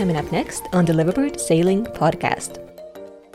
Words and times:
Coming 0.00 0.16
up 0.16 0.32
next 0.32 0.66
on 0.72 0.86
the 0.86 0.94
Liveaboard 0.94 1.38
Sailing 1.38 1.84
Podcast. 1.84 2.56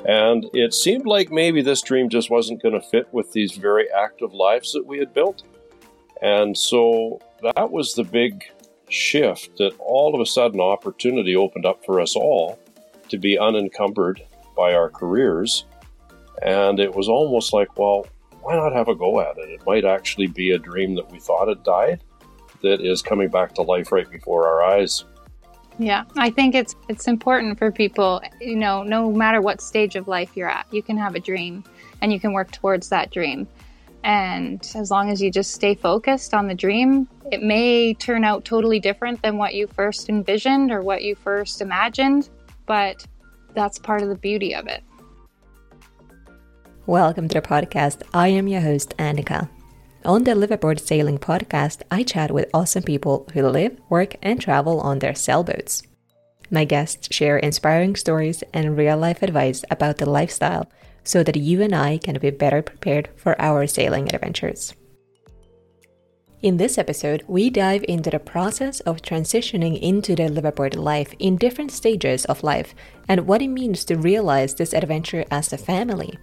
And 0.08 0.50
it 0.52 0.74
seemed 0.74 1.06
like 1.06 1.32
maybe 1.32 1.62
this 1.62 1.84
dream 1.84 2.10
just 2.10 2.32
wasn't 2.32 2.64
going 2.64 2.74
to 2.74 2.82
fit 2.82 3.08
with 3.12 3.32
these 3.34 3.52
very 3.52 3.86
active 3.92 4.34
lives 4.34 4.74
that 4.74 4.84
we 4.84 4.98
had 4.98 5.14
built. 5.14 5.44
And 6.24 6.58
so 6.58 7.22
that 7.42 7.72
was 7.72 7.94
the 7.94 8.04
big 8.04 8.44
shift 8.90 9.58
that 9.58 9.74
all 9.80 10.14
of 10.14 10.22
a 10.22 10.26
sudden 10.26 10.60
opportunity 10.60 11.36
opened 11.36 11.66
up 11.66 11.84
for 11.86 12.00
us 12.00 12.16
all 12.16 12.60
to 13.10 13.18
be 13.18 13.38
unencumbered 13.38 14.22
by 14.56 14.74
our 14.74 14.90
careers. 14.90 15.66
And 16.42 16.80
it 16.80 16.94
was 16.94 17.08
almost 17.08 17.54
like, 17.54 17.78
well, 17.78 18.08
why 18.42 18.56
not 18.56 18.74
have 18.74 18.88
a 18.88 18.96
go 18.96 19.20
at 19.22 19.38
it? 19.38 19.50
It 19.50 19.66
might 19.66 19.86
actually 19.86 20.28
be 20.28 20.52
a 20.52 20.60
dream 20.60 20.96
that 20.96 21.12
we 21.12 21.20
thought 21.20 21.48
had 21.48 21.64
died 21.64 22.04
that 22.62 22.82
is 22.82 23.02
coming 23.02 23.30
back 23.30 23.54
to 23.56 23.62
life 23.62 23.92
right 23.92 24.10
before 24.10 24.48
our 24.48 24.64
eyes. 24.64 25.04
Yeah, 25.78 26.06
I 26.16 26.30
think 26.30 26.56
it's 26.56 26.74
it's 26.88 27.08
important 27.08 27.60
for 27.60 27.70
people, 27.70 28.22
you 28.40 28.56
know, 28.56 28.84
no 28.84 29.12
matter 29.12 29.42
what 29.42 29.62
stage 29.62 29.96
of 29.96 30.08
life 30.08 30.32
you're 30.36 30.50
at, 30.50 30.66
you 30.72 30.82
can 30.82 30.98
have 30.98 31.16
a 31.16 31.20
dream 31.20 31.66
and 32.02 32.14
you 32.14 32.20
can 32.20 32.32
work 32.32 32.52
towards 32.52 32.88
that 32.90 33.12
dream. 33.12 33.48
And 34.06 34.62
as 34.76 34.92
long 34.92 35.10
as 35.10 35.20
you 35.20 35.32
just 35.32 35.56
stay 35.56 35.74
focused 35.74 36.36
on 36.36 36.48
the 36.48 36.54
dream, 36.54 37.08
it 37.32 37.42
may 37.42 37.96
turn 37.96 38.24
out 38.24 38.46
totally 38.46 38.80
different 38.80 39.24
than 39.24 39.38
what 39.38 39.56
you 39.56 39.66
first 39.66 40.10
envisioned 40.10 40.72
or 40.72 40.82
what 40.82 41.02
you 41.02 41.16
first 41.16 41.60
imagined, 41.60 42.30
but 42.68 43.04
that's 43.56 43.80
part 43.80 44.04
of 44.04 44.10
the 44.10 44.16
beauty 44.16 44.54
of 44.54 44.68
it. 44.68 44.84
Welcome 46.86 47.28
to 47.30 47.42
the 47.42 47.48
podcast. 47.48 48.04
I 48.14 48.28
am 48.28 48.48
your 48.48 48.62
host, 48.62 48.96
Annika. 48.98 49.50
On 50.06 50.24
the 50.24 50.34
Liveaboard 50.34 50.80
Sailing 50.80 51.18
podcast, 51.18 51.82
I 51.90 52.04
chat 52.04 52.30
with 52.30 52.48
awesome 52.54 52.84
people 52.84 53.28
who 53.34 53.48
live, 53.48 53.76
work, 53.90 54.18
and 54.22 54.40
travel 54.40 54.82
on 54.82 55.00
their 55.00 55.16
sailboats. 55.16 55.82
My 56.52 56.64
guests 56.64 57.08
share 57.10 57.40
inspiring 57.40 57.96
stories 57.96 58.44
and 58.54 58.78
real 58.78 58.98
life 58.98 59.24
advice 59.24 59.66
about 59.72 59.98
the 59.98 60.08
lifestyle 60.08 60.70
so 61.06 61.24
that 61.24 61.38
you 61.38 61.62
and 61.62 61.74
I 61.74 61.98
can 62.00 62.20
be 62.20 62.32
better 62.32 62.62
prepared 62.62 63.10
for 63.16 63.40
our 63.42 63.66
sailing 63.68 64.14
adventures. 64.14 64.74
In 66.42 66.58
this 66.58 66.78
episode, 66.78 67.24
we 67.28 67.50
dive 67.50 67.86
into 67.88 68.10
the 68.10 68.20
process 68.20 68.80
of 68.82 69.02
transitioning 69.02 69.82
into 69.82 70.16
the 70.16 70.24
liveaboard 70.24 70.76
life 70.76 71.14
in 71.18 71.38
different 71.38 71.72
stages 71.72 72.26
of 72.26 72.44
life 72.44 72.76
and 73.08 73.26
what 73.26 73.42
it 73.42 73.48
means 73.48 73.86
to 73.86 73.96
realize 73.96 74.54
this 74.54 74.74
adventure 74.74 75.26
as 75.32 75.54
a 75.54 75.58
family. 75.58 76.20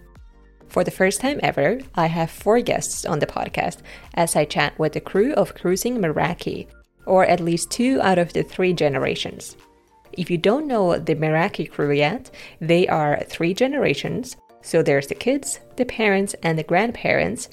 For 0.69 0.83
the 0.83 0.91
first 0.91 1.19
time 1.19 1.39
ever, 1.43 1.79
I 1.95 2.05
have 2.05 2.31
four 2.31 2.61
guests 2.61 3.05
on 3.05 3.19
the 3.19 3.27
podcast 3.27 3.79
as 4.13 4.35
I 4.35 4.45
chat 4.45 4.77
with 4.79 4.93
the 4.93 5.01
crew 5.01 5.33
of 5.33 5.55
Cruising 5.55 5.97
Meraki, 5.97 6.67
or 7.05 7.25
at 7.25 7.41
least 7.41 7.69
two 7.69 7.99
out 8.01 8.17
of 8.17 8.31
the 8.33 8.43
three 8.43 8.71
generations. 8.73 9.57
If 10.13 10.31
you 10.31 10.37
don't 10.37 10.67
know 10.67 10.97
the 10.97 11.15
Meraki 11.15 11.69
crew 11.69 11.91
yet, 11.91 12.31
they 12.61 12.87
are 12.87 13.23
three 13.27 13.53
generations. 13.53 14.37
So 14.63 14.81
there's 14.81 15.05
the 15.05 15.15
kids, 15.15 15.59
the 15.75 15.85
parents, 15.85 16.33
and 16.41 16.57
the 16.57 16.63
grandparents 16.63 17.49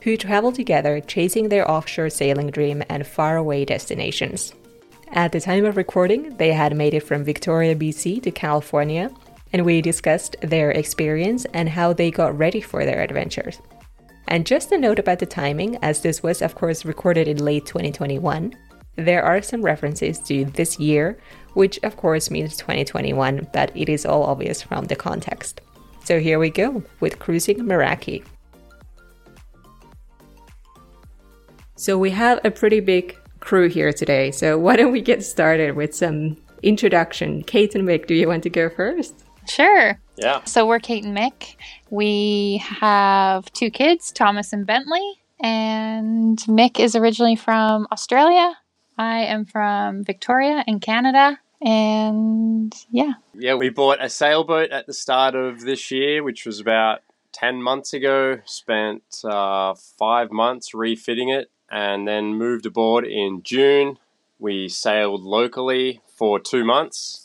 who 0.00 0.16
travel 0.16 0.50
together 0.50 1.00
chasing 1.00 1.50
their 1.50 1.70
offshore 1.70 2.08
sailing 2.08 2.50
dream 2.50 2.82
and 2.88 3.06
faraway 3.06 3.66
destinations. 3.66 4.54
At 5.08 5.32
the 5.32 5.40
time 5.40 5.66
of 5.66 5.76
recording, 5.76 6.34
they 6.38 6.52
had 6.52 6.74
made 6.74 6.94
it 6.94 7.02
from 7.02 7.22
Victoria, 7.22 7.76
BC 7.76 8.22
to 8.22 8.30
California 8.30 9.10
and 9.52 9.64
we 9.64 9.80
discussed 9.80 10.36
their 10.40 10.70
experience 10.70 11.44
and 11.52 11.68
how 11.68 11.92
they 11.92 12.10
got 12.10 12.36
ready 12.36 12.60
for 12.60 12.84
their 12.84 13.02
adventures. 13.02 13.60
And 14.28 14.46
just 14.46 14.72
a 14.72 14.78
note 14.78 14.98
about 14.98 15.18
the 15.18 15.26
timing, 15.26 15.76
as 15.82 16.00
this 16.00 16.22
was, 16.22 16.40
of 16.40 16.54
course, 16.54 16.84
recorded 16.84 17.28
in 17.28 17.44
late 17.44 17.66
2021, 17.66 18.54
there 18.96 19.22
are 19.22 19.42
some 19.42 19.62
references 19.62 20.18
to 20.20 20.44
this 20.44 20.78
year, 20.78 21.18
which 21.54 21.78
of 21.82 21.96
course 21.96 22.30
means 22.30 22.56
2021, 22.56 23.48
but 23.52 23.74
it 23.74 23.88
is 23.88 24.06
all 24.06 24.24
obvious 24.24 24.62
from 24.62 24.86
the 24.86 24.96
context. 24.96 25.60
So 26.04 26.18
here 26.18 26.38
we 26.38 26.50
go 26.50 26.82
with 27.00 27.18
Cruising 27.18 27.58
Meraki. 27.60 28.24
So 31.76 31.98
we 31.98 32.10
have 32.10 32.40
a 32.44 32.50
pretty 32.50 32.80
big 32.80 33.16
crew 33.40 33.68
here 33.68 33.92
today, 33.92 34.30
so 34.30 34.58
why 34.64 34.76
don't 34.76 34.92
we 34.92 35.00
get 35.00 35.24
started 35.24 35.76
with 35.76 35.94
some 35.94 36.36
introduction? 36.62 37.42
Kate 37.42 37.74
and 37.74 37.86
Mick, 37.86 38.06
do 38.06 38.14
you 38.14 38.28
want 38.28 38.42
to 38.44 38.50
go 38.50 38.68
first? 38.68 39.24
Sure. 39.48 39.98
Yeah. 40.16 40.44
So 40.44 40.66
we're 40.66 40.78
Kate 40.78 41.04
and 41.04 41.16
Mick. 41.16 41.56
We 41.90 42.58
have 42.58 43.50
two 43.52 43.70
kids, 43.70 44.12
Thomas 44.12 44.52
and 44.52 44.66
Bentley. 44.66 45.22
And 45.40 46.38
Mick 46.40 46.78
is 46.78 46.94
originally 46.94 47.34
from 47.34 47.88
Australia. 47.90 48.56
I 48.98 49.24
am 49.24 49.44
from 49.44 50.04
Victoria 50.04 50.62
in 50.66 50.78
Canada. 50.78 51.38
And 51.64 52.74
yeah. 52.90 53.14
Yeah, 53.34 53.54
we 53.54 53.68
bought 53.70 54.02
a 54.02 54.08
sailboat 54.08 54.70
at 54.70 54.86
the 54.86 54.92
start 54.92 55.34
of 55.34 55.60
this 55.60 55.90
year, 55.90 56.22
which 56.22 56.44
was 56.44 56.60
about 56.60 57.00
10 57.32 57.62
months 57.62 57.92
ago. 57.92 58.40
Spent 58.44 59.02
uh, 59.24 59.74
five 59.74 60.30
months 60.30 60.74
refitting 60.74 61.28
it 61.28 61.50
and 61.70 62.06
then 62.06 62.34
moved 62.34 62.66
aboard 62.66 63.04
in 63.06 63.42
June. 63.42 63.98
We 64.38 64.68
sailed 64.68 65.22
locally 65.22 66.00
for 66.16 66.40
two 66.40 66.64
months 66.64 67.22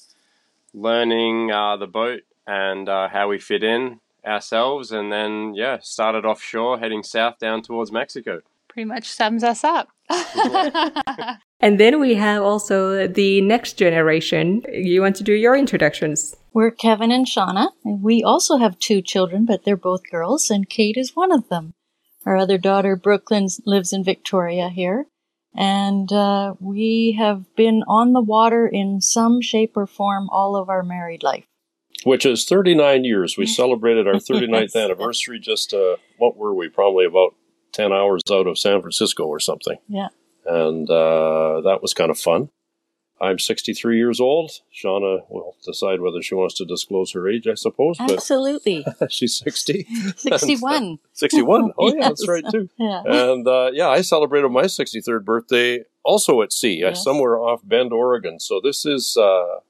learning 0.77 1.51
uh, 1.51 1.77
the 1.77 1.87
boat 1.87 2.21
and 2.45 2.87
uh, 2.87 3.09
how 3.09 3.27
we 3.29 3.39
fit 3.39 3.63
in 3.63 3.99
ourselves, 4.25 4.91
and 4.91 5.11
then 5.11 5.53
yeah, 5.55 5.79
started 5.81 6.25
offshore, 6.25 6.79
heading 6.79 7.03
south 7.03 7.39
down 7.39 7.61
towards 7.61 7.91
Mexico. 7.91 8.41
Pretty 8.67 8.85
much 8.85 9.09
sums 9.09 9.43
us 9.43 9.63
up. 9.63 9.89
and 11.59 11.79
then 11.79 11.99
we 11.99 12.15
have 12.15 12.43
also 12.43 13.07
the 13.07 13.41
next 13.41 13.73
generation. 13.73 14.63
You 14.71 15.01
want 15.01 15.15
to 15.17 15.23
do 15.23 15.33
your 15.33 15.55
introductions? 15.55 16.35
We're 16.53 16.71
Kevin 16.71 17.11
and 17.11 17.27
Shauna, 17.27 17.69
and 17.83 18.01
we 18.01 18.23
also 18.23 18.57
have 18.57 18.79
two 18.79 19.01
children, 19.01 19.45
but 19.45 19.63
they're 19.63 19.77
both 19.77 20.09
girls, 20.09 20.49
and 20.49 20.69
Kate 20.69 20.97
is 20.97 21.15
one 21.15 21.31
of 21.31 21.49
them. 21.49 21.73
Our 22.25 22.37
other 22.37 22.57
daughter, 22.57 22.95
Brooklyn, 22.95 23.47
lives 23.65 23.93
in 23.93 24.03
Victoria 24.03 24.69
here. 24.69 25.05
And 25.55 26.11
uh, 26.11 26.53
we 26.59 27.15
have 27.17 27.45
been 27.55 27.83
on 27.87 28.13
the 28.13 28.21
water 28.21 28.67
in 28.67 29.01
some 29.01 29.41
shape 29.41 29.75
or 29.75 29.87
form 29.87 30.29
all 30.29 30.55
of 30.55 30.69
our 30.69 30.83
married 30.83 31.23
life. 31.23 31.45
Which 32.03 32.25
is 32.25 32.45
39 32.45 33.03
years. 33.05 33.37
We 33.37 33.45
celebrated 33.47 34.07
our 34.07 34.15
39th 34.15 34.61
yes. 34.61 34.75
anniversary 34.75 35.39
just, 35.39 35.73
uh, 35.73 35.95
what 36.17 36.37
were 36.37 36.53
we? 36.53 36.69
Probably 36.69 37.05
about 37.05 37.33
10 37.73 37.91
hours 37.91 38.21
out 38.31 38.47
of 38.47 38.57
San 38.57 38.81
Francisco 38.81 39.25
or 39.25 39.39
something. 39.39 39.77
Yeah. 39.87 40.07
And 40.45 40.89
uh, 40.89 41.61
that 41.61 41.79
was 41.81 41.93
kind 41.93 42.09
of 42.09 42.17
fun. 42.17 42.49
I'm 43.19 43.39
63 43.39 43.97
years 43.97 44.19
old. 44.19 44.51
Shauna 44.73 45.21
will 45.29 45.55
decide 45.65 46.01
whether 46.01 46.21
she 46.21 46.35
wants 46.35 46.55
to 46.55 46.65
disclose 46.65 47.13
her 47.13 47.27
age, 47.27 47.47
I 47.47 47.55
suppose. 47.55 47.97
Absolutely. 47.99 48.85
she's 49.09 49.37
60. 49.39 49.87
61. 50.15 50.99
61. 51.13 51.71
Oh, 51.77 51.87
yes. 51.87 51.95
yeah, 51.97 52.07
that's 52.07 52.27
right, 52.27 52.43
too. 52.51 52.69
Yeah. 52.77 53.01
And 53.05 53.47
uh, 53.47 53.71
yeah, 53.73 53.89
I 53.89 54.01
celebrated 54.01 54.49
my 54.49 54.63
63rd 54.63 55.25
birthday 55.25 55.83
also 56.03 56.41
at 56.41 56.53
sea, 56.53 56.79
yes. 56.81 57.03
somewhere 57.03 57.37
off 57.39 57.61
Bend, 57.63 57.91
Oregon. 57.91 58.39
So 58.39 58.61
this 58.63 58.85
is 58.85 59.17
uh, 59.17 59.61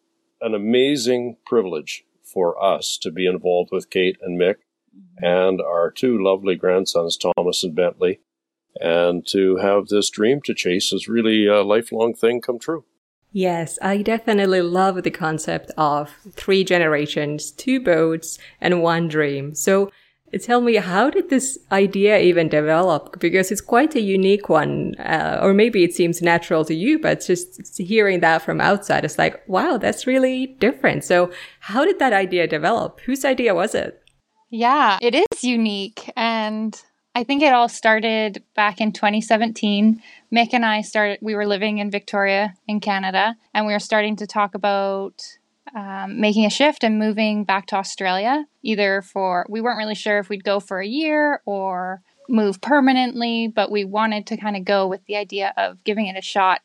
an 0.41 0.53
amazing 0.53 1.37
privilege 1.45 2.03
for 2.23 2.61
us 2.61 2.97
to 3.01 3.11
be 3.11 3.25
involved 3.25 3.69
with 3.71 3.89
Kate 3.89 4.17
and 4.21 4.39
Mick 4.39 4.55
mm-hmm. 4.97 5.25
and 5.25 5.61
our 5.61 5.91
two 5.91 6.21
lovely 6.21 6.55
grandsons, 6.55 7.17
Thomas 7.17 7.63
and 7.63 7.75
Bentley. 7.75 8.19
And 8.79 9.25
to 9.27 9.57
have 9.57 9.87
this 9.87 10.09
dream 10.09 10.41
to 10.45 10.53
chase 10.53 10.93
is 10.93 11.07
really 11.07 11.47
a 11.47 11.63
lifelong 11.63 12.13
thing 12.13 12.41
come 12.41 12.59
true. 12.59 12.85
Yes, 13.31 13.77
I 13.81 14.01
definitely 14.01 14.61
love 14.61 15.03
the 15.03 15.11
concept 15.11 15.71
of 15.77 16.15
three 16.31 16.63
generations, 16.63 17.51
two 17.51 17.79
boats, 17.79 18.39
and 18.61 18.81
one 18.81 19.07
dream. 19.07 19.53
So 19.53 19.91
tell 20.41 20.61
me, 20.61 20.75
how 20.75 21.09
did 21.09 21.29
this 21.29 21.57
idea 21.71 22.19
even 22.19 22.49
develop? 22.49 23.19
Because 23.19 23.51
it's 23.51 23.61
quite 23.61 23.95
a 23.95 24.01
unique 24.01 24.49
one, 24.49 24.95
uh, 24.95 25.39
or 25.41 25.53
maybe 25.53 25.83
it 25.83 25.93
seems 25.93 26.21
natural 26.21 26.65
to 26.65 26.73
you, 26.73 26.99
but 26.99 27.21
just 27.21 27.77
hearing 27.77 28.21
that 28.21 28.41
from 28.41 28.61
outside, 28.61 29.05
it's 29.05 29.17
like, 29.17 29.41
wow, 29.47 29.77
that's 29.77 30.07
really 30.07 30.47
different. 30.59 31.03
So 31.03 31.31
how 31.59 31.85
did 31.85 31.99
that 31.99 32.13
idea 32.13 32.47
develop? 32.47 33.01
Whose 33.01 33.25
idea 33.25 33.53
was 33.53 33.75
it? 33.75 34.01
Yeah, 34.49 34.97
it 35.01 35.13
is 35.13 35.43
unique. 35.43 36.11
And 36.15 36.79
I 37.13 37.23
think 37.23 37.41
it 37.41 37.53
all 37.53 37.67
started 37.67 38.43
back 38.55 38.79
in 38.79 38.91
2017. 38.91 40.01
Mick 40.33 40.49
and 40.53 40.65
I 40.65 40.81
started, 40.81 41.19
we 41.21 41.35
were 41.35 41.47
living 41.47 41.79
in 41.79 41.91
Victoria 41.91 42.53
in 42.67 42.79
Canada, 42.79 43.35
and 43.53 43.65
we 43.65 43.73
were 43.73 43.79
starting 43.79 44.15
to 44.17 44.27
talk 44.27 44.55
about 44.55 45.23
um, 45.75 46.21
making 46.21 46.45
a 46.45 46.49
shift 46.49 46.83
and 46.83 46.99
moving 46.99 47.43
back 47.43 47.65
to 47.67 47.75
Australia, 47.75 48.45
either 48.63 49.01
for, 49.01 49.45
we 49.49 49.61
weren't 49.61 49.77
really 49.77 49.95
sure 49.95 50.19
if 50.19 50.29
we'd 50.29 50.43
go 50.43 50.59
for 50.59 50.79
a 50.79 50.87
year 50.87 51.41
or 51.45 52.01
move 52.29 52.61
permanently, 52.61 53.47
but 53.47 53.71
we 53.71 53.83
wanted 53.83 54.27
to 54.27 54.37
kind 54.37 54.55
of 54.55 54.63
go 54.63 54.87
with 54.87 55.05
the 55.05 55.15
idea 55.15 55.53
of 55.57 55.83
giving 55.83 56.07
it 56.07 56.17
a 56.17 56.21
shot, 56.21 56.61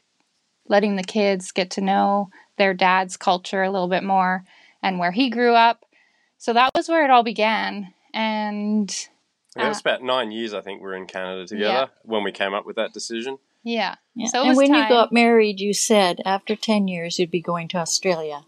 letting 0.68 0.96
the 0.96 1.02
kids 1.02 1.50
get 1.50 1.70
to 1.70 1.80
know 1.80 2.30
their 2.58 2.74
dad's 2.74 3.16
culture 3.16 3.62
a 3.62 3.70
little 3.70 3.88
bit 3.88 4.04
more 4.04 4.44
and 4.82 4.98
where 4.98 5.12
he 5.12 5.30
grew 5.30 5.54
up. 5.54 5.84
So 6.42 6.52
that 6.54 6.72
was 6.74 6.88
where 6.88 7.04
it 7.04 7.10
all 7.12 7.22
began. 7.22 7.94
And 8.12 8.92
yeah, 9.56 9.70
it's 9.70 9.78
uh, 9.78 9.82
about 9.84 10.02
nine 10.02 10.32
years, 10.32 10.52
I 10.52 10.60
think, 10.60 10.82
we 10.82 10.88
are 10.88 10.96
in 10.96 11.06
Canada 11.06 11.46
together 11.46 11.72
yeah. 11.72 11.86
when 12.02 12.24
we 12.24 12.32
came 12.32 12.52
up 12.52 12.66
with 12.66 12.74
that 12.74 12.92
decision. 12.92 13.38
Yeah. 13.62 13.94
yeah. 14.16 14.26
So 14.26 14.42
and 14.42 14.56
when 14.56 14.70
time. 14.70 14.82
you 14.82 14.88
got 14.88 15.12
married, 15.12 15.60
you 15.60 15.72
said 15.72 16.20
after 16.24 16.56
10 16.56 16.88
years 16.88 17.16
you'd 17.16 17.30
be 17.30 17.40
going 17.40 17.68
to 17.68 17.76
Australia. 17.76 18.40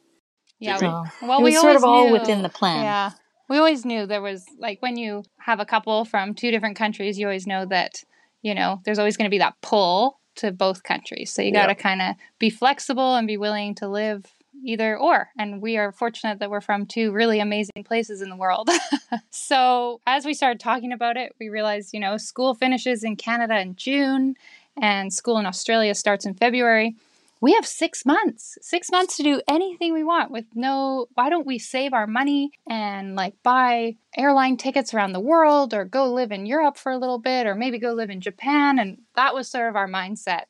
Yeah. 0.58 0.78
So 0.78 1.04
well, 1.22 1.40
we 1.40 1.52
sort 1.52 1.76
of 1.76 1.84
all 1.84 2.10
within 2.10 2.42
the 2.42 2.48
plan. 2.48 2.82
Yeah. 2.82 3.10
We 3.48 3.58
always 3.58 3.84
knew 3.84 4.06
there 4.06 4.20
was, 4.20 4.44
like, 4.58 4.82
when 4.82 4.96
you 4.96 5.22
have 5.38 5.60
a 5.60 5.64
couple 5.64 6.04
from 6.04 6.34
two 6.34 6.50
different 6.50 6.76
countries, 6.76 7.16
you 7.16 7.28
always 7.28 7.46
know 7.46 7.64
that, 7.66 8.02
you 8.42 8.56
know, 8.56 8.80
there's 8.84 8.98
always 8.98 9.16
going 9.16 9.30
to 9.30 9.34
be 9.34 9.38
that 9.38 9.54
pull 9.62 10.18
to 10.38 10.50
both 10.50 10.82
countries. 10.82 11.32
So 11.32 11.42
you 11.42 11.52
got 11.52 11.66
to 11.66 11.76
kind 11.76 12.02
of 12.02 12.16
be 12.40 12.50
flexible 12.50 13.14
and 13.14 13.28
be 13.28 13.36
willing 13.36 13.76
to 13.76 13.86
live 13.86 14.26
either 14.62 14.98
or. 14.98 15.28
And 15.38 15.60
we 15.60 15.76
are 15.76 15.92
fortunate 15.92 16.38
that 16.38 16.50
we're 16.50 16.60
from 16.60 16.86
two 16.86 17.12
really 17.12 17.40
amazing 17.40 17.84
places 17.84 18.22
in 18.22 18.30
the 18.30 18.36
world. 18.36 18.68
so 19.30 20.00
as 20.06 20.24
we 20.24 20.34
started 20.34 20.60
talking 20.60 20.92
about 20.92 21.16
it, 21.16 21.34
we 21.38 21.48
realized, 21.48 21.92
you 21.92 22.00
know, 22.00 22.16
school 22.16 22.54
finishes 22.54 23.04
in 23.04 23.16
Canada 23.16 23.58
in 23.58 23.76
June 23.76 24.36
and 24.80 25.12
school 25.12 25.38
in 25.38 25.46
Australia 25.46 25.94
starts 25.94 26.26
in 26.26 26.34
February. 26.34 26.96
We 27.40 27.52
have 27.54 27.66
six 27.66 28.06
months, 28.06 28.56
six 28.62 28.90
months 28.90 29.18
to 29.18 29.22
do 29.22 29.42
anything 29.46 29.92
we 29.92 30.02
want 30.02 30.30
with 30.30 30.46
no. 30.54 31.08
Why 31.14 31.28
don't 31.28 31.46
we 31.46 31.58
save 31.58 31.92
our 31.92 32.06
money 32.06 32.52
and 32.66 33.16
like 33.16 33.34
buy 33.42 33.96
airline 34.16 34.56
tickets 34.56 34.94
around 34.94 35.12
the 35.12 35.20
world 35.20 35.74
or 35.74 35.84
go 35.84 36.10
live 36.10 36.32
in 36.32 36.46
Europe 36.46 36.78
for 36.78 36.90
a 36.90 36.96
little 36.96 37.18
bit 37.18 37.46
or 37.46 37.54
maybe 37.54 37.78
go 37.78 37.92
live 37.92 38.08
in 38.08 38.22
Japan? 38.22 38.78
And 38.78 39.02
that 39.14 39.34
was 39.34 39.46
sort 39.48 39.68
of 39.68 39.76
our 39.76 39.86
mindset. 39.86 40.44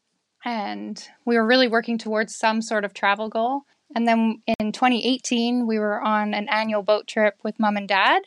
And 0.44 1.04
we 1.24 1.36
were 1.36 1.44
really 1.46 1.66
working 1.66 1.98
towards 1.98 2.36
some 2.36 2.62
sort 2.62 2.84
of 2.84 2.94
travel 2.94 3.28
goal. 3.28 3.62
And 3.94 4.08
then 4.08 4.42
in 4.58 4.72
2018, 4.72 5.66
we 5.66 5.78
were 5.78 6.00
on 6.00 6.34
an 6.34 6.48
annual 6.48 6.82
boat 6.82 7.06
trip 7.06 7.36
with 7.44 7.60
mom 7.60 7.76
and 7.76 7.88
dad. 7.88 8.22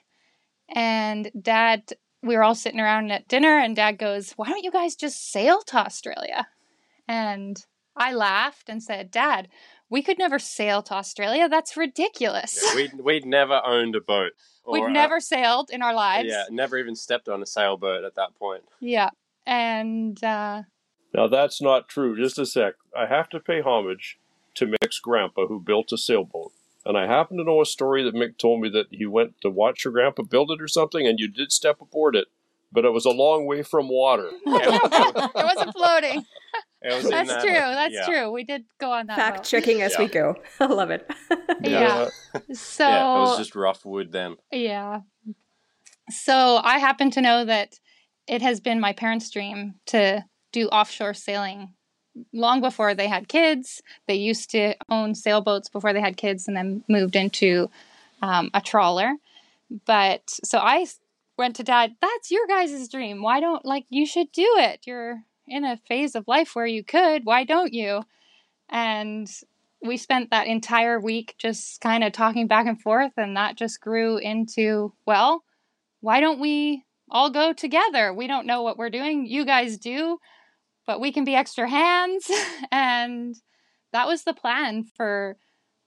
And 0.69 1.29
dad, 1.39 1.83
we 2.23 2.35
were 2.35 2.43
all 2.43 2.55
sitting 2.55 2.79
around 2.79 3.11
at 3.11 3.27
dinner, 3.27 3.59
and 3.59 3.75
dad 3.75 3.97
goes, 3.97 4.31
Why 4.33 4.49
don't 4.49 4.63
you 4.63 4.71
guys 4.71 4.95
just 4.95 5.31
sail 5.31 5.61
to 5.67 5.77
Australia? 5.77 6.47
And 7.07 7.63
I 7.95 8.13
laughed 8.13 8.69
and 8.69 8.81
said, 8.81 9.11
Dad, 9.11 9.47
we 9.89 10.01
could 10.01 10.17
never 10.17 10.39
sail 10.39 10.81
to 10.83 10.93
Australia. 10.93 11.47
That's 11.49 11.77
ridiculous. 11.77 12.61
Yeah, 12.61 12.75
we'd, 12.75 12.99
we'd 13.01 13.25
never 13.25 13.61
owned 13.65 13.95
a 13.95 14.01
boat. 14.01 14.33
We'd 14.69 14.83
uh, 14.83 14.89
never 14.89 15.19
sailed 15.19 15.69
in 15.71 15.81
our 15.81 15.93
lives. 15.93 16.29
Yeah, 16.29 16.43
never 16.49 16.77
even 16.77 16.95
stepped 16.95 17.29
on 17.29 17.41
a 17.41 17.45
sailboat 17.45 18.03
at 18.03 18.15
that 18.15 18.35
point. 18.35 18.63
Yeah. 18.81 19.09
And 19.45 20.21
uh, 20.23 20.63
now 21.13 21.27
that's 21.27 21.61
not 21.61 21.87
true. 21.87 22.21
Just 22.21 22.37
a 22.37 22.45
sec. 22.45 22.73
I 22.95 23.05
have 23.05 23.29
to 23.29 23.39
pay 23.39 23.61
homage 23.61 24.17
to 24.57 24.67
Mick's 24.67 24.99
grandpa 24.99 25.47
who 25.47 25.59
built 25.59 25.91
a 25.91 25.97
sailboat. 25.97 26.51
And 26.85 26.97
I 26.97 27.05
happen 27.05 27.37
to 27.37 27.43
know 27.43 27.61
a 27.61 27.65
story 27.65 28.03
that 28.03 28.15
Mick 28.15 28.37
told 28.37 28.61
me 28.61 28.69
that 28.69 28.87
he 28.91 29.05
went 29.05 29.41
to 29.41 29.49
watch 29.49 29.83
your 29.83 29.91
grandpa 29.91 30.23
build 30.23 30.51
it 30.51 30.61
or 30.61 30.67
something, 30.67 31.05
and 31.05 31.19
you 31.19 31.27
did 31.27 31.51
step 31.51 31.81
aboard 31.81 32.15
it, 32.15 32.27
but 32.71 32.85
it 32.85 32.91
was 32.91 33.05
a 33.05 33.09
long 33.09 33.45
way 33.45 33.61
from 33.61 33.89
water. 33.89 34.29
it 34.45 35.31
wasn't 35.35 35.73
floating. 35.73 36.23
It 36.81 36.95
was 36.95 37.09
That's 37.09 37.29
that, 37.29 37.41
true. 37.41 37.51
That's 37.51 37.93
yeah. 37.93 38.05
true. 38.05 38.31
We 38.31 38.43
did 38.43 38.63
go 38.79 38.91
on 38.91 39.07
that. 39.07 39.17
Fact 39.17 39.37
boat. 39.37 39.43
checking 39.45 39.81
as 39.81 39.93
yeah. 39.93 39.99
we 39.99 40.07
go. 40.07 40.35
I 40.59 40.65
love 40.67 40.91
it. 40.91 41.09
yeah. 41.61 42.09
So 42.53 42.87
yeah, 42.87 43.15
it 43.15 43.19
was 43.19 43.37
just 43.37 43.55
rough 43.55 43.83
wood 43.83 44.11
then. 44.11 44.37
Yeah. 44.51 45.01
So 46.09 46.61
I 46.63 46.77
happen 46.77 47.11
to 47.11 47.21
know 47.21 47.43
that 47.43 47.79
it 48.27 48.41
has 48.41 48.59
been 48.59 48.79
my 48.79 48.93
parents' 48.93 49.29
dream 49.29 49.75
to 49.87 50.23
do 50.53 50.67
offshore 50.67 51.13
sailing 51.13 51.73
long 52.33 52.61
before 52.61 52.93
they 52.93 53.07
had 53.07 53.27
kids. 53.27 53.81
They 54.07 54.15
used 54.15 54.51
to 54.51 54.75
own 54.89 55.15
sailboats 55.15 55.69
before 55.69 55.93
they 55.93 56.01
had 56.01 56.17
kids 56.17 56.47
and 56.47 56.55
then 56.55 56.83
moved 56.87 57.15
into 57.15 57.69
um, 58.21 58.49
a 58.53 58.61
trawler. 58.61 59.13
But 59.85 60.21
so 60.43 60.59
I 60.59 60.85
went 61.37 61.55
to 61.57 61.63
dad, 61.63 61.95
that's 62.01 62.31
your 62.31 62.47
guys' 62.47 62.87
dream. 62.87 63.21
Why 63.21 63.39
don't, 63.39 63.65
like, 63.65 63.85
you 63.89 64.05
should 64.05 64.31
do 64.31 64.47
it. 64.57 64.81
You're 64.85 65.23
in 65.47 65.63
a 65.63 65.77
phase 65.87 66.15
of 66.15 66.27
life 66.27 66.55
where 66.55 66.65
you 66.65 66.83
could. 66.83 67.25
Why 67.25 67.43
don't 67.43 67.73
you? 67.73 68.03
And 68.69 69.29
we 69.81 69.97
spent 69.97 70.31
that 70.31 70.47
entire 70.47 70.99
week 70.99 71.35
just 71.37 71.79
kind 71.81 72.03
of 72.03 72.11
talking 72.11 72.47
back 72.47 72.65
and 72.65 72.81
forth. 72.81 73.11
And 73.17 73.37
that 73.37 73.55
just 73.55 73.81
grew 73.81 74.17
into, 74.17 74.93
well, 75.05 75.43
why 76.01 76.19
don't 76.19 76.39
we 76.39 76.83
all 77.09 77.29
go 77.29 77.53
together? 77.53 78.13
We 78.13 78.27
don't 78.27 78.47
know 78.47 78.63
what 78.63 78.77
we're 78.77 78.89
doing. 78.89 79.25
You 79.25 79.45
guys 79.45 79.77
do 79.77 80.19
but 80.87 80.99
we 80.99 81.11
can 81.11 81.23
be 81.23 81.35
extra 81.35 81.69
hands. 81.69 82.31
and 82.71 83.35
that 83.91 84.07
was 84.07 84.23
the 84.23 84.33
plan 84.33 84.83
for 84.83 85.37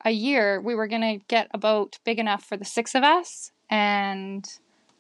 a 0.04 0.10
year. 0.10 0.60
We 0.60 0.76
were 0.76 0.86
going 0.86 1.18
to 1.18 1.24
get 1.26 1.48
a 1.52 1.58
boat 1.58 1.98
big 2.04 2.20
enough 2.20 2.44
for 2.44 2.56
the 2.56 2.64
six 2.64 2.94
of 2.94 3.02
us 3.02 3.50
and 3.68 4.46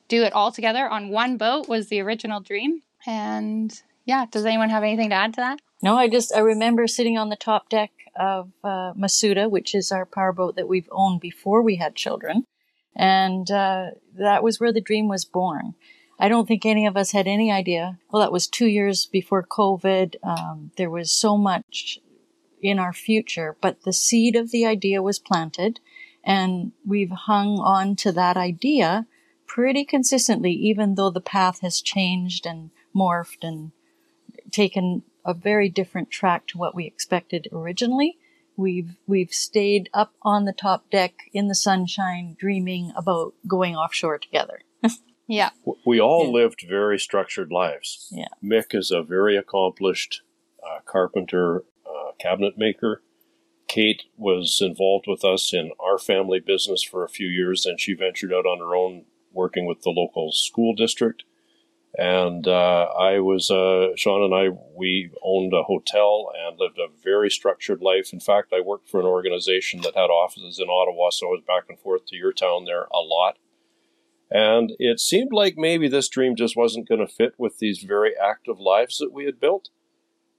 do 0.08 0.24
it 0.24 0.32
all 0.32 0.50
together 0.50 0.88
on 0.88 1.10
one 1.10 1.36
boat 1.36 1.68
was 1.68 1.88
the 1.88 2.00
original 2.00 2.40
dream. 2.40 2.82
And 3.06 3.72
yeah, 4.04 4.26
does 4.30 4.44
anyone 4.44 4.70
have 4.70 4.82
anything 4.82 5.10
to 5.10 5.14
add 5.14 5.34
to 5.34 5.40
that? 5.40 5.60
No, 5.82 5.96
I 5.96 6.08
just 6.08 6.34
I 6.34 6.40
remember 6.40 6.86
sitting 6.86 7.16
on 7.16 7.28
the 7.28 7.36
top 7.36 7.68
deck 7.68 7.90
of 8.16 8.50
uh, 8.64 8.92
Masuda, 8.94 9.48
which 9.50 9.74
is 9.74 9.92
our 9.92 10.04
powerboat 10.04 10.56
that 10.56 10.68
we've 10.68 10.88
owned 10.90 11.20
before 11.20 11.62
we 11.62 11.76
had 11.76 11.94
children, 11.94 12.44
and 12.94 13.50
uh, 13.50 13.90
that 14.14 14.42
was 14.42 14.60
where 14.60 14.72
the 14.72 14.80
dream 14.80 15.08
was 15.08 15.24
born. 15.24 15.74
I 16.20 16.28
don't 16.28 16.46
think 16.46 16.66
any 16.66 16.86
of 16.86 16.98
us 16.98 17.12
had 17.12 17.26
any 17.26 17.50
idea. 17.50 17.98
Well, 18.10 18.20
that 18.20 18.30
was 18.30 18.46
two 18.46 18.66
years 18.66 19.06
before 19.06 19.42
COVID. 19.42 20.16
Um, 20.22 20.70
there 20.76 20.90
was 20.90 21.10
so 21.10 21.38
much 21.38 21.98
in 22.60 22.78
our 22.78 22.92
future, 22.92 23.56
but 23.62 23.84
the 23.84 23.92
seed 23.92 24.36
of 24.36 24.50
the 24.50 24.66
idea 24.66 25.02
was 25.02 25.18
planted 25.18 25.80
and 26.22 26.72
we've 26.86 27.10
hung 27.10 27.58
on 27.58 27.96
to 27.96 28.12
that 28.12 28.36
idea 28.36 29.06
pretty 29.46 29.82
consistently, 29.82 30.52
even 30.52 30.94
though 30.94 31.08
the 31.08 31.22
path 31.22 31.60
has 31.60 31.80
changed 31.80 32.44
and 32.44 32.70
morphed 32.94 33.42
and 33.42 33.72
taken 34.50 35.02
a 35.24 35.32
very 35.32 35.70
different 35.70 36.10
track 36.10 36.46
to 36.48 36.58
what 36.58 36.74
we 36.74 36.86
expected 36.86 37.48
originally. 37.50 38.18
We've, 38.56 38.96
we've 39.06 39.32
stayed 39.32 39.88
up 39.94 40.12
on 40.20 40.44
the 40.44 40.52
top 40.52 40.90
deck 40.90 41.14
in 41.32 41.48
the 41.48 41.54
sunshine 41.54 42.36
dreaming 42.38 42.92
about 42.94 43.32
going 43.48 43.74
offshore 43.74 44.18
together. 44.18 44.60
Yeah. 45.30 45.50
We 45.86 46.00
all 46.00 46.32
lived 46.32 46.66
very 46.68 46.98
structured 46.98 47.52
lives. 47.52 48.08
Yeah. 48.10 48.26
Mick 48.42 48.74
is 48.74 48.90
a 48.90 49.00
very 49.00 49.36
accomplished 49.36 50.22
uh, 50.60 50.80
carpenter, 50.84 51.62
uh, 51.86 52.12
cabinet 52.18 52.58
maker. 52.58 53.02
Kate 53.68 54.02
was 54.16 54.58
involved 54.60 55.04
with 55.06 55.24
us 55.24 55.54
in 55.54 55.70
our 55.78 55.98
family 55.98 56.40
business 56.40 56.82
for 56.82 57.04
a 57.04 57.08
few 57.08 57.28
years, 57.28 57.62
then 57.62 57.78
she 57.78 57.94
ventured 57.94 58.32
out 58.32 58.44
on 58.44 58.58
her 58.58 58.74
own 58.74 59.04
working 59.32 59.66
with 59.66 59.82
the 59.82 59.90
local 59.90 60.32
school 60.32 60.74
district. 60.74 61.22
And 61.96 62.48
uh, 62.48 62.88
I 62.98 63.20
was, 63.20 63.52
uh, 63.52 63.90
Sean 63.94 64.24
and 64.24 64.34
I, 64.34 64.48
we 64.74 65.10
owned 65.22 65.52
a 65.52 65.62
hotel 65.62 66.32
and 66.36 66.58
lived 66.58 66.78
a 66.78 66.88
very 67.04 67.30
structured 67.30 67.82
life. 67.82 68.12
In 68.12 68.18
fact, 68.18 68.52
I 68.52 68.60
worked 68.60 68.88
for 68.88 68.98
an 68.98 69.06
organization 69.06 69.82
that 69.82 69.94
had 69.94 70.10
offices 70.10 70.58
in 70.58 70.68
Ottawa, 70.68 71.10
so 71.10 71.28
I 71.28 71.30
was 71.30 71.42
back 71.46 71.64
and 71.68 71.78
forth 71.78 72.06
to 72.06 72.16
your 72.16 72.32
town 72.32 72.64
there 72.64 72.88
a 72.92 72.98
lot. 72.98 73.38
And 74.30 74.72
it 74.78 75.00
seemed 75.00 75.32
like 75.32 75.54
maybe 75.56 75.88
this 75.88 76.08
dream 76.08 76.36
just 76.36 76.56
wasn't 76.56 76.88
going 76.88 77.04
to 77.04 77.12
fit 77.12 77.34
with 77.36 77.58
these 77.58 77.80
very 77.80 78.12
active 78.16 78.60
lives 78.60 78.98
that 78.98 79.12
we 79.12 79.24
had 79.24 79.40
built. 79.40 79.70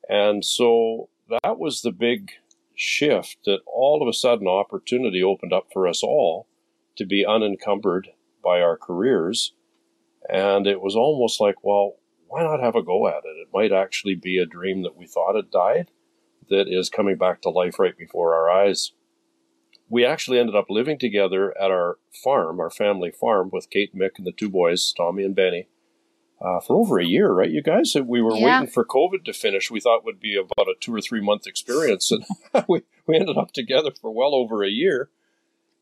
And 0.08 0.46
so 0.46 1.10
that 1.30 1.60
was 1.60 1.82
the 1.82 1.92
big 1.92 2.32
shift 2.74 3.38
that 3.46 3.60
all 3.66 4.02
of 4.02 4.08
a 4.08 4.14
sudden 4.14 4.48
opportunity 4.48 5.22
opened 5.22 5.54
up 5.54 5.68
for 5.74 5.88
us 5.88 6.04
all 6.04 6.48
to 6.96 7.06
be 7.06 7.26
unencumbered 7.26 8.10
by 8.44 8.62
our 8.62 8.78
careers. 8.78 9.54
And 10.30 10.68
it 10.68 10.82
was 10.82 10.96
almost 10.96 11.42
like, 11.42 11.64
well, 11.64 11.96
why 12.28 12.44
not 12.44 12.62
have 12.62 12.76
a 12.76 12.84
go 12.84 13.08
at 13.08 13.26
it? 13.26 13.38
It 13.42 13.50
might 13.54 13.74
actually 13.74 14.16
be 14.16 14.38
a 14.38 14.46
dream 14.46 14.84
that 14.84 14.96
we 14.96 15.06
thought 15.06 15.36
had 15.36 15.52
died 15.52 15.92
that 16.50 16.68
is 16.68 16.90
coming 16.90 17.18
back 17.18 17.42
to 17.42 17.50
life 17.50 17.78
right 17.78 17.98
before 17.98 18.34
our 18.34 18.50
eyes. 18.50 18.94
We 19.92 20.06
actually 20.06 20.40
ended 20.40 20.56
up 20.56 20.68
living 20.70 20.98
together 20.98 21.54
at 21.62 21.70
our 21.70 21.98
farm, 22.24 22.62
our 22.62 22.70
family 22.70 23.12
farm, 23.12 23.50
with 23.52 23.70
Kate, 23.70 23.94
Mick, 23.94 24.12
and 24.18 24.26
the 24.26 24.32
two 24.32 24.50
boys, 24.50 24.94
Tommy 24.96 25.26
and 25.26 25.36
Benny, 25.36 25.68
uh, 26.42 26.62
for 26.62 26.78
over 26.78 26.98
a 26.98 27.06
year, 27.06 27.30
right? 27.34 27.52
You 27.52 27.62
guys, 27.62 27.94
we 28.02 28.22
were 28.22 28.38
Yeah. 28.38 28.62
waiting 28.62 28.68
for 28.68 28.86
COVID 28.86 29.26
to 29.26 29.34
finish. 29.34 29.70
We 29.70 29.82
thought 29.82 30.06
would 30.06 30.22
be 30.22 30.38
about 30.38 30.70
a 30.70 30.76
two 30.80 30.96
or 30.96 31.02
three 31.02 31.20
month 31.20 31.46
experience, 31.46 32.10
and 32.10 32.24
we 32.70 32.84
we 33.06 33.18
ended 33.18 33.38
up 33.38 33.52
together 33.52 33.92
for 34.00 34.12
well 34.12 34.34
over 34.34 34.64
a 34.64 34.70
year, 34.70 35.10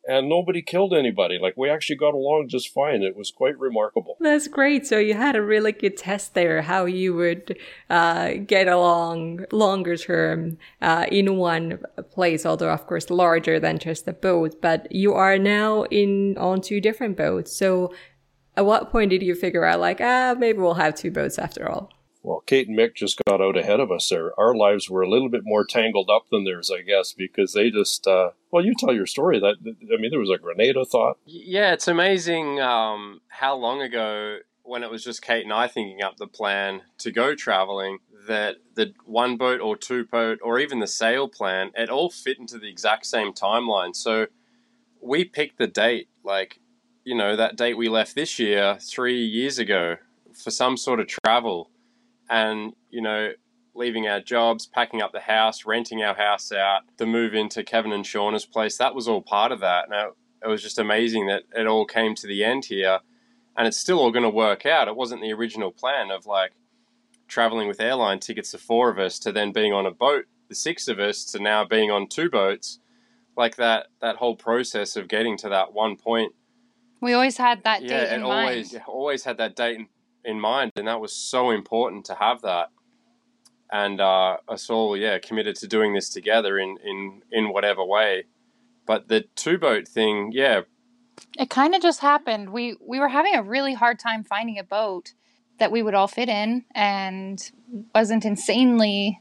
and 0.07 0.29
nobody 0.29 0.61
killed 0.61 0.93
anybody. 0.93 1.37
Like 1.41 1.55
we 1.57 1.69
actually 1.69 1.97
got 1.97 2.13
along 2.13 2.47
just 2.49 2.73
fine. 2.73 3.03
It 3.03 3.15
was 3.15 3.31
quite 3.31 3.57
remarkable. 3.59 4.17
That's 4.19 4.47
great. 4.47 4.87
So 4.87 4.97
you 4.97 5.13
had 5.13 5.35
a 5.35 5.41
really 5.41 5.71
good 5.71 5.97
test 5.97 6.33
there, 6.33 6.61
how 6.61 6.85
you 6.85 7.13
would 7.15 7.57
uh, 7.89 8.33
get 8.45 8.67
along 8.67 9.45
longer 9.51 9.97
term 9.97 10.57
uh, 10.81 11.05
in 11.11 11.37
one 11.37 11.79
place, 12.11 12.45
although 12.45 12.69
of 12.69 12.87
course 12.87 13.09
larger 13.09 13.59
than 13.59 13.77
just 13.77 14.07
a 14.07 14.13
boat. 14.13 14.61
But 14.61 14.91
you 14.91 15.13
are 15.13 15.37
now 15.37 15.83
in 15.83 16.37
on 16.37 16.61
two 16.61 16.81
different 16.81 17.17
boats. 17.17 17.55
So 17.55 17.93
at 18.55 18.65
what 18.65 18.91
point 18.91 19.11
did 19.11 19.21
you 19.21 19.35
figure 19.35 19.65
out 19.65 19.79
like, 19.79 20.01
ah, 20.01 20.35
maybe 20.37 20.59
we'll 20.59 20.73
have 20.75 20.95
two 20.95 21.11
boats 21.11 21.37
after 21.37 21.69
all? 21.69 21.91
Well, 22.29 22.41
Kate 22.41 22.67
and 22.67 22.77
Mick 22.77 22.93
just 22.93 23.19
got 23.25 23.41
out 23.41 23.57
ahead 23.57 23.79
of 23.79 23.91
us 23.91 24.07
there. 24.07 24.39
Our 24.39 24.53
lives 24.53 24.87
were 24.87 25.01
a 25.01 25.09
little 25.09 25.29
bit 25.29 25.41
more 25.45 25.65
tangled 25.65 26.11
up 26.11 26.29
than 26.29 26.43
theirs, 26.43 26.69
I 26.69 26.83
guess, 26.83 27.11
because 27.11 27.53
they 27.53 27.71
just. 27.71 28.05
Uh, 28.05 28.29
well, 28.51 28.63
you 28.63 28.75
tell 28.77 28.93
your 28.93 29.07
story. 29.07 29.39
That 29.39 29.55
I 29.65 29.99
mean, 29.99 30.11
there 30.11 30.19
was 30.19 30.29
a 30.29 30.37
Grenada 30.37 30.85
thought. 30.85 31.17
Yeah, 31.25 31.73
it's 31.73 31.87
amazing 31.87 32.59
um, 32.59 33.21
how 33.29 33.55
long 33.55 33.81
ago, 33.81 34.41
when 34.61 34.83
it 34.83 34.91
was 34.91 35.03
just 35.03 35.23
Kate 35.23 35.43
and 35.43 35.51
I 35.51 35.67
thinking 35.67 36.03
up 36.03 36.17
the 36.17 36.27
plan 36.27 36.83
to 36.99 37.11
go 37.11 37.33
traveling, 37.33 37.97
that 38.27 38.57
the 38.75 38.93
one 39.05 39.35
boat 39.35 39.59
or 39.59 39.75
two 39.75 40.05
boat 40.05 40.37
or 40.43 40.59
even 40.59 40.77
the 40.77 40.85
sail 40.85 41.27
plan, 41.27 41.71
it 41.73 41.89
all 41.89 42.11
fit 42.11 42.37
into 42.37 42.59
the 42.59 42.69
exact 42.69 43.07
same 43.07 43.33
timeline. 43.33 43.95
So 43.95 44.27
we 45.01 45.25
picked 45.25 45.57
the 45.57 45.65
date, 45.65 46.09
like, 46.23 46.59
you 47.03 47.15
know, 47.15 47.35
that 47.35 47.55
date 47.55 47.75
we 47.75 47.89
left 47.89 48.13
this 48.13 48.37
year, 48.37 48.77
three 48.79 49.25
years 49.25 49.57
ago, 49.57 49.95
for 50.35 50.51
some 50.51 50.77
sort 50.77 50.99
of 50.99 51.07
travel. 51.07 51.71
And, 52.29 52.73
you 52.89 53.01
know, 53.01 53.31
leaving 53.73 54.07
our 54.07 54.19
jobs, 54.19 54.65
packing 54.65 55.01
up 55.01 55.11
the 55.11 55.21
house, 55.21 55.65
renting 55.65 56.03
our 56.03 56.15
house 56.15 56.51
out, 56.51 56.81
the 56.97 57.05
move 57.05 57.33
into 57.33 57.63
Kevin 57.63 57.91
and 57.91 58.03
Shauna's 58.03 58.45
place, 58.45 58.77
that 58.77 58.93
was 58.93 59.07
all 59.07 59.21
part 59.21 59.51
of 59.51 59.61
that. 59.61 59.89
Now, 59.89 60.11
it 60.43 60.47
was 60.47 60.61
just 60.61 60.79
amazing 60.79 61.27
that 61.27 61.43
it 61.55 61.67
all 61.67 61.85
came 61.85 62.15
to 62.15 62.27
the 62.27 62.43
end 62.43 62.65
here 62.65 62.99
and 63.57 63.67
it's 63.67 63.77
still 63.77 63.99
all 63.99 64.11
going 64.11 64.23
to 64.23 64.29
work 64.29 64.65
out. 64.65 64.87
It 64.87 64.95
wasn't 64.95 65.21
the 65.21 65.33
original 65.33 65.71
plan 65.71 66.11
of 66.11 66.25
like 66.25 66.51
traveling 67.27 67.67
with 67.67 67.81
airline 67.81 68.19
tickets, 68.19 68.51
the 68.51 68.57
four 68.57 68.89
of 68.89 68.97
us, 68.97 69.19
to 69.19 69.31
then 69.31 69.51
being 69.51 69.73
on 69.73 69.85
a 69.85 69.91
boat, 69.91 70.25
the 70.47 70.55
six 70.55 70.87
of 70.87 70.99
us, 70.99 71.25
to 71.25 71.39
now 71.39 71.65
being 71.65 71.91
on 71.91 72.07
two 72.07 72.29
boats. 72.29 72.79
Like 73.37 73.55
that, 73.55 73.87
that 74.01 74.17
whole 74.17 74.35
process 74.35 74.97
of 74.97 75.07
getting 75.07 75.37
to 75.37 75.49
that 75.49 75.73
one 75.73 75.95
point. 75.95 76.33
We 77.01 77.13
always 77.13 77.37
had 77.37 77.63
that 77.63 77.81
yeah, 77.83 78.17
date 78.17 78.21
always 78.21 78.75
always 78.85 79.23
had 79.23 79.37
that 79.37 79.55
date 79.55 79.87
in, 80.23 80.31
in 80.31 80.39
mind, 80.39 80.71
and 80.75 80.87
that 80.87 80.99
was 80.99 81.13
so 81.13 81.51
important 81.51 82.05
to 82.05 82.15
have 82.15 82.41
that. 82.41 82.69
And 83.71 84.01
uh, 84.01 84.37
us 84.47 84.69
all, 84.69 84.97
yeah, 84.97 85.19
committed 85.19 85.55
to 85.57 85.67
doing 85.67 85.93
this 85.93 86.09
together 86.09 86.57
in 86.57 86.77
in 86.83 87.21
in 87.31 87.53
whatever 87.53 87.83
way. 87.85 88.25
But 88.85 89.07
the 89.07 89.25
two 89.35 89.57
boat 89.59 89.87
thing, 89.87 90.31
yeah, 90.33 90.61
It 91.37 91.49
kind 91.49 91.75
of 91.75 91.81
just 91.81 91.99
happened. 91.99 92.49
We 92.51 92.75
we 92.81 92.99
were 92.99 93.09
having 93.09 93.35
a 93.35 93.43
really 93.43 93.75
hard 93.75 93.99
time 93.99 94.23
finding 94.23 94.57
a 94.57 94.63
boat 94.63 95.13
that 95.59 95.71
we 95.71 95.83
would 95.83 95.93
all 95.93 96.07
fit 96.07 96.29
in 96.29 96.65
and 96.73 97.51
wasn't 97.93 98.25
insanely 98.25 99.19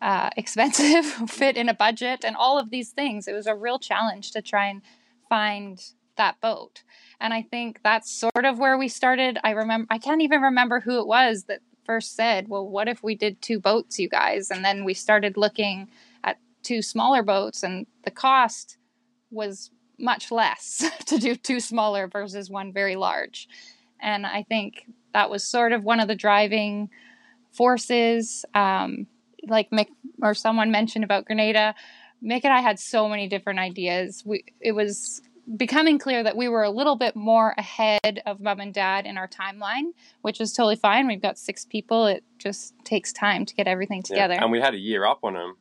uh, 0.00 0.30
expensive, 0.36 1.04
fit 1.30 1.56
in 1.56 1.68
a 1.68 1.74
budget, 1.74 2.24
and 2.24 2.36
all 2.36 2.58
of 2.58 2.70
these 2.70 2.90
things. 2.90 3.28
It 3.28 3.34
was 3.34 3.46
a 3.46 3.54
real 3.54 3.78
challenge 3.78 4.30
to 4.32 4.40
try 4.42 4.66
and 4.66 4.82
find 5.28 5.80
that 6.16 6.40
boat. 6.40 6.82
And 7.20 7.32
I 7.32 7.42
think 7.42 7.80
that's 7.82 8.10
sort 8.10 8.44
of 8.44 8.58
where 8.58 8.76
we 8.78 8.88
started. 8.88 9.38
I 9.44 9.50
remember 9.50 9.86
I 9.90 9.98
can't 9.98 10.22
even 10.22 10.40
remember 10.40 10.80
who 10.80 10.98
it 11.00 11.06
was 11.06 11.44
that 11.44 11.60
first 11.84 12.14
said, 12.14 12.48
"Well, 12.48 12.66
what 12.66 12.88
if 12.88 13.02
we 13.02 13.14
did 13.14 13.40
two 13.40 13.60
boats, 13.60 13.98
you 13.98 14.08
guys?" 14.08 14.50
And 14.50 14.64
then 14.64 14.84
we 14.84 14.94
started 14.94 15.36
looking 15.36 15.88
at 16.22 16.38
two 16.62 16.82
smaller 16.82 17.22
boats 17.22 17.62
and 17.62 17.86
the 18.04 18.10
cost 18.10 18.78
was 19.30 19.70
much 19.98 20.30
less 20.30 20.84
to 21.06 21.18
do 21.18 21.36
two 21.36 21.60
smaller 21.60 22.08
versus 22.08 22.50
one 22.50 22.72
very 22.72 22.96
large. 22.96 23.48
And 24.00 24.26
I 24.26 24.42
think 24.42 24.86
that 25.12 25.30
was 25.30 25.44
sort 25.44 25.72
of 25.72 25.84
one 25.84 26.00
of 26.00 26.08
the 26.08 26.14
driving 26.14 26.90
forces. 27.52 28.44
Um, 28.54 29.06
like 29.46 29.70
Mick 29.70 29.88
or 30.22 30.34
someone 30.34 30.70
mentioned 30.70 31.04
about 31.04 31.26
Grenada, 31.26 31.74
Mick 32.22 32.40
and 32.44 32.52
I 32.52 32.60
had 32.60 32.78
so 32.78 33.08
many 33.08 33.28
different 33.28 33.58
ideas. 33.58 34.22
We 34.24 34.44
it 34.60 34.72
was 34.72 35.22
becoming 35.56 35.98
clear 35.98 36.22
that 36.22 36.36
we 36.36 36.48
were 36.48 36.62
a 36.62 36.70
little 36.70 36.96
bit 36.96 37.16
more 37.16 37.54
ahead 37.58 38.22
of 38.26 38.40
mom 38.40 38.60
and 38.60 38.72
dad 38.72 39.06
in 39.06 39.18
our 39.18 39.28
timeline, 39.28 39.92
which 40.22 40.40
is 40.40 40.52
totally 40.52 40.76
fine. 40.76 41.06
We've 41.06 41.22
got 41.22 41.38
six 41.38 41.64
people. 41.64 42.06
It 42.06 42.24
just 42.38 42.74
takes 42.84 43.12
time 43.12 43.44
to 43.46 43.54
get 43.54 43.66
everything 43.66 44.02
yeah. 44.08 44.14
together. 44.14 44.34
and 44.34 44.50
we 44.50 44.60
had 44.60 44.74
a 44.74 44.78
year 44.78 45.04
up 45.06 45.20
on 45.22 45.34
them 45.34 45.56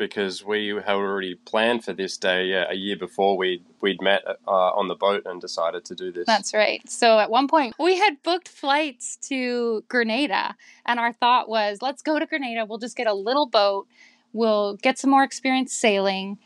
because 0.00 0.42
we 0.42 0.68
had 0.68 0.94
already 0.94 1.34
planned 1.34 1.84
for 1.84 1.92
this 1.92 2.16
day 2.16 2.46
yeah, 2.46 2.64
a 2.70 2.74
year 2.74 2.96
before 2.96 3.36
we 3.36 3.62
we'd 3.82 4.00
met 4.00 4.22
uh, 4.48 4.50
on 4.50 4.88
the 4.88 4.94
boat 4.94 5.22
and 5.26 5.42
decided 5.42 5.84
to 5.84 5.94
do 5.94 6.10
this. 6.10 6.24
That's 6.26 6.54
right. 6.54 6.80
So 6.88 7.18
at 7.18 7.30
one 7.30 7.48
point, 7.48 7.74
we 7.78 7.98
had 7.98 8.22
booked 8.22 8.48
flights 8.48 9.16
to 9.28 9.84
Grenada, 9.88 10.56
and 10.86 10.98
our 10.98 11.12
thought 11.12 11.48
was, 11.50 11.78
let's 11.82 12.00
go 12.02 12.18
to 12.18 12.26
Grenada. 12.26 12.64
We'll 12.64 12.78
just 12.78 12.96
get 12.96 13.06
a 13.06 13.14
little 13.14 13.46
boat. 13.46 13.86
We'll 14.32 14.76
get 14.76 14.98
some 14.98 15.10
more 15.10 15.22
experience 15.22 15.74
sailing. 15.74 16.38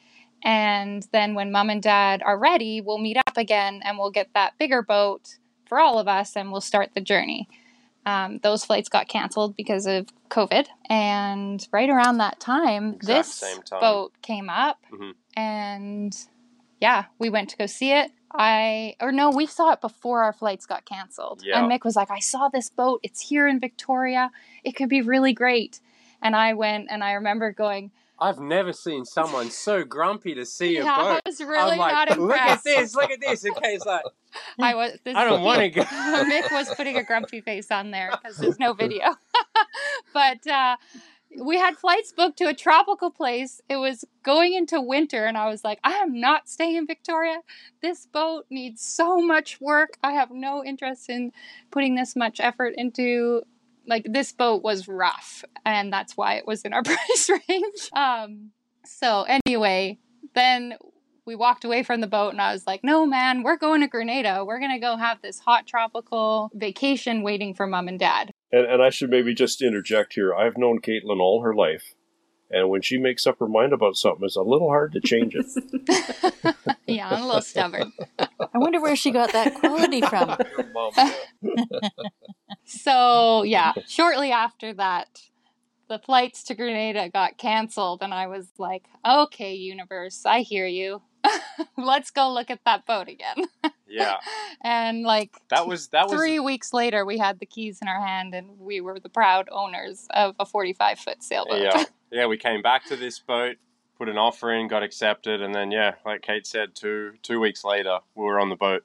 And 0.44 1.06
then 1.10 1.34
when 1.34 1.50
mom 1.50 1.70
and 1.70 1.82
dad 1.82 2.22
are 2.22 2.38
ready, 2.38 2.80
we'll 2.82 2.98
meet 2.98 3.16
up 3.16 3.36
again 3.36 3.80
and 3.82 3.98
we'll 3.98 4.10
get 4.10 4.28
that 4.34 4.58
bigger 4.58 4.82
boat 4.82 5.38
for 5.66 5.80
all 5.80 5.98
of 5.98 6.06
us 6.06 6.36
and 6.36 6.52
we'll 6.52 6.60
start 6.60 6.90
the 6.94 7.00
journey. 7.00 7.48
Um, 8.06 8.38
those 8.42 8.66
flights 8.66 8.90
got 8.90 9.08
canceled 9.08 9.56
because 9.56 9.86
of 9.86 10.08
COVID. 10.28 10.66
And 10.90 11.66
right 11.72 11.88
around 11.88 12.18
that 12.18 12.38
time, 12.38 12.92
Exact 12.92 13.26
this 13.26 13.40
time. 13.40 13.80
boat 13.80 14.12
came 14.20 14.50
up. 14.50 14.78
Mhm. 14.92 15.14
And 15.34 16.14
yeah, 16.80 17.06
we 17.18 17.30
went 17.30 17.48
to 17.50 17.56
go 17.56 17.64
see 17.64 17.92
it. 17.92 18.10
I, 18.36 18.96
or 19.00 19.12
no, 19.12 19.30
we 19.30 19.46
saw 19.46 19.72
it 19.72 19.80
before 19.80 20.22
our 20.24 20.32
flights 20.34 20.66
got 20.66 20.84
canceled. 20.84 21.42
Yeah. 21.42 21.58
And 21.62 21.70
Mick 21.70 21.84
was 21.84 21.96
like, 21.96 22.10
I 22.10 22.18
saw 22.18 22.48
this 22.48 22.68
boat. 22.68 23.00
It's 23.02 23.20
here 23.20 23.46
in 23.48 23.60
Victoria. 23.60 24.30
It 24.64 24.72
could 24.72 24.88
be 24.90 25.00
really 25.00 25.32
great. 25.32 25.80
And 26.20 26.36
I 26.36 26.52
went 26.52 26.88
and 26.90 27.02
I 27.02 27.12
remember 27.12 27.52
going, 27.52 27.90
I've 28.18 28.38
never 28.38 28.72
seen 28.72 29.04
someone 29.04 29.50
so 29.50 29.84
grumpy 29.84 30.34
to 30.34 30.46
see 30.46 30.76
a 30.76 30.84
Yeah, 30.84 30.94
I 30.94 31.14
boat. 31.14 31.22
was 31.26 31.40
really 31.40 31.72
I'm 31.72 31.78
like, 31.78 32.08
not 32.08 32.18
Look 32.18 32.36
at 32.36 32.62
this! 32.62 32.94
Look 32.94 33.10
at 33.10 33.20
this! 33.20 33.44
Okay, 33.44 33.74
it's 33.74 33.84
like 33.84 34.04
I 34.58 34.74
was, 34.74 34.92
this, 35.04 35.16
I 35.16 35.24
don't 35.24 35.42
want 35.42 35.60
to 35.60 35.70
go. 35.70 35.82
Mick 35.82 36.50
was 36.52 36.72
putting 36.74 36.96
a 36.96 37.02
grumpy 37.02 37.40
face 37.40 37.70
on 37.70 37.90
there 37.90 38.10
because 38.10 38.36
there's 38.36 38.58
no 38.58 38.72
video. 38.72 39.16
but 40.14 40.46
uh, 40.46 40.76
we 41.42 41.58
had 41.58 41.76
flights 41.76 42.12
booked 42.12 42.38
to 42.38 42.48
a 42.48 42.54
tropical 42.54 43.10
place. 43.10 43.60
It 43.68 43.76
was 43.76 44.04
going 44.22 44.54
into 44.54 44.80
winter, 44.80 45.24
and 45.24 45.36
I 45.36 45.48
was 45.48 45.64
like, 45.64 45.80
I 45.82 45.94
am 45.94 46.20
not 46.20 46.48
staying 46.48 46.76
in 46.76 46.86
Victoria. 46.86 47.38
This 47.82 48.06
boat 48.06 48.46
needs 48.50 48.80
so 48.82 49.20
much 49.20 49.60
work. 49.60 49.98
I 50.02 50.12
have 50.12 50.30
no 50.30 50.64
interest 50.64 51.10
in 51.10 51.32
putting 51.70 51.94
this 51.96 52.14
much 52.14 52.38
effort 52.40 52.74
into. 52.76 53.42
Like 53.86 54.06
this 54.08 54.32
boat 54.32 54.62
was 54.62 54.88
rough, 54.88 55.44
and 55.64 55.92
that's 55.92 56.16
why 56.16 56.34
it 56.34 56.46
was 56.46 56.62
in 56.62 56.72
our 56.72 56.82
price 56.84 57.30
range. 57.30 57.90
Um, 57.94 58.50
so 58.84 59.26
anyway, 59.46 59.98
then 60.34 60.74
we 61.26 61.34
walked 61.34 61.64
away 61.64 61.82
from 61.82 62.00
the 62.00 62.06
boat 62.06 62.30
and 62.30 62.40
I 62.40 62.52
was 62.52 62.66
like, 62.66 62.84
no, 62.84 63.06
man, 63.06 63.42
we're 63.42 63.56
going 63.56 63.80
to 63.80 63.88
Grenada. 63.88 64.44
We're 64.44 64.58
going 64.58 64.72
to 64.72 64.78
go 64.78 64.96
have 64.96 65.22
this 65.22 65.38
hot 65.38 65.66
tropical 65.66 66.50
vacation 66.54 67.22
waiting 67.22 67.54
for 67.54 67.66
mom 67.66 67.88
and 67.88 67.98
dad. 67.98 68.30
And, 68.52 68.66
and 68.66 68.82
I 68.82 68.90
should 68.90 69.10
maybe 69.10 69.34
just 69.34 69.62
interject 69.62 70.14
here. 70.14 70.34
I've 70.34 70.58
known 70.58 70.80
Caitlin 70.80 71.20
all 71.20 71.42
her 71.42 71.54
life. 71.54 71.94
And 72.54 72.70
when 72.70 72.82
she 72.82 72.98
makes 72.98 73.26
up 73.26 73.40
her 73.40 73.48
mind 73.48 73.72
about 73.72 73.96
something, 73.96 74.24
it's 74.24 74.36
a 74.36 74.42
little 74.42 74.68
hard 74.68 74.92
to 74.92 75.00
change 75.00 75.34
it. 75.34 75.44
yeah, 76.86 77.08
I'm 77.08 77.22
a 77.22 77.26
little 77.26 77.42
stubborn. 77.42 77.92
I 78.16 78.58
wonder 78.58 78.80
where 78.80 78.94
she 78.94 79.10
got 79.10 79.32
that 79.32 79.54
quality 79.54 80.00
from. 80.00 80.38
so, 82.64 83.42
yeah, 83.42 83.72
shortly 83.88 84.30
after 84.30 84.72
that, 84.74 85.22
the 85.88 85.98
flights 85.98 86.44
to 86.44 86.54
Grenada 86.54 87.08
got 87.08 87.38
canceled, 87.38 88.04
and 88.04 88.14
I 88.14 88.28
was 88.28 88.46
like, 88.56 88.84
okay, 89.04 89.54
universe, 89.54 90.24
I 90.24 90.42
hear 90.42 90.68
you. 90.68 91.02
Let's 91.76 92.10
go 92.10 92.32
look 92.32 92.50
at 92.50 92.60
that 92.64 92.86
boat 92.86 93.08
again. 93.08 93.36
Yeah. 93.86 94.16
and 94.60 95.02
like 95.04 95.30
that 95.50 95.68
was 95.68 95.88
that 95.88 96.08
was 96.08 96.18
three 96.18 96.40
weeks 96.40 96.72
later, 96.72 97.04
we 97.04 97.16
had 97.16 97.38
the 97.38 97.46
keys 97.46 97.78
in 97.80 97.86
our 97.86 98.00
hand, 98.00 98.34
and 98.34 98.58
we 98.58 98.80
were 98.80 98.98
the 98.98 99.08
proud 99.08 99.48
owners 99.52 100.08
of 100.10 100.34
a 100.40 100.44
45 100.44 100.98
foot 100.98 101.22
sailboat. 101.22 101.60
Yeah, 101.60 101.84
yeah. 102.10 102.26
We 102.26 102.36
came 102.36 102.60
back 102.60 102.86
to 102.86 102.96
this 102.96 103.20
boat, 103.20 103.56
put 103.96 104.08
an 104.08 104.18
offer 104.18 104.52
in, 104.52 104.66
got 104.66 104.82
accepted, 104.82 105.40
and 105.40 105.54
then 105.54 105.70
yeah, 105.70 105.92
like 106.04 106.22
Kate 106.22 106.44
said, 106.44 106.74
two 106.74 107.12
two 107.22 107.38
weeks 107.38 107.62
later, 107.62 108.00
we 108.16 108.24
were 108.24 108.40
on 108.40 108.48
the 108.48 108.56
boat. 108.56 108.82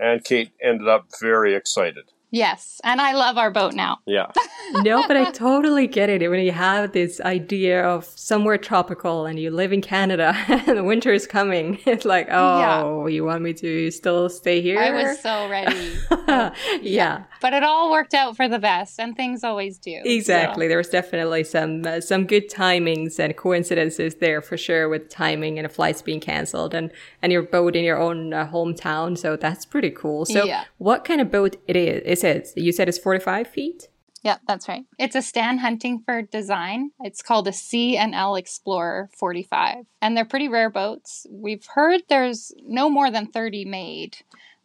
And 0.00 0.24
Kate 0.24 0.52
ended 0.62 0.88
up 0.88 1.08
very 1.20 1.54
excited. 1.54 2.12
Yes, 2.36 2.82
and 2.84 3.00
I 3.00 3.14
love 3.14 3.38
our 3.38 3.50
boat 3.50 3.72
now. 3.72 4.00
Yeah. 4.04 4.30
no, 4.82 5.08
but 5.08 5.16
I 5.16 5.30
totally 5.30 5.86
get 5.86 6.10
it. 6.10 6.28
When 6.28 6.40
you 6.40 6.52
have 6.52 6.92
this 6.92 7.18
idea 7.22 7.82
of 7.82 8.04
somewhere 8.04 8.58
tropical 8.58 9.24
and 9.24 9.40
you 9.40 9.50
live 9.50 9.72
in 9.72 9.80
Canada 9.80 10.34
and 10.48 10.76
the 10.76 10.84
winter 10.84 11.14
is 11.14 11.26
coming, 11.26 11.78
it's 11.86 12.04
like, 12.04 12.28
oh, 12.30 13.06
yeah. 13.06 13.14
you 13.14 13.24
want 13.24 13.40
me 13.40 13.54
to 13.54 13.90
still 13.90 14.28
stay 14.28 14.60
here? 14.60 14.78
I 14.78 14.90
was 14.90 15.18
so 15.18 15.48
ready. 15.48 15.96
yeah. 16.28 16.54
yeah. 16.82 17.24
But 17.40 17.54
it 17.54 17.62
all 17.62 17.90
worked 17.90 18.12
out 18.12 18.36
for 18.36 18.48
the 18.48 18.58
best, 18.58 19.00
and 19.00 19.16
things 19.16 19.42
always 19.42 19.78
do. 19.78 19.98
Exactly. 20.04 20.66
So. 20.66 20.68
There 20.68 20.78
was 20.78 20.90
definitely 20.90 21.44
some 21.44 21.86
uh, 21.86 22.00
some 22.00 22.26
good 22.26 22.50
timings 22.50 23.18
and 23.18 23.34
coincidences 23.34 24.16
there 24.16 24.42
for 24.42 24.58
sure 24.58 24.90
with 24.90 25.08
timing 25.08 25.58
and 25.58 25.64
the 25.64 25.70
flights 25.70 26.02
being 26.02 26.20
canceled 26.20 26.74
and 26.74 26.90
and 27.22 27.32
your 27.32 27.42
boat 27.42 27.76
in 27.76 27.84
your 27.84 27.98
own 27.98 28.34
uh, 28.34 28.46
hometown. 28.46 29.16
So 29.16 29.36
that's 29.36 29.64
pretty 29.64 29.90
cool. 29.90 30.26
So 30.26 30.44
yeah. 30.44 30.64
what 30.76 31.04
kind 31.04 31.20
of 31.20 31.30
boat 31.30 31.56
it 31.66 31.76
is? 31.76 32.02
Is 32.02 32.25
it? 32.26 32.48
You 32.56 32.72
said 32.72 32.88
it's 32.88 32.98
forty 32.98 33.20
five 33.20 33.48
feet. 33.48 33.88
Yeah, 34.22 34.38
that's 34.48 34.68
right. 34.68 34.84
It's 34.98 35.14
a 35.14 35.22
Stan 35.22 35.58
Huntingford 35.58 36.30
design. 36.30 36.90
It's 37.00 37.22
called 37.22 37.46
a 37.46 37.52
C 37.52 37.96
and 37.96 38.12
L 38.12 38.34
Explorer 38.34 39.08
45, 39.16 39.86
and 40.02 40.16
they're 40.16 40.24
pretty 40.24 40.48
rare 40.48 40.70
boats. 40.70 41.28
We've 41.30 41.64
heard 41.64 42.02
there's 42.08 42.52
no 42.66 42.90
more 42.90 43.08
than 43.08 43.28
30 43.28 43.66
made. 43.66 44.16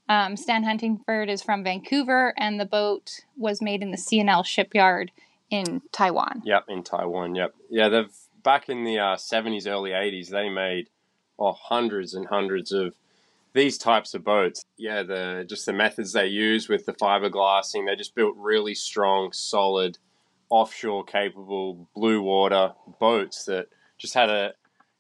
Um, 0.10 0.36
Stan 0.36 0.64
Huntingford 0.64 1.30
is 1.30 1.44
from 1.44 1.64
Vancouver, 1.64 2.34
and 2.38 2.60
the 2.60 2.66
boat 2.66 3.20
was 3.38 3.62
made 3.62 3.84
in 3.84 3.92
the 3.92 3.98
C&L 3.98 4.42
shipyard 4.42 5.12
in 5.52 5.84
Taiwan. 5.92 6.42
Yep, 6.44 6.66
in 6.70 6.82
Taiwan. 6.82 7.36
Yep. 7.36 7.54
Yeah, 7.70 7.90
they've 7.90 8.18
back 8.44 8.68
in 8.68 8.84
the 8.84 8.98
uh, 8.98 9.16
70s, 9.16 9.68
early 9.68 9.92
80s, 9.92 10.30
they 10.30 10.50
made 10.50 10.90
oh, 11.38 11.52
hundreds 11.52 12.14
and 12.14 12.28
hundreds 12.28 12.72
of 12.72 12.96
these 13.54 13.78
types 13.78 14.14
of 14.14 14.24
boats. 14.24 14.64
Yeah, 14.78 15.04
the 15.04 15.46
just 15.48 15.66
the 15.66 15.74
methods 15.74 16.14
they 16.14 16.28
use 16.28 16.70
with 16.70 16.86
the 16.86 16.94
fiberglassing, 16.94 17.86
they 17.86 17.96
just 17.96 18.16
built 18.16 18.36
really 18.38 18.76
strong, 18.76 19.32
solid, 19.34 19.98
offshore 20.50 21.04
capable 21.04 21.90
blue 21.94 22.22
water 22.22 22.74
boats 23.00 23.46
that 23.46 23.68
just 23.98 24.14
had 24.14 24.30
a 24.30 24.54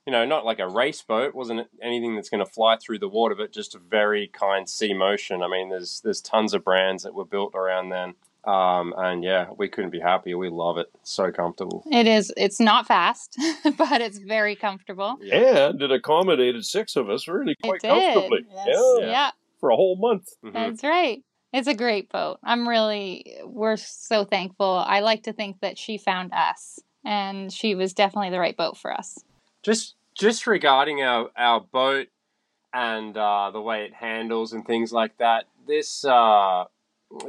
you 0.05 0.11
know, 0.11 0.25
not 0.25 0.45
like 0.45 0.59
a 0.59 0.67
race 0.67 1.01
boat, 1.03 1.35
wasn't 1.35 1.67
anything 1.81 2.15
that's 2.15 2.29
going 2.29 2.43
to 2.43 2.51
fly 2.51 2.75
through 2.77 2.99
the 2.99 3.07
water, 3.07 3.35
but 3.35 3.53
just 3.53 3.75
a 3.75 3.79
very 3.79 4.27
kind 4.27 4.67
sea 4.67 4.93
motion. 4.93 5.43
I 5.43 5.47
mean, 5.47 5.69
there's 5.69 6.01
there's 6.03 6.21
tons 6.21 6.53
of 6.53 6.63
brands 6.63 7.03
that 7.03 7.13
were 7.13 7.25
built 7.25 7.53
around 7.53 7.89
then. 7.89 8.15
Um, 8.43 8.93
and 8.97 9.23
yeah, 9.23 9.47
we 9.55 9.69
couldn't 9.69 9.91
be 9.91 9.99
happier. 9.99 10.37
We 10.37 10.49
love 10.49 10.77
it. 10.77 10.87
So 11.03 11.31
comfortable. 11.31 11.83
It 11.91 12.07
is. 12.07 12.33
It's 12.37 12.59
not 12.59 12.87
fast, 12.87 13.37
but 13.77 14.01
it's 14.01 14.17
very 14.17 14.55
comfortable. 14.55 15.17
And 15.31 15.81
it 15.81 15.91
accommodated 15.91 16.65
six 16.65 16.95
of 16.95 17.09
us 17.09 17.27
really 17.27 17.55
quite 17.63 17.81
comfortably. 17.81 18.45
Yes. 18.53 18.77
Yeah. 18.99 19.05
yeah. 19.05 19.31
For 19.59 19.69
a 19.69 19.75
whole 19.75 19.95
month. 19.95 20.29
Mm-hmm. 20.43 20.53
That's 20.53 20.83
right. 20.83 21.23
It's 21.53 21.67
a 21.67 21.75
great 21.75 22.09
boat. 22.09 22.39
I'm 22.43 22.67
really, 22.67 23.35
we're 23.43 23.77
so 23.77 24.23
thankful. 24.23 24.83
I 24.87 25.01
like 25.01 25.23
to 25.23 25.33
think 25.33 25.59
that 25.61 25.77
she 25.77 25.97
found 25.97 26.33
us 26.33 26.79
and 27.05 27.51
she 27.51 27.75
was 27.75 27.93
definitely 27.93 28.29
the 28.29 28.39
right 28.39 28.55
boat 28.55 28.77
for 28.77 28.91
us. 28.91 29.23
Just 29.63 29.95
just 30.15 30.47
regarding 30.47 31.01
our 31.01 31.29
our 31.37 31.61
boat 31.61 32.07
and 32.73 33.15
uh, 33.17 33.51
the 33.51 33.61
way 33.61 33.83
it 33.83 33.93
handles 33.93 34.53
and 34.53 34.65
things 34.65 34.91
like 34.91 35.17
that. 35.17 35.45
This 35.67 36.05
uh, 36.05 36.65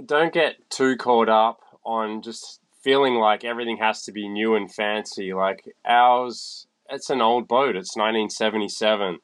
don't 0.04 0.32
get 0.32 0.70
too 0.70 0.96
caught 0.96 1.28
up 1.28 1.60
on 1.84 2.22
just 2.22 2.60
feeling 2.82 3.14
like 3.14 3.44
everything 3.44 3.78
has 3.78 4.02
to 4.04 4.12
be 4.12 4.28
new 4.28 4.54
and 4.54 4.72
fancy. 4.72 5.32
Like 5.32 5.64
ours, 5.84 6.66
it's 6.88 7.10
an 7.10 7.20
old 7.20 7.48
boat. 7.48 7.76
It's 7.76 7.96
1977. 7.96 9.18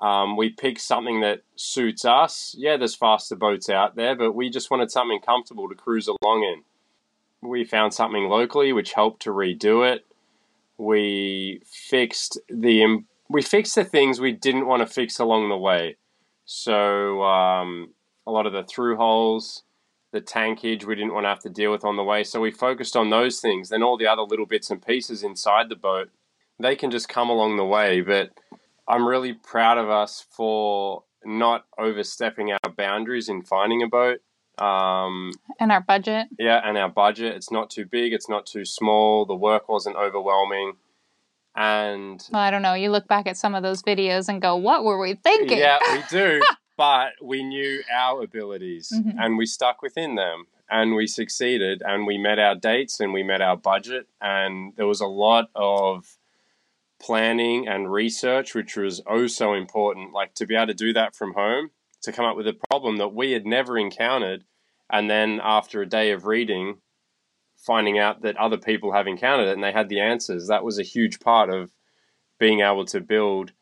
Um, 0.00 0.36
we 0.36 0.50
picked 0.50 0.80
something 0.80 1.20
that 1.20 1.42
suits 1.54 2.04
us. 2.04 2.54
Yeah, 2.58 2.76
there's 2.76 2.94
faster 2.94 3.36
boats 3.36 3.70
out 3.70 3.94
there, 3.94 4.16
but 4.16 4.32
we 4.32 4.50
just 4.50 4.70
wanted 4.70 4.90
something 4.90 5.20
comfortable 5.20 5.68
to 5.68 5.74
cruise 5.76 6.08
along 6.08 6.42
in. 6.42 6.62
We 7.48 7.64
found 7.64 7.94
something 7.94 8.24
locally 8.24 8.72
which 8.72 8.94
helped 8.94 9.22
to 9.22 9.30
redo 9.30 9.88
it 9.88 10.04
we 10.82 11.62
fixed 11.64 12.38
the 12.48 13.04
we 13.28 13.42
fixed 13.42 13.74
the 13.74 13.84
things 13.84 14.20
we 14.20 14.32
didn't 14.32 14.66
want 14.66 14.86
to 14.86 14.92
fix 14.92 15.18
along 15.18 15.48
the 15.48 15.56
way. 15.56 15.96
So 16.44 17.22
um, 17.22 17.90
a 18.26 18.30
lot 18.30 18.46
of 18.46 18.52
the 18.52 18.64
through 18.64 18.96
holes, 18.96 19.62
the 20.12 20.20
tankage 20.20 20.84
we 20.84 20.94
didn't 20.94 21.14
want 21.14 21.24
to 21.24 21.28
have 21.28 21.40
to 21.40 21.48
deal 21.48 21.72
with 21.72 21.84
on 21.84 21.96
the 21.96 22.04
way. 22.04 22.22
So 22.22 22.40
we 22.40 22.50
focused 22.50 22.96
on 22.96 23.10
those 23.10 23.40
things. 23.40 23.70
Then 23.70 23.82
all 23.82 23.96
the 23.96 24.06
other 24.06 24.22
little 24.22 24.46
bits 24.46 24.70
and 24.70 24.84
pieces 24.84 25.22
inside 25.22 25.68
the 25.68 25.76
boat, 25.76 26.10
they 26.58 26.76
can 26.76 26.90
just 26.90 27.08
come 27.08 27.30
along 27.30 27.56
the 27.56 27.64
way. 27.64 28.02
But 28.02 28.30
I'm 28.86 29.06
really 29.06 29.32
proud 29.32 29.78
of 29.78 29.88
us 29.88 30.24
for 30.30 31.04
not 31.24 31.64
overstepping 31.78 32.52
our 32.52 32.70
boundaries 32.76 33.28
in 33.28 33.42
finding 33.42 33.82
a 33.82 33.88
boat. 33.88 34.20
Um, 34.58 35.32
and 35.58 35.72
our 35.72 35.80
budget. 35.80 36.26
Yeah, 36.38 36.60
and 36.62 36.76
our 36.76 36.90
budget. 36.90 37.34
It's 37.34 37.50
not 37.50 37.70
too 37.70 37.86
big. 37.86 38.12
It's 38.12 38.28
not 38.28 38.44
too 38.44 38.66
small. 38.66 39.24
The 39.24 39.34
work 39.34 39.68
wasn't 39.68 39.96
overwhelming. 39.96 40.74
And 41.54 42.22
well, 42.30 42.42
I 42.42 42.50
don't 42.50 42.62
know. 42.62 42.74
You 42.74 42.90
look 42.90 43.08
back 43.08 43.26
at 43.26 43.36
some 43.36 43.54
of 43.54 43.62
those 43.62 43.82
videos 43.82 44.28
and 44.28 44.40
go, 44.40 44.56
"What 44.56 44.84
were 44.84 44.98
we 44.98 45.14
thinking?" 45.14 45.58
Yeah, 45.58 45.78
we 45.92 46.02
do. 46.10 46.42
But 46.82 47.12
we 47.22 47.44
knew 47.44 47.80
our 47.94 48.24
abilities, 48.24 48.92
mm-hmm. 48.92 49.16
and 49.16 49.38
we 49.38 49.46
stuck 49.46 49.82
within 49.82 50.16
them, 50.16 50.46
and 50.68 50.96
we 50.96 51.06
succeeded, 51.06 51.80
and 51.86 52.08
we 52.08 52.18
met 52.18 52.40
our 52.40 52.56
dates, 52.56 52.98
and 52.98 53.12
we 53.12 53.22
met 53.22 53.40
our 53.40 53.56
budget, 53.56 54.08
and 54.20 54.72
there 54.74 54.88
was 54.88 55.00
a 55.00 55.06
lot 55.06 55.48
of 55.54 56.18
planning 57.00 57.68
and 57.68 57.92
research, 57.92 58.52
which 58.52 58.76
was 58.76 59.00
oh 59.06 59.28
so 59.28 59.54
important. 59.54 60.12
Like 60.12 60.34
to 60.34 60.44
be 60.44 60.56
able 60.56 60.66
to 60.66 60.74
do 60.74 60.92
that 60.92 61.14
from 61.14 61.34
home 61.34 61.70
to 62.02 62.10
come 62.10 62.24
up 62.24 62.36
with 62.36 62.48
a 62.48 62.58
problem 62.68 62.96
that 62.96 63.14
we 63.14 63.30
had 63.30 63.46
never 63.46 63.78
encountered. 63.78 64.42
And 64.90 65.08
then 65.08 65.40
after 65.40 65.82
a 65.82 65.88
day 65.88 66.10
of 66.10 66.26
reading, 66.26 66.78
finding 67.56 67.96
out 67.96 68.22
that 68.22 68.36
other 68.38 68.58
people 68.58 68.92
have 68.92 69.06
encountered 69.06 69.46
it 69.46 69.54
and 69.54 69.62
they 69.62 69.70
had 69.70 69.88
the 69.88 70.00
answers. 70.00 70.48
That 70.48 70.64
was 70.64 70.80
a 70.80 70.82
huge 70.82 71.20
part 71.20 71.48
of 71.48 71.70
being 72.40 72.58
able 72.58 72.86
to 72.86 73.00
build 73.00 73.52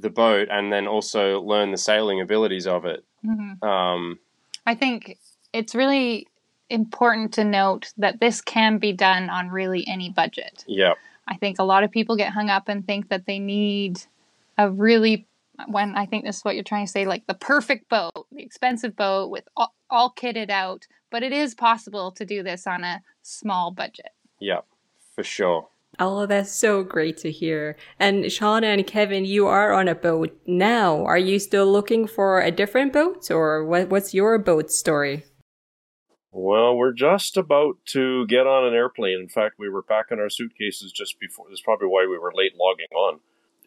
the 0.00 0.10
boat 0.10 0.48
and 0.50 0.72
then 0.72 0.86
also 0.86 1.40
learn 1.40 1.70
the 1.70 1.78
sailing 1.78 2.20
abilities 2.20 2.66
of 2.66 2.84
it. 2.84 3.04
Mm-hmm. 3.24 3.66
Um, 3.66 4.18
I 4.66 4.74
think 4.74 5.18
it's 5.52 5.74
really 5.74 6.26
important 6.68 7.34
to 7.34 7.44
note 7.44 7.92
that 7.96 8.20
this 8.20 8.40
can 8.40 8.78
be 8.78 8.92
done 8.92 9.28
on 9.28 9.48
really 9.48 9.86
any 9.86 10.10
budget. 10.10 10.64
Yeah. 10.66 10.94
I 11.26 11.36
think 11.36 11.58
a 11.58 11.64
lot 11.64 11.84
of 11.84 11.90
people 11.90 12.16
get 12.16 12.32
hung 12.32 12.50
up 12.50 12.68
and 12.68 12.86
think 12.86 13.08
that 13.08 13.26
they 13.26 13.38
need 13.38 14.00
a 14.56 14.70
really 14.70 15.26
when 15.68 15.94
I 15.94 16.06
think 16.06 16.24
this 16.24 16.38
is 16.38 16.44
what 16.44 16.54
you're 16.54 16.64
trying 16.64 16.86
to 16.86 16.90
say, 16.90 17.04
like 17.04 17.26
the 17.26 17.34
perfect 17.34 17.88
boat, 17.88 18.26
the 18.32 18.42
expensive 18.42 18.96
boat 18.96 19.30
with 19.30 19.46
all, 19.56 19.74
all 19.90 20.10
kitted 20.10 20.48
out. 20.50 20.86
But 21.10 21.22
it 21.22 21.32
is 21.32 21.54
possible 21.54 22.12
to 22.12 22.24
do 22.24 22.42
this 22.42 22.66
on 22.66 22.84
a 22.84 23.02
small 23.22 23.70
budget. 23.70 24.12
Yeah, 24.38 24.60
for 25.14 25.24
sure. 25.24 25.68
Oh, 26.00 26.26
that's 26.26 26.50
so 26.50 26.82
great 26.82 27.18
to 27.18 27.30
hear. 27.30 27.76
And 27.98 28.24
Shauna 28.24 28.64
and 28.64 28.86
Kevin, 28.86 29.24
you 29.24 29.46
are 29.46 29.72
on 29.72 29.86
a 29.86 29.94
boat 29.94 30.36
now. 30.46 31.04
Are 31.04 31.18
you 31.18 31.38
still 31.38 31.70
looking 31.70 32.06
for 32.06 32.40
a 32.40 32.50
different 32.50 32.92
boat 32.92 33.30
or 33.30 33.64
what, 33.64 33.90
what's 33.90 34.14
your 34.14 34.38
boat 34.38 34.70
story? 34.70 35.24
Well, 36.32 36.76
we're 36.76 36.92
just 36.92 37.36
about 37.36 37.76
to 37.86 38.26
get 38.28 38.46
on 38.46 38.66
an 38.66 38.74
airplane. 38.74 39.20
In 39.20 39.28
fact, 39.28 39.56
we 39.58 39.68
were 39.68 39.82
packing 39.82 40.18
our 40.18 40.30
suitcases 40.30 40.90
just 40.90 41.20
before. 41.20 41.46
That's 41.48 41.60
probably 41.60 41.88
why 41.88 42.06
we 42.08 42.18
were 42.18 42.32
late 42.34 42.52
logging 42.58 42.86
on 42.96 43.20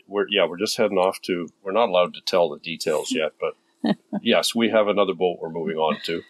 we're 0.08 0.26
yeah 0.30 0.46
we're 0.46 0.58
just 0.58 0.78
heading 0.78 0.98
off 0.98 1.22
to. 1.22 1.48
We're 1.64 1.72
not 1.72 1.90
allowed 1.90 2.14
to 2.16 2.22
tell 2.22 2.50
the 2.50 2.60
details 2.60 3.12
yet, 3.12 3.34
but 3.40 3.96
yes, 4.22 4.56
we 4.56 4.70
have 4.70 4.88
another 4.88 5.14
boat 5.14 5.38
we're 5.42 5.50
moving 5.50 5.78
on 5.78 5.98
to. 6.06 6.22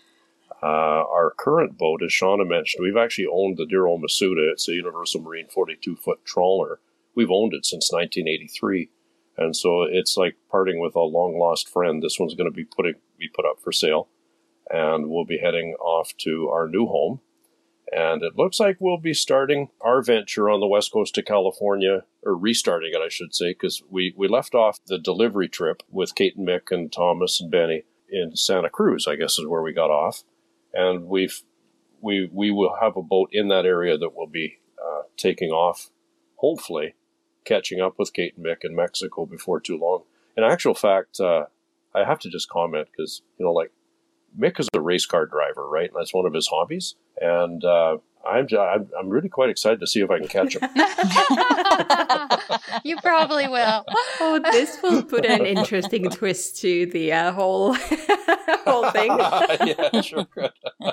Uh, 0.64 1.04
our 1.12 1.34
current 1.38 1.78
boat, 1.78 2.02
as 2.02 2.12
Shauna 2.12 2.48
mentioned, 2.48 2.86
we've 2.86 2.96
actually 2.96 3.28
owned 3.30 3.58
the 3.58 3.66
Dear 3.66 3.86
Old 3.86 4.02
Masuda. 4.02 4.50
It's 4.50 4.70
a 4.70 4.74
Universal 4.74 5.22
Marine 5.22 5.50
42 5.50 5.98
foot 5.98 6.24
trawler. 6.24 6.80
We've 7.16 7.32
owned 7.32 7.54
it 7.54 7.66
since 7.66 7.92
1983. 7.92 8.90
And 9.38 9.58
so 9.58 9.84
it's 9.84 10.16
like 10.16 10.38
parting 10.50 10.80
with 10.80 10.96
a 10.96 11.02
long 11.02 11.38
lost 11.38 11.68
friend. 11.68 12.02
This 12.02 12.18
one's 12.18 12.36
going 12.36 12.50
to 12.50 12.56
be 12.56 12.64
putting 12.64 12.94
be 13.20 13.28
put 13.28 13.46
up 13.46 13.60
for 13.62 13.74
sale, 13.74 14.08
and 14.70 15.10
we'll 15.10 15.26
be 15.26 15.40
heading 15.40 15.74
off 15.82 16.16
to 16.20 16.48
our 16.48 16.70
new 16.70 16.86
home. 16.86 17.20
And 17.92 18.24
it 18.24 18.38
looks 18.38 18.60
like 18.60 18.78
we'll 18.80 18.98
be 18.98 19.14
starting 19.14 19.68
our 19.82 20.02
venture 20.02 20.50
on 20.50 20.62
the 20.62 20.68
west 20.68 20.94
coast 20.94 21.18
of 21.18 21.26
California, 21.26 22.06
or 22.24 22.38
restarting 22.38 22.92
it, 22.94 23.02
I 23.02 23.10
should 23.10 23.36
say, 23.36 23.52
because 23.52 23.84
we, 23.90 24.14
we 24.16 24.30
left 24.30 24.56
off 24.56 24.80
the 24.86 24.98
delivery 24.98 25.50
trip 25.50 25.84
with 25.90 26.16
Kate 26.16 26.38
and 26.38 26.48
Mick 26.48 26.72
and 26.72 26.92
Thomas 26.92 27.42
and 27.42 27.52
Benny 27.52 27.84
in 28.10 28.36
Santa 28.38 28.70
Cruz, 28.70 29.08
I 29.08 29.16
guess 29.18 29.38
is 29.38 29.46
where 29.46 29.62
we 29.62 29.74
got 29.74 29.92
off. 29.92 30.24
And 30.74 31.08
we've 31.08 31.44
we 32.02 32.30
we 32.32 32.52
will 32.52 32.76
have 32.82 32.98
a 32.98 33.02
boat 33.02 33.30
in 33.32 33.48
that 33.50 33.66
area 33.66 33.98
that 33.98 34.16
will 34.16 34.28
be 34.28 34.58
uh, 34.84 35.04
taking 35.18 35.50
off, 35.50 35.90
hopefully, 36.36 36.96
catching 37.46 37.80
up 37.80 37.96
with 37.98 38.14
Kate 38.14 38.36
and 38.36 38.46
Mick 38.46 38.58
in 38.64 38.76
Mexico 38.76 39.26
before 39.26 39.60
too 39.60 39.78
long. 39.78 40.04
In 40.36 40.44
actual 40.44 40.74
fact, 40.74 41.20
uh, 41.20 41.46
I 41.94 42.04
have 42.04 42.20
to 42.20 42.30
just 42.30 42.50
comment 42.50 42.88
because 42.92 43.22
you 43.38 43.46
know, 43.46 43.54
like 43.54 43.72
Mick 44.38 44.60
is 44.60 44.68
a 44.74 44.82
race 44.82 45.06
car 45.06 45.26
driver, 45.26 45.68
right? 45.68 45.90
And 45.90 46.00
that's 46.00 46.14
one 46.14 46.26
of 46.26 46.34
his 46.34 46.48
hobbies, 46.48 46.96
and 47.22 47.64
uh, 47.64 47.98
I'm, 48.26 48.48
I'm 48.58 48.90
I'm 48.98 49.10
really 49.10 49.28
quite 49.28 49.50
excited 49.50 49.82
to 49.82 49.88
see 49.88 50.00
if 50.00 50.10
I 50.10 50.20
can 50.20 50.28
catch 50.28 50.56
him. 50.56 50.62
you 52.84 52.96
probably 52.98 53.48
will. 53.48 53.86
Oh, 54.20 54.40
this 54.52 54.82
will 54.82 55.04
put 55.04 55.26
an 55.26 55.46
interesting 55.46 56.10
twist 56.10 56.60
to 56.62 56.86
the 56.88 57.12
uh, 57.12 57.32
whole 57.34 57.74
whole 58.66 58.90
thing. 58.92 59.12
yeah, 59.68 60.02
sure. 60.02 60.26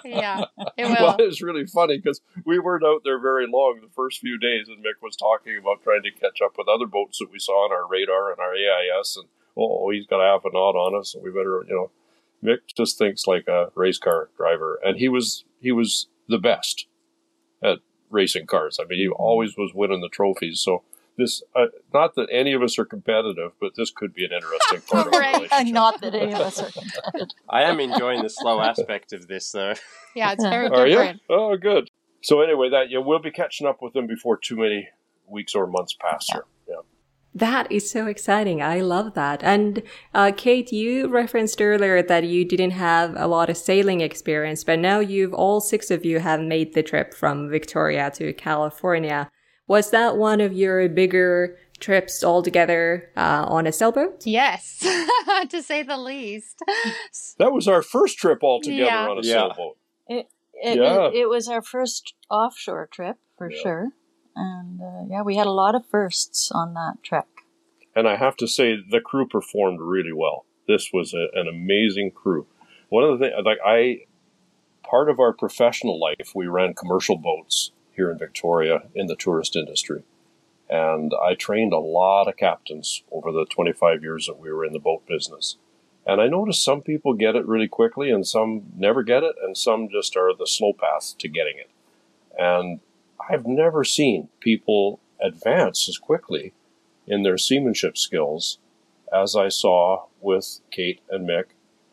yeah, 0.04 0.44
it 0.76 0.86
will. 0.86 0.94
Well, 0.94 1.16
it's 1.20 1.40
really 1.40 1.66
funny 1.66 1.98
because 1.98 2.20
we 2.44 2.58
weren't 2.58 2.84
out 2.84 3.02
there 3.04 3.20
very 3.20 3.46
long 3.46 3.78
the 3.80 3.92
first 3.94 4.18
few 4.18 4.36
days, 4.36 4.66
and 4.68 4.78
Mick 4.78 5.00
was 5.00 5.14
talking 5.14 5.56
about 5.56 5.84
trying 5.84 6.02
to 6.02 6.10
catch 6.10 6.40
up 6.44 6.54
with 6.58 6.66
other 6.68 6.86
boats 6.86 7.20
that 7.20 7.30
we 7.32 7.38
saw 7.38 7.64
on 7.64 7.72
our 7.72 7.88
radar 7.88 8.32
and 8.32 8.40
our 8.40 8.54
AIS, 8.54 9.16
and 9.16 9.28
oh, 9.56 9.88
he's 9.90 10.06
got 10.06 10.20
half 10.20 10.44
a 10.44 10.52
knot 10.52 10.74
on 10.74 10.98
us, 10.98 11.14
and 11.14 11.22
we 11.22 11.30
better, 11.30 11.64
you 11.68 11.74
know. 11.74 11.90
Mick 12.44 12.58
just 12.76 12.98
thinks 12.98 13.26
like 13.26 13.46
a 13.48 13.70
race 13.74 13.98
car 13.98 14.30
driver, 14.36 14.78
and 14.82 14.98
he 14.98 15.08
was 15.08 15.44
he 15.60 15.72
was 15.72 16.08
the 16.28 16.38
best 16.38 16.86
at 17.62 17.78
racing 18.08 18.46
cars. 18.46 18.78
I 18.80 18.86
mean, 18.86 18.98
he 18.98 19.08
always 19.08 19.56
was 19.56 19.72
winning 19.74 20.00
the 20.00 20.08
trophies. 20.08 20.60
So 20.60 20.82
this, 21.16 21.42
uh, 21.54 21.66
not 21.92 22.14
that 22.14 22.28
any 22.32 22.52
of 22.52 22.62
us 22.62 22.78
are 22.78 22.84
competitive, 22.84 23.52
but 23.60 23.72
this 23.76 23.90
could 23.90 24.14
be 24.14 24.24
an 24.24 24.32
interesting 24.32 24.80
part 24.80 25.08
of 25.08 25.14
our 25.14 25.20
relationship. 25.32 25.66
Not 25.74 26.00
that 26.00 26.14
any 26.14 26.32
of 26.32 26.40
us 26.40 26.62
are 26.62 26.70
competitive. 26.70 27.36
I 27.48 27.62
am 27.64 27.78
enjoying 27.78 28.22
the 28.22 28.30
slow 28.30 28.60
aspect 28.60 29.12
of 29.12 29.28
this, 29.28 29.50
though. 29.52 29.74
Yeah, 30.14 30.32
it's 30.32 30.42
very 30.42 30.68
Are 30.68 30.86
you? 30.86 31.20
Oh, 31.28 31.56
good. 31.56 31.90
So 32.22 32.40
anyway, 32.40 32.70
that 32.70 32.90
yeah, 32.90 32.98
we'll 32.98 33.18
be 33.18 33.30
catching 33.30 33.66
up 33.66 33.82
with 33.82 33.92
them 33.92 34.06
before 34.06 34.36
too 34.36 34.56
many 34.56 34.88
weeks 35.26 35.54
or 35.54 35.66
months 35.66 35.94
pass 35.94 36.28
here. 36.30 36.44
Yeah. 36.68 36.76
That 37.34 37.70
is 37.70 37.88
so 37.90 38.06
exciting. 38.06 38.60
I 38.60 38.80
love 38.80 39.14
that. 39.14 39.42
And 39.44 39.82
uh, 40.12 40.32
Kate, 40.36 40.72
you 40.72 41.06
referenced 41.08 41.62
earlier 41.62 42.02
that 42.02 42.24
you 42.24 42.44
didn't 42.44 42.72
have 42.72 43.14
a 43.16 43.28
lot 43.28 43.48
of 43.48 43.56
sailing 43.56 44.00
experience, 44.00 44.64
but 44.64 44.80
now 44.80 44.98
you've 44.98 45.32
all 45.32 45.60
six 45.60 45.90
of 45.92 46.04
you 46.04 46.18
have 46.18 46.40
made 46.40 46.74
the 46.74 46.82
trip 46.82 47.14
from 47.14 47.48
Victoria 47.48 48.10
to 48.16 48.32
California. 48.32 49.30
Was 49.68 49.90
that 49.92 50.16
one 50.16 50.40
of 50.40 50.52
your 50.52 50.88
bigger 50.88 51.56
trips 51.78 52.24
altogether 52.24 53.08
uh, 53.16 53.44
on 53.46 53.66
a 53.66 53.72
sailboat? 53.72 54.26
Yes, 54.26 54.78
to 55.50 55.62
say 55.62 55.84
the 55.84 55.96
least. 55.96 56.60
That 57.38 57.52
was 57.52 57.68
our 57.68 57.80
first 57.80 58.18
trip 58.18 58.40
all 58.42 58.60
together 58.60 58.82
Yeah. 58.82 59.08
on 59.08 59.18
a 59.18 59.22
Yeah. 59.22 59.32
sailboat. 59.34 59.76
It, 60.08 60.26
it, 60.54 60.78
Yeah. 60.78 61.06
it, 61.06 61.14
it 61.14 61.28
was 61.28 61.46
our 61.48 61.62
first 61.62 62.14
offshore 62.28 62.88
trip 62.92 63.18
for 63.38 63.50
Yeah. 63.52 63.62
sure. 63.62 63.88
And 64.36 64.80
uh, 64.80 65.04
yeah, 65.08 65.22
we 65.22 65.36
had 65.36 65.46
a 65.46 65.52
lot 65.52 65.74
of 65.74 65.86
firsts 65.86 66.50
on 66.52 66.74
that 66.74 67.02
trek. 67.02 67.26
and 67.94 68.08
I 68.08 68.16
have 68.16 68.36
to 68.36 68.46
say 68.46 68.76
the 68.76 69.00
crew 69.00 69.26
performed 69.26 69.80
really 69.80 70.12
well. 70.12 70.44
This 70.66 70.90
was 70.92 71.12
a, 71.14 71.26
an 71.34 71.48
amazing 71.48 72.12
crew. 72.12 72.46
One 72.88 73.04
of 73.04 73.18
the 73.18 73.24
things, 73.24 73.34
like 73.44 73.58
I, 73.64 74.02
part 74.82 75.08
of 75.10 75.18
our 75.20 75.32
professional 75.32 75.98
life, 76.00 76.32
we 76.34 76.46
ran 76.46 76.74
commercial 76.74 77.16
boats 77.16 77.72
here 77.94 78.10
in 78.10 78.18
Victoria 78.18 78.84
in 78.94 79.06
the 79.06 79.16
tourist 79.16 79.56
industry, 79.56 80.04
and 80.68 81.12
I 81.20 81.34
trained 81.34 81.72
a 81.72 81.78
lot 81.78 82.28
of 82.28 82.36
captains 82.36 83.02
over 83.10 83.32
the 83.32 83.46
25 83.46 84.02
years 84.02 84.26
that 84.26 84.38
we 84.38 84.52
were 84.52 84.64
in 84.64 84.72
the 84.72 84.78
boat 84.78 85.06
business. 85.06 85.56
And 86.06 86.20
I 86.20 86.28
noticed 86.28 86.64
some 86.64 86.80
people 86.80 87.12
get 87.14 87.36
it 87.36 87.46
really 87.46 87.68
quickly, 87.68 88.10
and 88.10 88.26
some 88.26 88.62
never 88.76 89.02
get 89.02 89.22
it, 89.22 89.34
and 89.42 89.56
some 89.56 89.88
just 89.88 90.16
are 90.16 90.34
the 90.34 90.46
slow 90.46 90.72
path 90.72 91.14
to 91.18 91.28
getting 91.28 91.58
it. 91.58 91.70
And 92.38 92.80
I've 93.30 93.46
never 93.46 93.84
seen 93.84 94.28
people 94.40 94.98
advance 95.22 95.88
as 95.88 95.98
quickly 95.98 96.52
in 97.06 97.22
their 97.22 97.38
seamanship 97.38 97.96
skills 97.96 98.58
as 99.12 99.36
I 99.36 99.48
saw 99.48 100.06
with 100.20 100.58
Kate 100.72 101.00
and 101.08 101.28
Mick. 101.28 101.44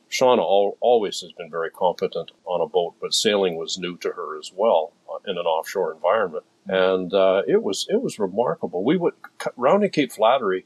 Shauna 0.09 0.39
al- 0.39 0.77
always 0.79 1.21
has 1.21 1.31
been 1.33 1.51
very 1.51 1.69
competent 1.69 2.31
on 2.45 2.61
a 2.61 2.67
boat, 2.67 2.95
but 2.99 3.13
sailing 3.13 3.55
was 3.55 3.77
new 3.77 3.97
to 3.97 4.13
her 4.13 4.39
as 4.39 4.51
well 4.55 4.93
uh, 5.07 5.17
in 5.29 5.37
an 5.37 5.45
offshore 5.45 5.93
environment, 5.93 6.45
and 6.65 7.13
uh, 7.13 7.43
it 7.47 7.61
was 7.61 7.85
it 7.89 8.01
was 8.01 8.17
remarkable. 8.17 8.83
We 8.83 8.97
would 8.97 9.13
rounding 9.57 9.91
Cape 9.91 10.13
Flattery. 10.13 10.65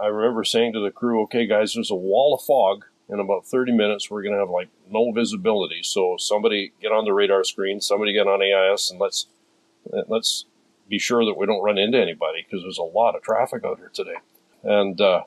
I 0.00 0.06
remember 0.06 0.44
saying 0.44 0.72
to 0.74 0.80
the 0.80 0.92
crew, 0.92 1.22
"Okay, 1.24 1.46
guys, 1.46 1.74
there's 1.74 1.90
a 1.90 1.96
wall 1.96 2.34
of 2.34 2.42
fog. 2.42 2.84
In 3.08 3.18
about 3.18 3.44
30 3.44 3.72
minutes, 3.72 4.08
we're 4.08 4.22
going 4.22 4.34
to 4.34 4.38
have 4.38 4.50
like 4.50 4.68
no 4.88 5.10
visibility. 5.10 5.82
So 5.82 6.14
somebody 6.16 6.72
get 6.80 6.92
on 6.92 7.04
the 7.04 7.12
radar 7.12 7.42
screen, 7.42 7.80
somebody 7.80 8.12
get 8.12 8.28
on 8.28 8.40
AIS, 8.40 8.88
and 8.88 9.00
let's 9.00 9.26
let's 10.08 10.46
be 10.88 10.98
sure 10.98 11.24
that 11.24 11.38
we 11.38 11.46
don't 11.46 11.62
run 11.62 11.78
into 11.78 11.98
anybody 11.98 12.44
because 12.44 12.62
there's 12.62 12.78
a 12.78 12.82
lot 12.82 13.14
of 13.14 13.22
traffic 13.22 13.64
out 13.64 13.78
here 13.78 13.90
today. 13.92 14.16
And 14.62 15.00
uh, 15.00 15.22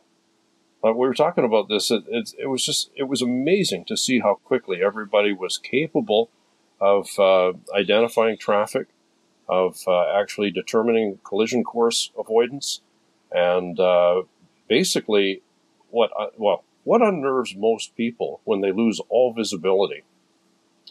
we 0.84 0.92
were 0.94 1.14
talking 1.14 1.46
about 1.46 1.70
this. 1.70 1.90
It, 1.90 2.04
it, 2.08 2.34
it 2.38 2.48
was 2.48 2.66
just 2.66 2.92
it 2.96 3.04
was 3.04 3.22
amazing 3.22 3.86
to 3.86 3.98
see 3.98 4.20
how 4.20 4.36
quickly 4.44 4.84
everybody 4.84 5.32
was 5.32 5.58
capable 5.58 6.30
of 6.82 7.08
uh, 7.18 7.54
identifying 7.74 8.38
traffic, 8.38 8.88
of 9.48 9.80
uh, 9.88 10.20
actually 10.20 10.52
determining 10.52 11.20
collision 11.24 11.64
course 11.64 12.12
avoidance, 12.20 12.82
and 13.32 13.80
uh, 13.80 14.24
basically 14.68 15.42
what 15.90 16.12
uh, 16.20 16.28
well 16.38 16.64
what 16.84 17.02
unnerves 17.02 17.56
most 17.56 17.96
people 17.96 18.42
when 18.44 18.60
they 18.60 18.72
lose 18.72 19.00
all 19.08 19.34
visibility 19.34 20.04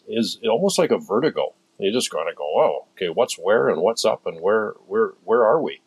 is 0.09 0.39
almost 0.49 0.79
like 0.79 0.91
a 0.91 0.99
vertigo. 0.99 1.53
You 1.79 1.93
just 1.93 2.11
kind 2.11 2.29
of 2.29 2.37
go, 2.37 2.45
oh, 2.45 2.87
okay, 2.93 3.09
what's 3.09 3.39
where 3.39 3.69
and 3.69 3.81
what's 3.83 4.05
up 4.05 4.27
and 4.27 4.41
where 4.41 4.75
where 4.87 5.13
where 5.25 5.45
are 5.45 5.61
we? 5.61 5.81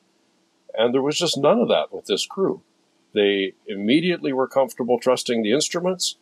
And 0.77 0.93
there 0.93 1.01
was 1.01 1.17
just 1.17 1.37
none 1.37 1.59
of 1.59 1.69
that 1.69 1.93
with 1.93 2.05
this 2.05 2.25
crew. 2.25 2.61
They 3.13 3.53
immediately 3.65 4.33
were 4.33 4.47
comfortable 4.47 4.99
trusting 4.99 5.41
the 5.41 5.53
instruments. 5.53 6.17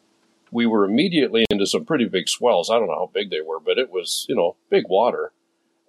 We 0.51 0.67
were 0.67 0.85
immediately 0.85 1.45
into 1.49 1.65
some 1.65 1.85
pretty 1.85 2.05
big 2.05 2.29
swells. 2.29 2.69
I 2.69 2.77
don't 2.77 2.87
know 2.87 2.93
how 2.93 3.11
big 3.11 3.31
they 3.31 3.41
were, 3.41 3.59
but 3.59 3.79
it 3.79 3.89
was 3.91 4.25
you 4.29 4.35
know 4.35 4.55
big 4.69 4.83
water, 4.87 5.33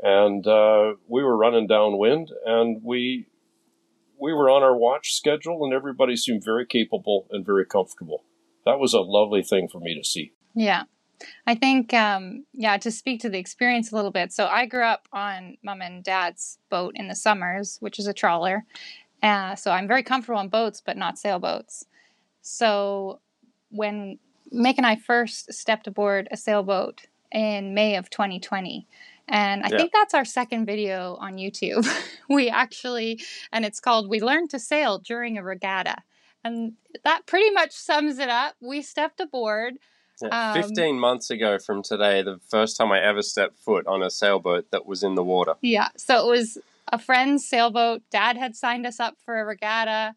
and 0.03 0.47
uh, 0.47 0.95
we 1.07 1.23
were 1.23 1.37
running 1.37 1.67
downwind, 1.67 2.31
and 2.47 2.83
we 2.83 3.27
we 4.19 4.33
were 4.33 4.49
on 4.49 4.63
our 4.63 4.77
watch 4.77 5.13
schedule, 5.13 5.65
and 5.65 5.75
everybody 5.75 6.17
seemed 6.17 6.43
very 6.43 6.65
capable 6.65 7.27
and 7.31 7.45
very 7.45 7.67
comfortable. 7.67 8.25
That 8.65 8.79
was 8.79 8.95
a 8.95 9.01
lovely 9.01 9.43
thing 9.43 9.69
for 9.69 9.81
me 9.81 9.95
to 9.95 10.03
see. 10.03 10.33
Yeah. 10.55 10.85
I 11.46 11.55
think, 11.55 11.94
um, 11.94 12.44
yeah, 12.53 12.77
to 12.79 12.90
speak 12.90 13.20
to 13.20 13.29
the 13.29 13.38
experience 13.38 13.92
a 13.92 13.96
little 13.96 14.11
bit. 14.11 14.33
So 14.33 14.46
I 14.46 14.66
grew 14.66 14.85
up 14.85 15.09
on 15.12 15.57
mom 15.62 15.83
and 15.83 16.03
dad's 16.03 16.59
boat 16.70 16.92
in 16.96 17.09
the 17.09 17.14
summers, 17.14 17.79
which 17.81 17.98
is 17.98 18.07
a 18.07 18.12
trawler. 18.12 18.64
Uh, 19.22 19.55
so 19.55 19.70
I'm 19.70 19.88
very 19.88 20.03
comfortable 20.03 20.38
on 20.38 20.48
boats, 20.48 20.83
but 20.85 20.96
not 20.96 21.18
sailboats. 21.18 21.87
So 22.42 23.20
when 23.70 24.18
Mick 24.53 24.74
and 24.77 24.87
I 24.87 24.96
first 24.96 25.53
stepped 25.53 25.87
aboard 25.87 26.29
a 26.31 26.37
sailboat 26.37 27.03
in 27.33 27.74
May 27.74 27.96
of 27.96 28.11
2020, 28.11 28.87
and 29.27 29.62
I 29.62 29.70
Yeah. 29.70 29.79
think 29.79 29.92
that's 29.92 30.14
our 30.14 30.24
second 30.24 30.66
video 30.66 31.16
on 31.16 31.37
YouTube. 31.37 31.87
we 32.29 32.50
actually, 32.50 33.20
and 33.53 33.64
it's 33.64 33.81
called 33.81 34.11
We 34.11 34.20
Learned 34.20 34.50
to 34.50 34.59
Sail 34.59 34.98
During 34.98 35.38
a 35.38 35.42
Regatta. 35.42 35.96
And 36.44 36.74
that 37.05 37.27
pretty 37.27 37.50
much 37.50 37.72
sums 37.72 38.18
it 38.18 38.29
up. 38.29 38.55
We 38.61 38.83
stepped 38.83 39.18
aboard. 39.20 39.74
Yeah, 40.22 40.53
Um, 40.53 40.62
15 40.62 40.98
months 40.98 41.31
ago 41.31 41.59
from 41.59 41.83
today, 41.83 42.22
the 42.22 42.38
first 42.48 42.77
time 42.77 42.92
I 42.92 43.00
ever 43.00 43.22
stepped 43.22 43.59
foot 43.59 43.87
on 43.87 44.03
a 44.03 44.11
sailboat 44.11 44.70
that 44.70 44.87
was 44.87 45.03
in 45.03 45.14
the 45.14 45.24
water. 45.24 45.55
Yeah. 45.61 45.88
So 45.96 46.27
it 46.27 46.31
was 46.31 46.59
a 46.92 46.98
friend's 46.98 47.48
sailboat. 47.48 48.03
Dad 48.11 48.37
had 48.37 48.57
signed 48.57 48.87
us 48.87 49.00
up 49.00 49.16
for 49.24 49.40
a 49.40 49.44
regatta. 49.44 50.14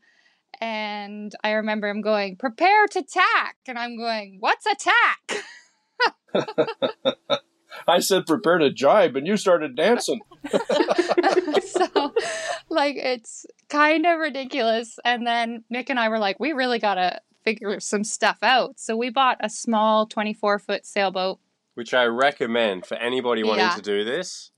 And 0.59 1.33
I 1.43 1.51
remember 1.51 1.87
him 1.87 2.01
going, 2.01 2.35
prepare 2.35 2.87
to 2.87 3.03
tack. 3.03 3.57
And 3.67 3.77
I'm 3.77 3.97
going, 3.97 4.37
what's 4.39 4.65
a 4.65 4.75
tack? 4.75 5.43
I 7.87 7.99
said 7.99 8.25
prepare 8.25 8.57
to 8.57 8.71
jibe, 8.71 9.15
and 9.15 9.27
you 9.27 9.37
started 9.37 9.75
dancing. 9.75 10.19
so, 10.51 12.13
like, 12.69 12.95
it's 12.95 13.45
kind 13.69 14.05
of 14.05 14.19
ridiculous. 14.19 14.99
And 15.05 15.25
then 15.25 15.63
Mick 15.73 15.89
and 15.89 15.99
I 15.99 16.09
were 16.09 16.19
like, 16.19 16.39
we 16.39 16.53
really 16.53 16.79
got 16.79 16.95
to 16.95 17.21
figure 17.47 17.79
some 17.79 18.03
stuff 18.03 18.37
out. 18.43 18.77
So 18.77 18.97
we 18.97 19.09
bought 19.09 19.37
a 19.39 19.49
small 19.49 20.05
24 20.05 20.59
foot 20.59 20.85
sailboat. 20.85 21.39
Which 21.75 21.93
I 21.93 22.03
recommend 22.05 22.85
for 22.85 22.95
anybody 22.95 23.41
wanting 23.43 23.65
Yeah. 23.65 23.75
to 23.75 23.81
do 23.81 24.03
this. 24.03 24.51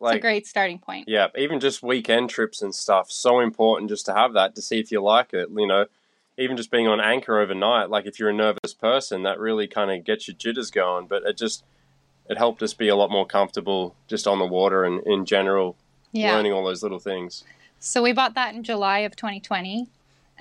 Like, 0.00 0.16
it's 0.16 0.18
a 0.18 0.22
great 0.22 0.46
starting 0.48 0.80
point. 0.80 1.06
Yeah, 1.08 1.28
even 1.38 1.60
just 1.60 1.84
weekend 1.84 2.30
trips 2.30 2.60
and 2.60 2.74
stuff, 2.74 3.12
so 3.12 3.38
important 3.38 3.88
just 3.90 4.04
to 4.06 4.12
have 4.14 4.32
that 4.32 4.56
to 4.56 4.62
see 4.62 4.80
if 4.80 4.90
you 4.90 5.00
like 5.00 5.32
it. 5.32 5.50
You 5.54 5.68
know, 5.68 5.86
even 6.36 6.56
just 6.56 6.72
being 6.72 6.88
on 6.88 7.00
anchor 7.00 7.38
overnight, 7.38 7.90
like 7.90 8.06
if 8.06 8.18
you're 8.18 8.30
a 8.30 8.34
nervous 8.34 8.74
person, 8.74 9.22
that 9.22 9.38
really 9.38 9.68
kind 9.68 9.92
of 9.92 10.02
gets 10.04 10.26
your 10.26 10.34
jitters 10.36 10.72
going. 10.72 11.06
But 11.06 11.22
it 11.22 11.36
just 11.36 11.62
it 12.28 12.38
helped 12.38 12.60
us 12.64 12.74
be 12.74 12.88
a 12.88 12.96
lot 12.96 13.10
more 13.12 13.26
comfortable 13.26 13.94
just 14.08 14.26
on 14.26 14.40
the 14.40 14.46
water 14.46 14.82
and 14.84 15.00
in 15.06 15.24
general, 15.26 15.76
Yeah. 16.10 16.34
learning 16.34 16.52
all 16.52 16.64
those 16.64 16.82
little 16.82 16.98
things. 16.98 17.44
So 17.78 18.02
we 18.02 18.12
bought 18.12 18.34
that 18.34 18.54
in 18.54 18.64
July 18.64 19.00
of 19.00 19.14
2020 19.14 19.88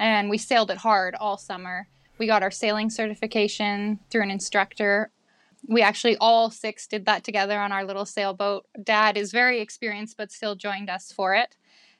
and 0.01 0.31
we 0.31 0.37
sailed 0.39 0.71
it 0.71 0.77
hard 0.77 1.13
all 1.15 1.37
summer. 1.37 1.87
We 2.17 2.25
got 2.25 2.41
our 2.41 2.51
sailing 2.51 2.89
certification 2.89 3.99
through 4.09 4.23
an 4.23 4.31
instructor. 4.31 5.11
We 5.67 5.83
actually 5.83 6.17
all 6.19 6.49
six 6.49 6.87
did 6.87 7.05
that 7.05 7.23
together 7.23 7.59
on 7.59 7.71
our 7.71 7.85
little 7.85 8.05
sailboat. 8.05 8.65
Dad 8.83 9.15
is 9.15 9.31
very 9.31 9.61
experienced 9.61 10.17
but 10.17 10.31
still 10.31 10.55
joined 10.55 10.89
us 10.89 11.11
for 11.11 11.35
it 11.35 11.55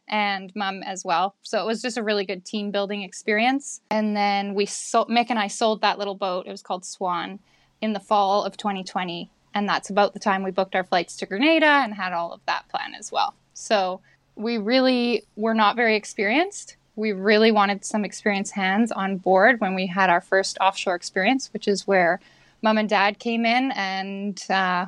and 0.07 0.51
mom 0.55 0.81
as 0.81 1.05
well. 1.05 1.35
So 1.43 1.61
it 1.61 1.65
was 1.67 1.81
just 1.81 1.95
a 1.95 2.03
really 2.03 2.25
good 2.25 2.43
team 2.43 2.71
building 2.71 3.03
experience. 3.03 3.81
And 3.91 4.17
then 4.17 4.55
we 4.55 4.65
sold, 4.65 5.07
Mick 5.07 5.27
and 5.29 5.37
I 5.37 5.47
sold 5.47 5.81
that 5.81 5.99
little 5.99 6.15
boat. 6.15 6.47
It 6.47 6.51
was 6.51 6.63
called 6.63 6.83
Swan 6.83 7.37
in 7.81 7.93
the 7.93 7.99
fall 7.99 8.43
of 8.43 8.57
2020. 8.57 9.29
And 9.53 9.69
that's 9.69 9.91
about 9.91 10.13
the 10.13 10.19
time 10.19 10.41
we 10.41 10.49
booked 10.49 10.75
our 10.75 10.83
flights 10.83 11.15
to 11.17 11.27
Grenada 11.27 11.67
and 11.67 11.93
had 11.93 12.13
all 12.13 12.33
of 12.33 12.41
that 12.47 12.67
plan 12.69 12.95
as 12.97 13.11
well. 13.11 13.35
So 13.53 14.01
we 14.35 14.57
really 14.57 15.23
were 15.35 15.53
not 15.53 15.75
very 15.75 15.95
experienced. 15.95 16.77
We 16.95 17.11
really 17.11 17.51
wanted 17.51 17.85
some 17.85 18.03
experienced 18.03 18.53
hands 18.53 18.91
on 18.91 19.17
board 19.17 19.59
when 19.61 19.75
we 19.75 19.87
had 19.87 20.09
our 20.09 20.21
first 20.21 20.57
offshore 20.59 20.95
experience, 20.95 21.49
which 21.53 21.67
is 21.67 21.87
where 21.87 22.19
mom 22.61 22.77
and 22.77 22.89
dad 22.89 23.19
came 23.19 23.45
in 23.45 23.71
and 23.71 24.43
uh, 24.49 24.87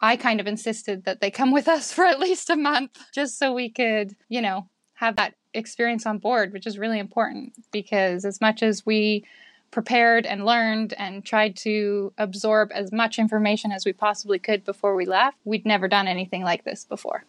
I 0.00 0.16
kind 0.16 0.40
of 0.40 0.46
insisted 0.46 1.04
that 1.04 1.20
they 1.20 1.30
come 1.30 1.52
with 1.52 1.68
us 1.68 1.92
for 1.94 2.04
at 2.04 2.20
least 2.20 2.50
a 2.50 2.56
month 2.56 2.98
just 3.14 3.38
so 3.38 3.52
we 3.52 3.68
could, 3.68 4.16
you 4.28 4.40
know, 4.40 4.68
have 4.94 5.16
that 5.16 5.34
experience 5.54 6.06
on 6.06 6.18
board, 6.18 6.52
which 6.52 6.66
is 6.66 6.78
really 6.78 6.98
important 6.98 7.52
because 7.72 8.24
as 8.24 8.40
much 8.40 8.62
as 8.62 8.86
we 8.86 9.24
prepared 9.70 10.26
and 10.26 10.44
learned 10.44 10.94
and 10.98 11.24
tried 11.24 11.56
to 11.56 12.12
absorb 12.18 12.70
as 12.72 12.92
much 12.92 13.18
information 13.18 13.72
as 13.72 13.84
we 13.84 13.92
possibly 13.92 14.38
could 14.38 14.64
before 14.64 14.94
we 14.94 15.06
left, 15.06 15.38
we'd 15.44 15.66
never 15.66 15.88
done 15.88 16.06
anything 16.06 16.44
like 16.44 16.64
this 16.64 16.84
before. 16.84 17.24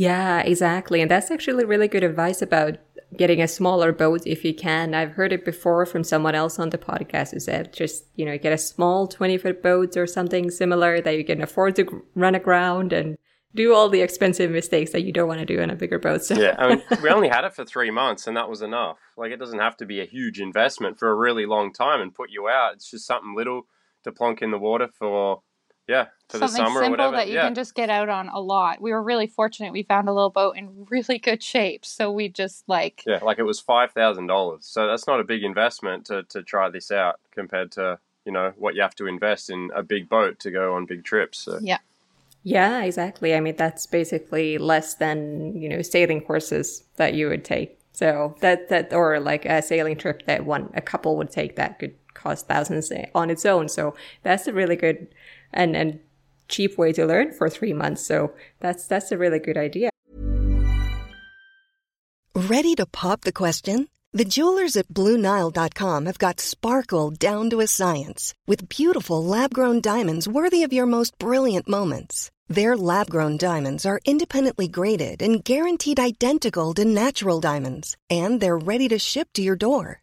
Yeah, 0.00 0.40
exactly. 0.40 1.02
And 1.02 1.10
that's 1.10 1.30
actually 1.30 1.66
really 1.66 1.86
good 1.86 2.02
advice 2.02 2.40
about 2.40 2.78
getting 3.18 3.42
a 3.42 3.46
smaller 3.46 3.92
boat 3.92 4.22
if 4.24 4.46
you 4.46 4.54
can. 4.54 4.94
I've 4.94 5.10
heard 5.10 5.30
it 5.30 5.44
before 5.44 5.84
from 5.84 6.04
someone 6.04 6.34
else 6.34 6.58
on 6.58 6.70
the 6.70 6.78
podcast 6.78 7.32
who 7.32 7.40
said 7.40 7.74
just, 7.74 8.04
you 8.14 8.24
know, 8.24 8.38
get 8.38 8.54
a 8.54 8.56
small 8.56 9.06
20 9.06 9.36
foot 9.36 9.62
boat 9.62 9.98
or 9.98 10.06
something 10.06 10.50
similar 10.50 11.02
that 11.02 11.18
you 11.18 11.24
can 11.26 11.42
afford 11.42 11.76
to 11.76 12.02
run 12.14 12.34
aground 12.34 12.94
and 12.94 13.18
do 13.54 13.74
all 13.74 13.90
the 13.90 14.00
expensive 14.00 14.50
mistakes 14.50 14.92
that 14.92 15.02
you 15.02 15.12
don't 15.12 15.28
want 15.28 15.40
to 15.40 15.44
do 15.44 15.60
on 15.60 15.68
a 15.68 15.76
bigger 15.76 15.98
boat. 15.98 16.24
So 16.24 16.34
Yeah, 16.34 16.54
I 16.56 16.68
mean, 16.68 16.82
we 17.02 17.10
only 17.10 17.28
had 17.28 17.44
it 17.44 17.52
for 17.52 17.66
three 17.66 17.90
months, 17.90 18.26
and 18.26 18.34
that 18.38 18.48
was 18.48 18.62
enough. 18.62 18.96
Like, 19.18 19.32
it 19.32 19.38
doesn't 19.38 19.58
have 19.58 19.76
to 19.78 19.84
be 19.84 20.00
a 20.00 20.06
huge 20.06 20.40
investment 20.40 20.98
for 20.98 21.10
a 21.10 21.14
really 21.14 21.44
long 21.44 21.74
time 21.74 22.00
and 22.00 22.14
put 22.14 22.30
you 22.30 22.48
out. 22.48 22.72
It's 22.72 22.90
just 22.90 23.06
something 23.06 23.34
little 23.36 23.66
to 24.04 24.12
plonk 24.12 24.40
in 24.40 24.50
the 24.50 24.58
water 24.58 24.88
for, 24.98 25.42
yeah, 25.86 26.06
for 26.30 26.38
the 26.38 26.48
Something 26.48 26.66
summer 26.66 26.80
or 26.80 26.84
simple 26.84 26.90
whatever. 27.04 27.16
that 27.16 27.28
you 27.28 27.34
yeah. 27.34 27.42
can 27.42 27.54
just 27.54 27.74
get 27.74 27.90
out 27.90 28.08
on 28.08 28.28
a 28.28 28.40
lot. 28.40 28.80
We 28.80 28.92
were 28.92 29.02
really 29.02 29.26
fortunate. 29.26 29.72
We 29.72 29.82
found 29.82 30.08
a 30.08 30.12
little 30.12 30.30
boat 30.30 30.56
in 30.56 30.86
really 30.88 31.18
good 31.18 31.42
shape. 31.42 31.84
So 31.84 32.10
we 32.10 32.28
just 32.28 32.64
like, 32.68 33.02
Yeah, 33.06 33.18
like 33.22 33.38
it 33.38 33.44
was 33.44 33.60
five 33.60 33.92
thousand 33.92 34.26
dollars. 34.26 34.66
So 34.66 34.86
that's 34.86 35.06
not 35.06 35.20
a 35.20 35.24
big 35.24 35.42
investment 35.42 36.06
to, 36.06 36.22
to 36.24 36.42
try 36.42 36.70
this 36.70 36.90
out 36.90 37.20
compared 37.32 37.72
to 37.72 37.98
you 38.24 38.32
know 38.32 38.52
what 38.56 38.74
you 38.74 38.82
have 38.82 38.94
to 38.96 39.06
invest 39.06 39.50
in 39.50 39.70
a 39.74 39.82
big 39.82 40.08
boat 40.08 40.38
to 40.40 40.50
go 40.50 40.74
on 40.74 40.86
big 40.86 41.04
trips. 41.04 41.38
So 41.38 41.58
yeah. 41.60 41.78
Yeah, 42.42 42.82
exactly. 42.82 43.34
I 43.34 43.40
mean, 43.40 43.56
that's 43.56 43.86
basically 43.86 44.56
less 44.56 44.94
than, 44.94 45.54
you 45.60 45.68
know, 45.68 45.82
sailing 45.82 46.22
courses 46.22 46.84
that 46.96 47.12
you 47.12 47.28
would 47.28 47.44
take. 47.44 47.78
So 47.92 48.34
that, 48.40 48.70
that, 48.70 48.94
or 48.94 49.20
like 49.20 49.44
a 49.44 49.60
sailing 49.60 49.96
trip 49.96 50.24
that 50.24 50.46
one, 50.46 50.70
a 50.72 50.80
couple 50.80 51.16
would 51.18 51.30
take 51.30 51.56
that 51.56 51.78
could 51.78 51.94
cost 52.14 52.48
thousands 52.48 52.90
on 53.14 53.28
its 53.28 53.44
own. 53.44 53.68
So 53.68 53.94
that's 54.22 54.46
a 54.46 54.54
really 54.54 54.76
good 54.76 55.08
and, 55.52 55.76
and 55.76 56.00
cheap 56.50 56.76
way 56.76 56.92
to 56.92 57.06
learn 57.06 57.32
for 57.32 57.48
three 57.48 57.72
months. 57.72 58.02
So 58.02 58.34
that's, 58.60 58.86
that's 58.86 59.12
a 59.12 59.18
really 59.18 59.38
good 59.38 59.56
idea. 59.56 59.90
Ready 62.34 62.74
to 62.74 62.86
pop 62.86 63.22
the 63.22 63.32
question? 63.32 63.88
The 64.12 64.24
jewelers 64.24 64.76
at 64.76 64.88
BlueNile.com 64.88 66.06
have 66.06 66.18
got 66.18 66.40
sparkle 66.40 67.10
down 67.10 67.48
to 67.50 67.60
a 67.60 67.68
science 67.68 68.34
with 68.46 68.68
beautiful 68.68 69.24
lab 69.24 69.54
grown 69.54 69.80
diamonds 69.80 70.26
worthy 70.26 70.64
of 70.64 70.72
your 70.72 70.86
most 70.86 71.16
brilliant 71.18 71.68
moments. 71.68 72.32
Their 72.48 72.76
lab 72.76 73.08
grown 73.08 73.36
diamonds 73.36 73.86
are 73.86 74.00
independently 74.04 74.66
graded 74.66 75.22
and 75.22 75.44
guaranteed 75.44 76.00
identical 76.00 76.74
to 76.74 76.84
natural 76.84 77.38
diamonds, 77.40 77.96
and 78.10 78.40
they're 78.40 78.58
ready 78.58 78.88
to 78.88 78.98
ship 78.98 79.28
to 79.34 79.42
your 79.42 79.54
door. 79.54 80.02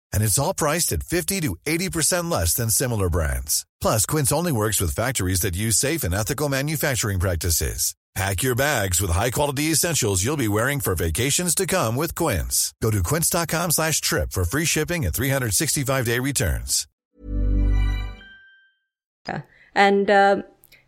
And 0.13 0.23
it's 0.23 0.39
all 0.39 0.53
priced 0.53 0.91
at 0.93 1.03
50 1.03 1.41
to 1.41 1.55
80% 1.65 2.31
less 2.31 2.55
than 2.55 2.69
similar 2.69 3.09
brands. 3.09 3.65
Plus, 3.81 4.05
Quince 4.05 4.31
only 4.31 4.51
works 4.51 4.81
with 4.81 4.95
factories 4.95 5.41
that 5.41 5.55
use 5.55 5.77
safe 5.77 6.03
and 6.03 6.13
ethical 6.13 6.49
manufacturing 6.49 7.19
practices. 7.19 7.93
Pack 8.13 8.43
your 8.43 8.55
bags 8.55 8.99
with 8.99 9.09
high-quality 9.09 9.71
essentials 9.71 10.21
you'll 10.21 10.35
be 10.35 10.49
wearing 10.49 10.81
for 10.81 10.95
vacations 10.95 11.55
to 11.55 11.65
come 11.65 11.95
with 11.95 12.13
Quince. 12.13 12.73
Go 12.81 12.91
to 12.91 13.01
quince.com 13.01 13.71
slash 13.71 14.01
trip 14.01 14.33
for 14.33 14.43
free 14.43 14.65
shipping 14.65 15.05
and 15.05 15.13
365-day 15.13 16.19
returns. 16.19 16.87
And 19.73 20.11
um, 20.11 20.43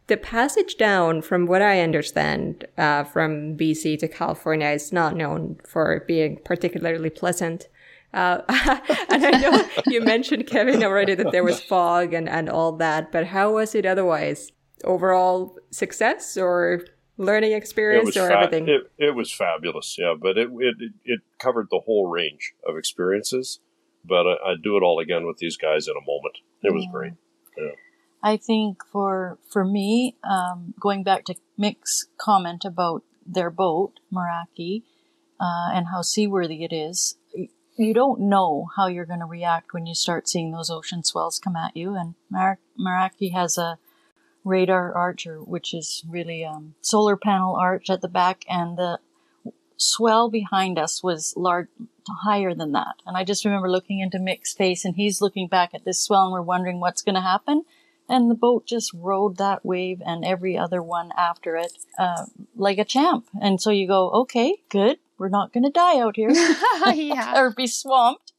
the 0.07 0.17
passage 0.17 0.77
down, 0.77 1.21
from 1.21 1.45
what 1.45 1.61
I 1.61 1.81
understand, 1.81 2.65
uh, 2.77 3.03
from 3.03 3.57
BC 3.57 3.99
to 3.99 4.07
California 4.07 4.69
is 4.69 4.91
not 4.91 5.15
known 5.15 5.59
for 5.65 6.03
being 6.07 6.39
particularly 6.43 7.09
pleasant. 7.09 7.67
Uh, 8.13 8.41
and 9.09 9.25
I 9.25 9.31
know 9.31 9.65
you 9.87 10.01
mentioned, 10.01 10.45
Kevin, 10.47 10.83
already 10.83 11.15
that 11.15 11.31
there 11.31 11.43
was 11.43 11.59
fog 11.59 12.13
and, 12.13 12.29
and 12.29 12.49
all 12.49 12.73
that, 12.73 13.11
but 13.11 13.27
how 13.27 13.53
was 13.53 13.73
it 13.75 13.85
otherwise? 13.85 14.51
Overall 14.83 15.57
success 15.71 16.37
or 16.37 16.81
learning 17.17 17.53
experience 17.53 18.15
or 18.17 18.27
fa- 18.27 18.37
everything? 18.37 18.67
It, 18.67 18.91
it 18.97 19.15
was 19.15 19.31
fabulous, 19.31 19.95
yeah. 19.97 20.13
But 20.19 20.37
it, 20.37 20.49
it 20.59 20.75
it 21.05 21.19
covered 21.39 21.67
the 21.71 21.81
whole 21.85 22.07
range 22.07 22.53
of 22.67 22.77
experiences. 22.77 23.59
But 24.05 24.27
I, 24.27 24.51
I'd 24.51 24.61
do 24.61 24.75
it 24.75 24.83
all 24.83 24.99
again 24.99 25.25
with 25.25 25.37
these 25.37 25.57
guys 25.57 25.87
in 25.87 25.93
a 25.93 26.05
moment. 26.05 26.37
It 26.61 26.73
was 26.73 26.85
great. 26.91 27.13
Yeah. 27.57 27.71
I 28.21 28.37
think 28.37 28.83
for 28.91 29.37
for 29.49 29.65
me, 29.65 30.17
um, 30.23 30.73
going 30.79 31.03
back 31.03 31.25
to 31.25 31.35
Mick's 31.57 32.07
comment 32.17 32.63
about 32.65 33.03
their 33.25 33.49
boat, 33.49 33.99
Meraki, 34.11 34.83
uh, 35.39 35.71
and 35.73 35.87
how 35.87 36.01
seaworthy 36.01 36.63
it 36.63 36.73
is, 36.73 37.15
you 37.75 37.93
don't 37.93 38.21
know 38.21 38.69
how 38.75 38.87
you're 38.87 39.05
going 39.05 39.19
to 39.19 39.25
react 39.25 39.73
when 39.73 39.85
you 39.85 39.95
start 39.95 40.27
seeing 40.27 40.51
those 40.51 40.69
ocean 40.69 41.03
swells 41.03 41.39
come 41.39 41.55
at 41.55 41.75
you. 41.75 41.95
And 41.95 42.15
Meraki 42.79 43.33
has 43.33 43.57
a 43.57 43.77
radar 44.43 44.93
archer, 44.93 45.41
which 45.41 45.73
is 45.73 46.03
really 46.07 46.43
um, 46.45 46.75
solar 46.81 47.17
panel 47.17 47.55
arch 47.55 47.89
at 47.89 48.01
the 48.01 48.07
back, 48.07 48.43
and 48.49 48.77
the 48.77 48.99
swell 49.77 50.29
behind 50.29 50.77
us 50.77 51.01
was 51.03 51.33
large, 51.35 51.67
higher 52.07 52.53
than 52.53 52.73
that. 52.73 52.95
And 53.05 53.17
I 53.17 53.23
just 53.23 53.45
remember 53.45 53.69
looking 53.69 53.99
into 53.99 54.19
Mick's 54.19 54.53
face, 54.53 54.85
and 54.85 54.95
he's 54.95 55.21
looking 55.21 55.47
back 55.47 55.73
at 55.73 55.85
this 55.85 56.01
swell, 56.01 56.25
and 56.25 56.33
we're 56.33 56.41
wondering 56.41 56.79
what's 56.79 57.01
going 57.01 57.15
to 57.15 57.21
happen. 57.21 57.63
And 58.09 58.29
the 58.29 58.35
boat 58.35 58.65
just 58.65 58.93
rode 58.93 59.37
that 59.37 59.65
wave 59.65 60.01
and 60.05 60.25
every 60.25 60.57
other 60.57 60.83
one 60.83 61.11
after 61.17 61.55
it 61.55 61.71
uh, 61.97 62.25
like 62.55 62.77
a 62.77 62.85
champ. 62.85 63.27
And 63.41 63.61
so 63.61 63.71
you 63.71 63.87
go, 63.87 64.09
okay, 64.11 64.57
good. 64.69 64.97
We're 65.23 65.29
not 65.29 65.53
going 65.53 65.63
to 65.63 65.69
die 65.69 65.99
out 65.99 66.17
here 66.17 66.31
yeah. 66.93 67.39
or 67.39 67.51
be 67.51 67.65
swamped. 67.65 68.33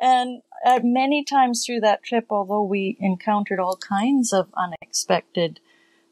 And 0.00 0.42
uh, 0.66 0.80
many 0.82 1.22
times 1.22 1.64
through 1.64 1.78
that 1.82 2.02
trip, 2.02 2.26
although 2.28 2.64
we 2.64 2.96
encountered 2.98 3.60
all 3.60 3.76
kinds 3.76 4.32
of 4.32 4.48
unexpected 4.56 5.60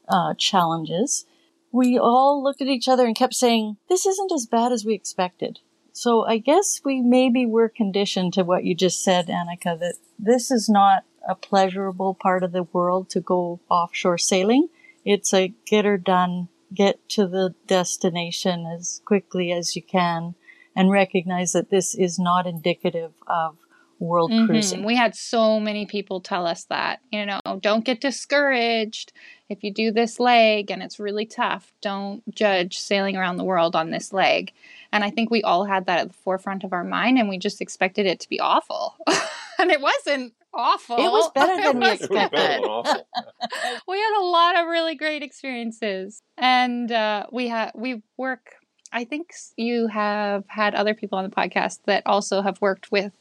uh, 0.07 0.33
challenges, 0.35 1.25
we 1.73 1.99
all 1.99 2.41
looked 2.41 2.61
at 2.61 2.69
each 2.69 2.87
other 2.87 3.05
and 3.05 3.17
kept 3.17 3.33
saying, 3.33 3.75
this 3.89 4.05
isn't 4.05 4.31
as 4.31 4.45
bad 4.45 4.71
as 4.71 4.85
we 4.85 4.93
expected. 4.93 5.59
So 5.91 6.25
I 6.25 6.37
guess 6.37 6.79
we 6.85 7.01
maybe 7.01 7.45
were 7.45 7.67
conditioned 7.67 8.31
to 8.35 8.45
what 8.45 8.63
you 8.63 8.75
just 8.75 9.03
said, 9.03 9.27
Annika, 9.27 9.77
that 9.77 9.95
this 10.17 10.51
is 10.51 10.69
not 10.69 11.03
a 11.27 11.35
pleasurable 11.35 12.13
part 12.13 12.43
of 12.43 12.53
the 12.53 12.63
world 12.63 13.09
to 13.09 13.19
go 13.19 13.59
offshore 13.69 14.17
sailing. 14.17 14.69
It's 15.03 15.33
a 15.33 15.53
get 15.65 15.83
her 15.83 15.97
done, 15.97 16.47
get 16.73 17.07
to 17.09 17.27
the 17.27 17.53
destination 17.67 18.65
as 18.65 19.01
quickly 19.05 19.51
as 19.51 19.75
you 19.75 19.81
can 19.81 20.35
and 20.75 20.91
recognize 20.91 21.51
that 21.53 21.69
this 21.69 21.93
is 21.95 22.17
not 22.17 22.47
indicative 22.47 23.13
of 23.27 23.57
world 23.99 24.31
Mhm. 24.31 24.45
cruising. 24.47 24.83
We 24.83 24.95
had 24.95 25.15
so 25.15 25.59
many 25.59 25.85
people 25.85 26.19
tell 26.19 26.45
us 26.45 26.65
that, 26.65 26.99
you 27.11 27.25
know, 27.25 27.39
don't 27.61 27.85
get 27.85 28.01
discouraged. 28.01 29.13
If 29.49 29.63
you 29.63 29.71
do 29.71 29.91
this 29.91 30.19
leg 30.19 30.71
and 30.71 30.83
it's 30.83 30.99
really 30.99 31.25
tough, 31.25 31.71
don't 31.81 32.23
judge 32.33 32.79
sailing 32.79 33.15
around 33.15 33.37
the 33.37 33.43
world 33.43 33.75
on 33.75 33.91
this 33.91 34.11
leg. 34.11 34.51
And 34.91 35.03
I 35.03 35.09
think 35.09 35.29
we 35.29 35.41
all 35.43 35.65
had 35.65 35.85
that 35.85 35.99
at 35.99 36.07
the 36.09 36.13
forefront 36.13 36.63
of 36.63 36.73
our 36.73 36.83
mind 36.83 37.17
and 37.17 37.29
we 37.29 37.37
just 37.37 37.61
expected 37.61 38.05
it 38.05 38.19
to 38.21 38.29
be 38.29 38.39
awful. 38.39 38.95
and 39.59 39.71
it 39.71 39.79
wasn't 39.79 40.33
awful. 40.53 40.97
It 40.97 41.11
was 41.11 41.31
better 41.35 41.61
than 41.61 41.79
we 41.79 41.85
It 41.87 41.91
was 41.91 42.01
It 42.01 42.09
was 42.09 42.17
better 42.19 42.35
good. 42.35 42.63
than 42.63 42.63
awful. 42.63 43.07
we 43.87 43.97
had 43.97 44.19
a 44.19 44.23
lot 44.25 44.57
of 44.57 44.67
really 44.67 44.95
great 44.95 45.23
experiences 45.23 46.21
and 46.37 46.91
uh, 46.91 47.25
we 47.31 47.47
have 47.47 47.71
we 47.75 48.01
work 48.17 48.55
i 48.91 49.03
think 49.03 49.33
you 49.57 49.87
have 49.87 50.43
had 50.47 50.75
other 50.75 50.93
people 50.93 51.17
on 51.17 51.23
the 51.23 51.35
podcast 51.35 51.79
that 51.85 52.03
also 52.05 52.41
have 52.41 52.61
worked 52.61 52.91
with 52.91 53.11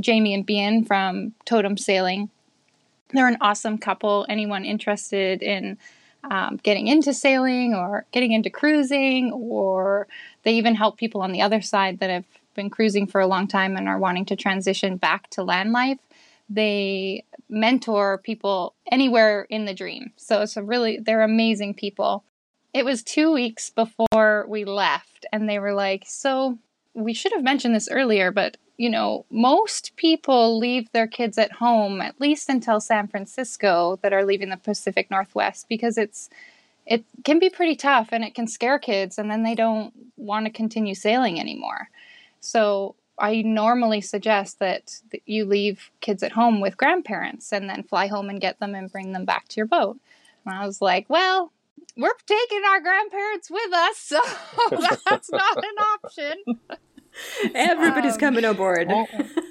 jamie 0.00 0.34
and 0.34 0.46
Behan 0.46 0.84
from 0.84 1.32
totem 1.44 1.76
sailing 1.76 2.30
they're 3.12 3.28
an 3.28 3.38
awesome 3.40 3.78
couple 3.78 4.26
anyone 4.28 4.64
interested 4.64 5.42
in 5.42 5.78
um, 6.30 6.58
getting 6.62 6.88
into 6.88 7.14
sailing 7.14 7.74
or 7.74 8.04
getting 8.12 8.32
into 8.32 8.50
cruising 8.50 9.32
or 9.32 10.06
they 10.42 10.54
even 10.54 10.74
help 10.74 10.96
people 10.98 11.20
on 11.22 11.32
the 11.32 11.40
other 11.42 11.60
side 11.62 12.00
that 12.00 12.10
have 12.10 12.24
been 12.54 12.70
cruising 12.70 13.06
for 13.06 13.20
a 13.20 13.26
long 13.26 13.46
time 13.46 13.76
and 13.76 13.88
are 13.88 13.98
wanting 13.98 14.24
to 14.26 14.36
transition 14.36 14.96
back 14.96 15.30
to 15.30 15.42
land 15.44 15.72
life 15.72 15.98
they 16.48 17.24
mentor 17.48 18.18
people 18.18 18.74
anywhere 18.90 19.46
in 19.50 19.64
the 19.64 19.74
dream. 19.74 20.12
So 20.16 20.42
it's 20.42 20.56
a 20.56 20.62
really, 20.62 20.98
they're 20.98 21.22
amazing 21.22 21.74
people. 21.74 22.24
It 22.74 22.84
was 22.84 23.02
two 23.02 23.32
weeks 23.32 23.70
before 23.70 24.46
we 24.48 24.64
left, 24.64 25.26
and 25.32 25.48
they 25.48 25.58
were 25.58 25.74
like, 25.74 26.04
So 26.06 26.58
we 26.94 27.14
should 27.14 27.32
have 27.32 27.42
mentioned 27.42 27.74
this 27.74 27.88
earlier, 27.90 28.30
but 28.30 28.56
you 28.76 28.88
know, 28.88 29.26
most 29.28 29.96
people 29.96 30.56
leave 30.56 30.90
their 30.92 31.08
kids 31.08 31.36
at 31.36 31.50
home 31.50 32.00
at 32.00 32.20
least 32.20 32.48
until 32.48 32.80
San 32.80 33.08
Francisco 33.08 33.98
that 34.02 34.12
are 34.12 34.24
leaving 34.24 34.50
the 34.50 34.56
Pacific 34.56 35.10
Northwest 35.10 35.66
because 35.68 35.98
it's, 35.98 36.30
it 36.86 37.04
can 37.24 37.40
be 37.40 37.50
pretty 37.50 37.74
tough 37.74 38.10
and 38.12 38.22
it 38.22 38.36
can 38.36 38.46
scare 38.46 38.78
kids, 38.78 39.18
and 39.18 39.30
then 39.30 39.42
they 39.42 39.54
don't 39.54 39.92
want 40.16 40.46
to 40.46 40.52
continue 40.52 40.94
sailing 40.94 41.40
anymore. 41.40 41.88
So 42.40 42.94
I 43.20 43.42
normally 43.42 44.00
suggest 44.00 44.58
that, 44.60 45.00
that 45.12 45.22
you 45.26 45.44
leave 45.44 45.90
kids 46.00 46.22
at 46.22 46.32
home 46.32 46.60
with 46.60 46.76
grandparents 46.76 47.52
and 47.52 47.68
then 47.68 47.82
fly 47.82 48.06
home 48.06 48.28
and 48.30 48.40
get 48.40 48.60
them 48.60 48.74
and 48.74 48.90
bring 48.90 49.12
them 49.12 49.24
back 49.24 49.48
to 49.48 49.56
your 49.56 49.66
boat. 49.66 49.98
And 50.44 50.54
I 50.54 50.66
was 50.66 50.80
like, 50.80 51.08
well, 51.10 51.52
we're 51.96 52.10
taking 52.26 52.62
our 52.70 52.80
grandparents 52.80 53.50
with 53.50 53.72
us, 53.72 53.98
so 53.98 54.20
that's 55.08 55.30
not 55.30 55.56
an 55.58 55.78
option. 56.04 56.34
Everybody's 57.54 58.14
Um, 58.14 58.20
coming 58.20 58.44
aboard. 58.44 58.90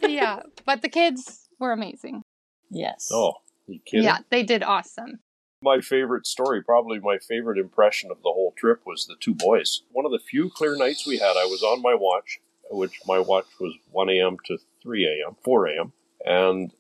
yeah, 0.04 0.42
but 0.66 0.82
the 0.82 0.90
kids 0.90 1.50
were 1.60 1.72
amazing. 1.72 2.24
Yes. 2.70 3.10
Oh, 3.12 3.34
you 3.68 3.80
kidding? 3.86 4.06
Yeah, 4.06 4.20
they 4.30 4.44
did 4.44 4.64
awesome. 4.64 5.20
My 5.62 5.82
favorite 5.82 6.28
story, 6.28 6.64
probably 6.64 7.00
my 7.00 7.18
favorite 7.18 7.58
impression 7.58 8.12
of 8.12 8.18
the 8.18 8.30
whole 8.32 8.54
trip, 8.56 8.82
was 8.86 9.08
the 9.08 9.16
two 9.20 9.34
boys. 9.34 9.82
One 9.92 10.06
of 10.06 10.12
the 10.12 10.20
few 10.20 10.50
clear 10.50 10.76
nights 10.78 11.06
we 11.08 11.18
had, 11.18 11.36
I 11.36 11.46
was 11.46 11.64
on 11.64 11.82
my 11.82 11.96
watch, 11.96 12.40
which 12.72 13.00
my 13.06 13.20
watch 13.20 13.46
was 13.60 13.74
1 13.92 14.10
a.m. 14.10 14.38
to 14.46 14.58
3 14.84 15.06
a.m., 15.06 15.36
4 15.44 15.68
a.m., 15.68 15.94
and 16.26 16.72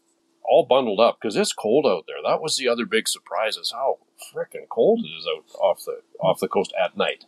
all 0.43 0.65
bundled 0.65 0.99
up 0.99 1.17
because 1.19 1.35
it's 1.35 1.53
cold 1.53 1.85
out 1.85 2.05
there. 2.07 2.17
That 2.23 2.41
was 2.41 2.55
the 2.55 2.69
other 2.69 2.85
big 2.85 3.07
surprise 3.07 3.57
is 3.57 3.71
how 3.71 3.97
frickin' 4.33 4.69
cold 4.69 5.03
it 5.03 5.09
is 5.09 5.27
out 5.27 5.59
off 5.59 5.83
the 5.85 6.01
off 6.19 6.39
the 6.39 6.47
coast 6.47 6.73
at 6.81 6.97
night. 6.97 7.25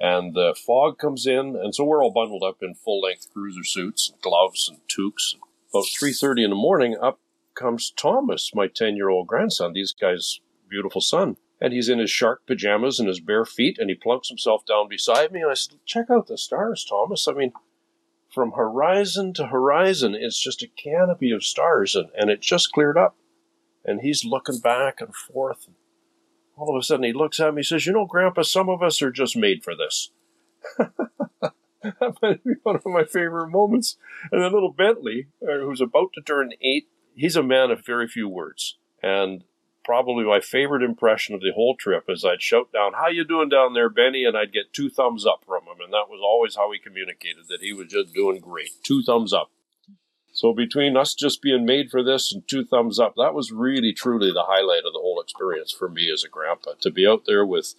And 0.00 0.34
the 0.34 0.54
fog 0.54 0.98
comes 0.98 1.26
in, 1.26 1.56
and 1.56 1.74
so 1.74 1.84
we're 1.84 2.04
all 2.04 2.12
bundled 2.12 2.44
up 2.44 2.58
in 2.62 2.74
full 2.74 3.00
length 3.00 3.32
cruiser 3.32 3.64
suits 3.64 4.10
and 4.10 4.20
gloves 4.20 4.68
and 4.68 4.78
toques. 4.88 5.34
About 5.70 5.86
3:30 6.00 6.44
in 6.44 6.50
the 6.50 6.56
morning, 6.56 6.96
up 7.00 7.20
comes 7.54 7.90
Thomas, 7.90 8.54
my 8.54 8.68
10 8.68 8.96
year 8.96 9.08
old 9.08 9.26
grandson. 9.26 9.72
These 9.72 9.92
guys' 9.92 10.40
beautiful 10.68 11.00
son. 11.00 11.36
And 11.60 11.72
he's 11.72 11.88
in 11.88 11.98
his 11.98 12.10
shark 12.10 12.46
pajamas 12.46 13.00
and 13.00 13.08
his 13.08 13.18
bare 13.18 13.44
feet, 13.44 13.78
and 13.80 13.90
he 13.90 13.96
plunks 13.96 14.28
himself 14.28 14.64
down 14.64 14.88
beside 14.88 15.32
me. 15.32 15.40
And 15.40 15.50
I 15.50 15.54
said, 15.54 15.80
Check 15.84 16.08
out 16.08 16.28
the 16.28 16.38
stars, 16.38 16.84
Thomas. 16.84 17.26
I 17.26 17.32
mean, 17.32 17.52
from 18.32 18.52
horizon 18.52 19.32
to 19.34 19.46
horizon, 19.46 20.14
it's 20.14 20.40
just 20.40 20.62
a 20.62 20.68
canopy 20.68 21.30
of 21.30 21.44
stars, 21.44 21.94
and, 21.94 22.08
and 22.16 22.30
it 22.30 22.40
just 22.40 22.72
cleared 22.72 22.98
up. 22.98 23.16
And 23.84 24.00
he's 24.02 24.24
looking 24.24 24.58
back 24.58 25.00
and 25.00 25.14
forth. 25.14 25.66
And 25.66 25.76
all 26.56 26.74
of 26.74 26.78
a 26.78 26.82
sudden, 26.82 27.04
he 27.04 27.12
looks 27.12 27.40
at 27.40 27.54
me 27.54 27.60
and 27.60 27.66
says, 27.66 27.86
You 27.86 27.92
know, 27.92 28.06
Grandpa, 28.06 28.42
some 28.42 28.68
of 28.68 28.82
us 28.82 29.00
are 29.00 29.10
just 29.10 29.36
made 29.36 29.64
for 29.64 29.74
this. 29.74 30.10
that 30.78 32.14
might 32.20 32.44
be 32.44 32.54
one 32.62 32.76
of 32.76 32.84
my 32.84 33.04
favorite 33.04 33.48
moments. 33.48 33.96
And 34.30 34.42
then 34.42 34.52
little 34.52 34.72
Bentley, 34.72 35.28
uh, 35.42 35.58
who's 35.60 35.80
about 35.80 36.12
to 36.14 36.20
turn 36.20 36.52
eight, 36.60 36.88
he's 37.14 37.36
a 37.36 37.42
man 37.42 37.70
of 37.70 37.86
very 37.86 38.08
few 38.08 38.28
words. 38.28 38.76
And 39.02 39.44
probably 39.88 40.22
my 40.22 40.38
favorite 40.38 40.82
impression 40.82 41.34
of 41.34 41.40
the 41.40 41.50
whole 41.54 41.74
trip 41.74 42.04
is 42.10 42.22
I'd 42.22 42.42
shout 42.42 42.70
down, 42.70 42.92
"How 42.92 43.08
you 43.08 43.24
doing 43.24 43.48
down 43.48 43.72
there, 43.72 43.88
Benny?" 43.88 44.26
and 44.26 44.36
I'd 44.36 44.52
get 44.52 44.74
two 44.74 44.90
thumbs 44.90 45.24
up 45.24 45.46
from 45.46 45.62
him, 45.62 45.80
and 45.80 45.90
that 45.94 46.10
was 46.10 46.20
always 46.22 46.56
how 46.56 46.70
he 46.72 46.78
communicated 46.78 47.48
that 47.48 47.62
he 47.62 47.72
was 47.72 47.86
just 47.88 48.12
doing 48.12 48.38
great. 48.38 48.68
Two 48.82 49.02
thumbs 49.02 49.32
up. 49.32 49.50
So 50.30 50.52
between 50.52 50.94
us 50.98 51.14
just 51.14 51.40
being 51.40 51.64
made 51.64 51.90
for 51.90 52.02
this 52.02 52.30
and 52.30 52.46
two 52.46 52.66
thumbs 52.66 53.00
up, 53.00 53.14
that 53.16 53.32
was 53.32 53.50
really 53.50 53.94
truly 53.94 54.30
the 54.30 54.44
highlight 54.44 54.84
of 54.84 54.92
the 54.92 55.00
whole 55.00 55.22
experience 55.22 55.72
for 55.72 55.88
me 55.88 56.12
as 56.12 56.22
a 56.22 56.28
grandpa 56.28 56.74
to 56.82 56.90
be 56.90 57.06
out 57.06 57.24
there 57.24 57.46
with 57.46 57.74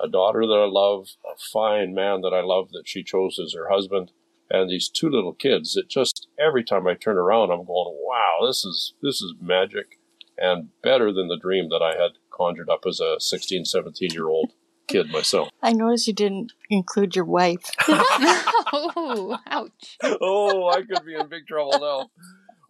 a 0.00 0.08
daughter 0.08 0.44
that 0.44 0.58
I 0.58 0.66
love, 0.66 1.10
a 1.24 1.36
fine 1.36 1.94
man 1.94 2.20
that 2.22 2.34
I 2.34 2.40
love 2.40 2.72
that 2.72 2.88
she 2.88 3.04
chose 3.04 3.38
as 3.38 3.54
her 3.54 3.68
husband, 3.68 4.10
and 4.50 4.68
these 4.68 4.88
two 4.88 5.08
little 5.08 5.34
kids. 5.34 5.76
It 5.76 5.88
just 5.88 6.26
every 6.36 6.64
time 6.64 6.88
I 6.88 6.94
turn 6.94 7.16
around, 7.16 7.52
I'm 7.52 7.64
going, 7.64 7.96
"Wow, 8.02 8.44
this 8.44 8.64
is 8.64 8.94
this 9.00 9.22
is 9.22 9.34
magic." 9.40 10.00
And 10.40 10.68
better 10.82 11.12
than 11.12 11.28
the 11.28 11.38
dream 11.38 11.68
that 11.70 11.82
I 11.82 12.00
had 12.00 12.12
conjured 12.30 12.70
up 12.70 12.84
as 12.86 13.00
a 13.00 13.16
16, 13.18 13.64
17 13.64 14.10
year 14.12 14.28
old 14.28 14.52
kid 14.86 15.10
myself. 15.10 15.50
I 15.62 15.72
noticed 15.72 16.06
you 16.06 16.14
didn't 16.14 16.52
include 16.70 17.14
your 17.14 17.24
wife. 17.24 17.70
oh, 17.88 19.38
ouch. 19.46 19.98
oh, 20.02 20.68
I 20.68 20.82
could 20.82 21.04
be 21.04 21.14
in 21.14 21.28
big 21.28 21.46
trouble 21.46 21.78
now. 21.78 22.10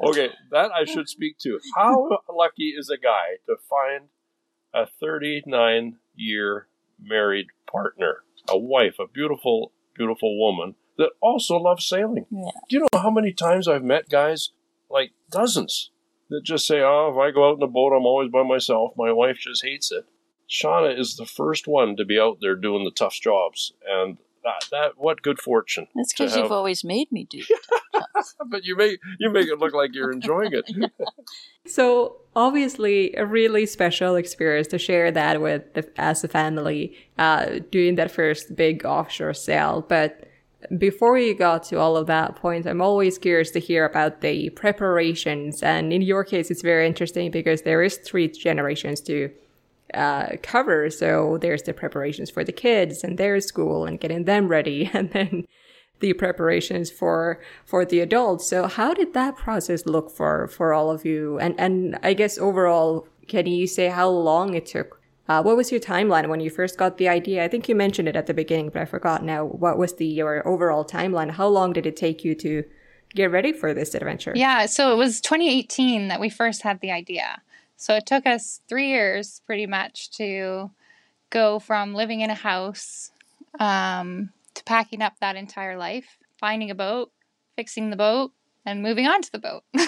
Okay, 0.08 0.30
that 0.52 0.70
I 0.72 0.84
should 0.84 1.08
speak 1.08 1.38
to. 1.38 1.58
How 1.74 2.20
lucky 2.30 2.74
is 2.76 2.88
a 2.88 2.96
guy 2.96 3.38
to 3.46 3.56
find 3.68 4.08
a 4.72 4.86
39 5.00 5.96
year 6.14 6.68
married 7.00 7.46
partner, 7.70 8.22
a 8.48 8.56
wife, 8.56 8.96
a 9.00 9.08
beautiful, 9.08 9.72
beautiful 9.96 10.38
woman 10.38 10.76
that 10.98 11.10
also 11.20 11.56
loves 11.56 11.84
sailing? 11.84 12.26
Yeah. 12.30 12.50
Do 12.68 12.76
you 12.76 12.80
know 12.80 13.00
how 13.00 13.10
many 13.10 13.32
times 13.32 13.66
I've 13.66 13.82
met 13.82 14.08
guys, 14.08 14.50
like 14.88 15.10
dozens, 15.30 15.90
that 16.30 16.42
just 16.44 16.66
say, 16.66 16.80
oh, 16.80 17.12
if 17.12 17.18
I 17.18 17.30
go 17.30 17.48
out 17.48 17.56
in 17.56 17.62
a 17.62 17.68
boat, 17.68 17.92
I'm 17.94 18.06
always 18.06 18.30
by 18.30 18.42
myself. 18.42 18.92
My 18.96 19.12
wife 19.12 19.38
just 19.40 19.64
hates 19.64 19.90
it. 19.92 20.04
Shauna 20.48 20.98
is 20.98 21.16
the 21.16 21.26
first 21.26 21.66
one 21.66 21.96
to 21.96 22.04
be 22.04 22.18
out 22.18 22.38
there 22.40 22.54
doing 22.54 22.84
the 22.84 22.90
tough 22.90 23.14
jobs. 23.14 23.72
And 23.86 24.18
that, 24.44 24.64
that 24.70 24.92
what 24.96 25.22
good 25.22 25.40
fortune. 25.40 25.88
That's 25.94 26.12
because 26.12 26.36
you've 26.36 26.52
always 26.52 26.84
made 26.84 27.12
me 27.12 27.24
do. 27.24 27.42
but 28.46 28.64
you 28.64 28.76
make 28.76 29.00
you 29.18 29.30
make 29.30 29.48
it 29.48 29.58
look 29.58 29.74
like 29.74 29.94
you're 29.94 30.12
enjoying 30.12 30.52
it. 30.52 30.92
So 31.66 32.16
obviously, 32.34 33.14
a 33.16 33.26
really 33.26 33.66
special 33.66 34.16
experience 34.16 34.68
to 34.68 34.78
share 34.78 35.10
that 35.10 35.42
with 35.42 35.74
the, 35.74 35.86
as 36.00 36.24
a 36.24 36.28
family, 36.28 36.96
uh, 37.18 37.58
doing 37.70 37.96
that 37.96 38.10
first 38.10 38.56
big 38.56 38.86
offshore 38.86 39.34
sail. 39.34 39.84
But 39.86 40.27
before 40.76 41.12
we 41.12 41.34
got 41.34 41.62
to 41.64 41.78
all 41.78 41.96
of 41.96 42.06
that 42.08 42.36
point, 42.36 42.66
I'm 42.66 42.80
always 42.80 43.16
curious 43.16 43.50
to 43.52 43.60
hear 43.60 43.84
about 43.84 44.20
the 44.20 44.50
preparations. 44.50 45.62
And 45.62 45.92
in 45.92 46.02
your 46.02 46.24
case, 46.24 46.50
it's 46.50 46.62
very 46.62 46.86
interesting 46.86 47.30
because 47.30 47.62
there 47.62 47.82
is 47.82 47.98
three 47.98 48.28
generations 48.28 49.00
to 49.02 49.30
uh, 49.94 50.30
cover. 50.42 50.90
So 50.90 51.38
there's 51.40 51.62
the 51.62 51.72
preparations 51.72 52.28
for 52.28 52.42
the 52.42 52.52
kids 52.52 53.04
and 53.04 53.18
their 53.18 53.40
school 53.40 53.86
and 53.86 54.00
getting 54.00 54.24
them 54.24 54.48
ready, 54.48 54.90
and 54.92 55.10
then 55.12 55.46
the 56.00 56.12
preparations 56.12 56.90
for 56.90 57.40
for 57.64 57.84
the 57.84 58.00
adults. 58.00 58.48
So 58.48 58.66
how 58.66 58.94
did 58.94 59.14
that 59.14 59.36
process 59.36 59.86
look 59.86 60.10
for 60.10 60.48
for 60.48 60.74
all 60.74 60.90
of 60.90 61.04
you? 61.04 61.38
And 61.38 61.58
and 61.58 61.98
I 62.02 62.14
guess 62.14 62.36
overall, 62.36 63.06
can 63.28 63.46
you 63.46 63.66
say 63.66 63.88
how 63.88 64.08
long 64.08 64.54
it 64.54 64.66
took? 64.66 64.97
Uh, 65.28 65.42
what 65.42 65.56
was 65.56 65.70
your 65.70 65.80
timeline 65.80 66.28
when 66.28 66.40
you 66.40 66.48
first 66.48 66.78
got 66.78 66.96
the 66.96 67.08
idea? 67.08 67.44
I 67.44 67.48
think 67.48 67.68
you 67.68 67.74
mentioned 67.74 68.08
it 68.08 68.16
at 68.16 68.26
the 68.26 68.34
beginning, 68.34 68.70
but 68.70 68.80
I 68.80 68.86
forgot 68.86 69.22
now. 69.22 69.44
What 69.44 69.76
was 69.76 69.94
the 69.94 70.06
your 70.06 70.46
overall 70.48 70.84
timeline? 70.84 71.30
How 71.30 71.48
long 71.48 71.74
did 71.74 71.84
it 71.84 71.96
take 71.96 72.24
you 72.24 72.34
to 72.36 72.64
get 73.14 73.30
ready 73.30 73.52
for 73.52 73.74
this 73.74 73.94
adventure? 73.94 74.32
Yeah, 74.34 74.64
so 74.66 74.92
it 74.92 74.96
was 74.96 75.20
2018 75.20 76.08
that 76.08 76.20
we 76.20 76.30
first 76.30 76.62
had 76.62 76.80
the 76.80 76.90
idea. 76.90 77.42
So 77.76 77.94
it 77.94 78.06
took 78.06 78.26
us 78.26 78.62
three 78.68 78.88
years 78.88 79.42
pretty 79.44 79.66
much 79.66 80.10
to 80.12 80.70
go 81.30 81.58
from 81.58 81.94
living 81.94 82.20
in 82.20 82.30
a 82.30 82.34
house 82.34 83.10
um, 83.60 84.30
to 84.54 84.64
packing 84.64 85.02
up 85.02 85.20
that 85.20 85.36
entire 85.36 85.76
life, 85.76 86.16
finding 86.38 86.70
a 86.70 86.74
boat, 86.74 87.12
fixing 87.54 87.90
the 87.90 87.96
boat, 87.96 88.32
and 88.64 88.82
moving 88.82 89.06
on 89.06 89.20
to 89.22 89.32
the 89.32 89.38
boat. 89.38 89.62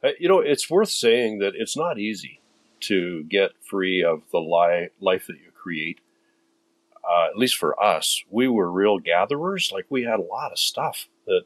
Uh, 0.00 0.10
you 0.20 0.28
know, 0.28 0.38
it's 0.38 0.70
worth 0.70 0.90
saying 0.90 1.40
that 1.40 1.54
it's 1.56 1.76
not 1.76 1.98
easy 1.98 2.37
to 2.82 3.24
get 3.24 3.50
free 3.62 4.02
of 4.02 4.22
the 4.32 4.38
li- 4.38 4.88
life 5.00 5.26
that 5.26 5.36
you 5.36 5.50
create. 5.54 6.00
uh, 7.08 7.28
at 7.30 7.38
least 7.38 7.56
for 7.56 7.80
us, 7.82 8.22
we 8.30 8.46
were 8.48 8.70
real 8.70 8.98
gatherers. 8.98 9.70
Like 9.72 9.86
we 9.88 10.02
had 10.02 10.18
a 10.18 10.22
lot 10.22 10.52
of 10.52 10.58
stuff 10.58 11.08
that 11.26 11.42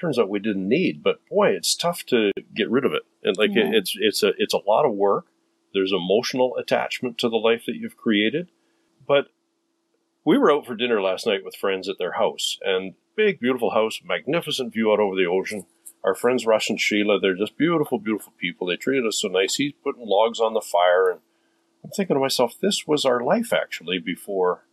turns 0.00 0.18
out 0.18 0.28
we 0.28 0.38
didn't 0.38 0.68
need. 0.68 1.02
But 1.02 1.26
boy, 1.28 1.48
it's 1.50 1.74
tough 1.74 2.04
to 2.06 2.30
get 2.54 2.70
rid 2.70 2.84
of 2.84 2.92
it. 2.92 3.02
And 3.24 3.36
like 3.36 3.50
Yeah. 3.54 3.68
it, 3.68 3.74
it's 3.74 3.94
it's 3.98 4.22
a 4.22 4.32
it's 4.38 4.54
a 4.54 4.60
lot 4.68 4.84
of 4.86 4.92
work. 4.92 5.26
There's 5.72 5.92
emotional 5.92 6.56
attachment 6.56 7.18
to 7.18 7.28
the 7.28 7.36
life 7.36 7.64
that 7.66 7.74
you've 7.74 7.96
created. 7.96 8.50
But 9.06 9.26
we 10.24 10.38
were 10.38 10.52
out 10.52 10.64
for 10.66 10.76
dinner 10.76 11.02
last 11.02 11.26
night 11.26 11.44
with 11.44 11.56
friends 11.56 11.88
at 11.88 11.98
their 11.98 12.12
house, 12.12 12.58
and 12.62 12.94
big, 13.16 13.40
beautiful 13.40 13.70
house, 13.70 14.00
magnificent 14.04 14.72
view 14.72 14.92
out 14.92 15.00
over 15.00 15.16
the 15.16 15.26
ocean. 15.26 15.66
Our 16.04 16.14
friends 16.14 16.44
Russ 16.44 16.68
and 16.68 16.78
Sheila, 16.78 17.18
they're 17.18 17.34
just 17.34 17.56
beautiful, 17.56 17.98
beautiful 17.98 18.34
people. 18.38 18.66
They 18.66 18.76
treated 18.76 19.06
us 19.06 19.20
so 19.20 19.28
nice. 19.28 19.54
He's 19.54 19.72
putting 19.82 20.06
logs 20.06 20.38
on 20.38 20.52
the 20.52 20.60
fire, 20.60 21.10
and 21.10 21.20
I'm 21.82 21.90
thinking 21.90 22.14
to 22.14 22.20
myself, 22.20 22.54
this 22.60 22.86
was 22.86 23.06
our 23.06 23.22
life 23.22 23.52
actually 23.52 23.98
before 23.98 24.66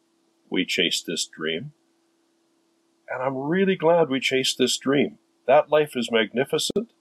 we 0.49 0.65
chased 0.65 1.05
this 1.05 1.25
dream. 1.25 1.71
And 3.09 3.23
I'm 3.23 3.37
really 3.37 3.77
glad 3.77 4.09
we 4.09 4.19
chased 4.19 4.57
this 4.57 4.77
dream. 4.77 5.19
That 5.47 5.69
life 5.69 5.95
is 5.95 6.11
magnificent. 6.11 6.91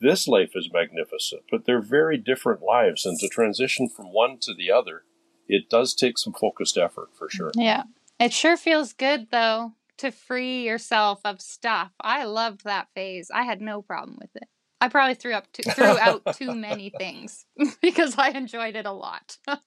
This 0.00 0.28
life 0.28 0.52
is 0.54 0.70
magnificent, 0.72 1.42
but 1.50 1.64
they're 1.64 1.80
very 1.80 2.18
different 2.18 2.62
lives. 2.62 3.04
And 3.04 3.18
to 3.18 3.28
transition 3.28 3.88
from 3.88 4.12
one 4.12 4.38
to 4.42 4.54
the 4.54 4.70
other, 4.70 5.04
it 5.48 5.68
does 5.68 5.94
take 5.94 6.18
some 6.18 6.32
focused 6.32 6.76
effort 6.76 7.10
for 7.14 7.28
sure. 7.28 7.50
Yeah. 7.54 7.84
It 8.18 8.32
sure 8.32 8.56
feels 8.56 8.92
good 8.92 9.28
though 9.30 9.72
to 9.98 10.10
free 10.10 10.64
yourself 10.64 11.20
of 11.24 11.40
stuff. 11.40 11.90
I 12.00 12.24
loved 12.24 12.64
that 12.64 12.88
phase. 12.94 13.30
I 13.32 13.44
had 13.44 13.60
no 13.60 13.82
problem 13.82 14.16
with 14.20 14.30
it. 14.36 14.48
I 14.80 14.88
probably 14.88 15.14
threw 15.14 15.32
up 15.34 15.50
too, 15.52 15.62
threw 15.70 15.98
out 15.98 16.22
too 16.36 16.54
many 16.54 16.90
things 16.90 17.46
because 17.80 18.16
I 18.18 18.28
enjoyed 18.30 18.76
it 18.76 18.86
a 18.86 18.92
lot. 18.92 19.38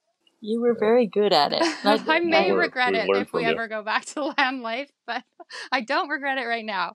You 0.41 0.61
were 0.61 0.73
very 0.79 1.05
good 1.05 1.33
at 1.33 1.51
it. 1.51 1.61
I 1.83 2.21
may 2.21 2.49
learn- 2.53 2.59
regret 2.59 2.93
we 2.93 2.99
it 2.99 3.09
if 3.17 3.33
we 3.33 3.43
you. 3.43 3.49
ever 3.49 3.67
go 3.67 3.83
back 3.83 4.05
to 4.05 4.23
land 4.37 4.61
life, 4.61 4.89
but 5.05 5.21
I 5.69 5.81
don't 5.81 6.07
regret 6.07 6.37
it 6.37 6.45
right 6.45 6.63
now. 6.63 6.93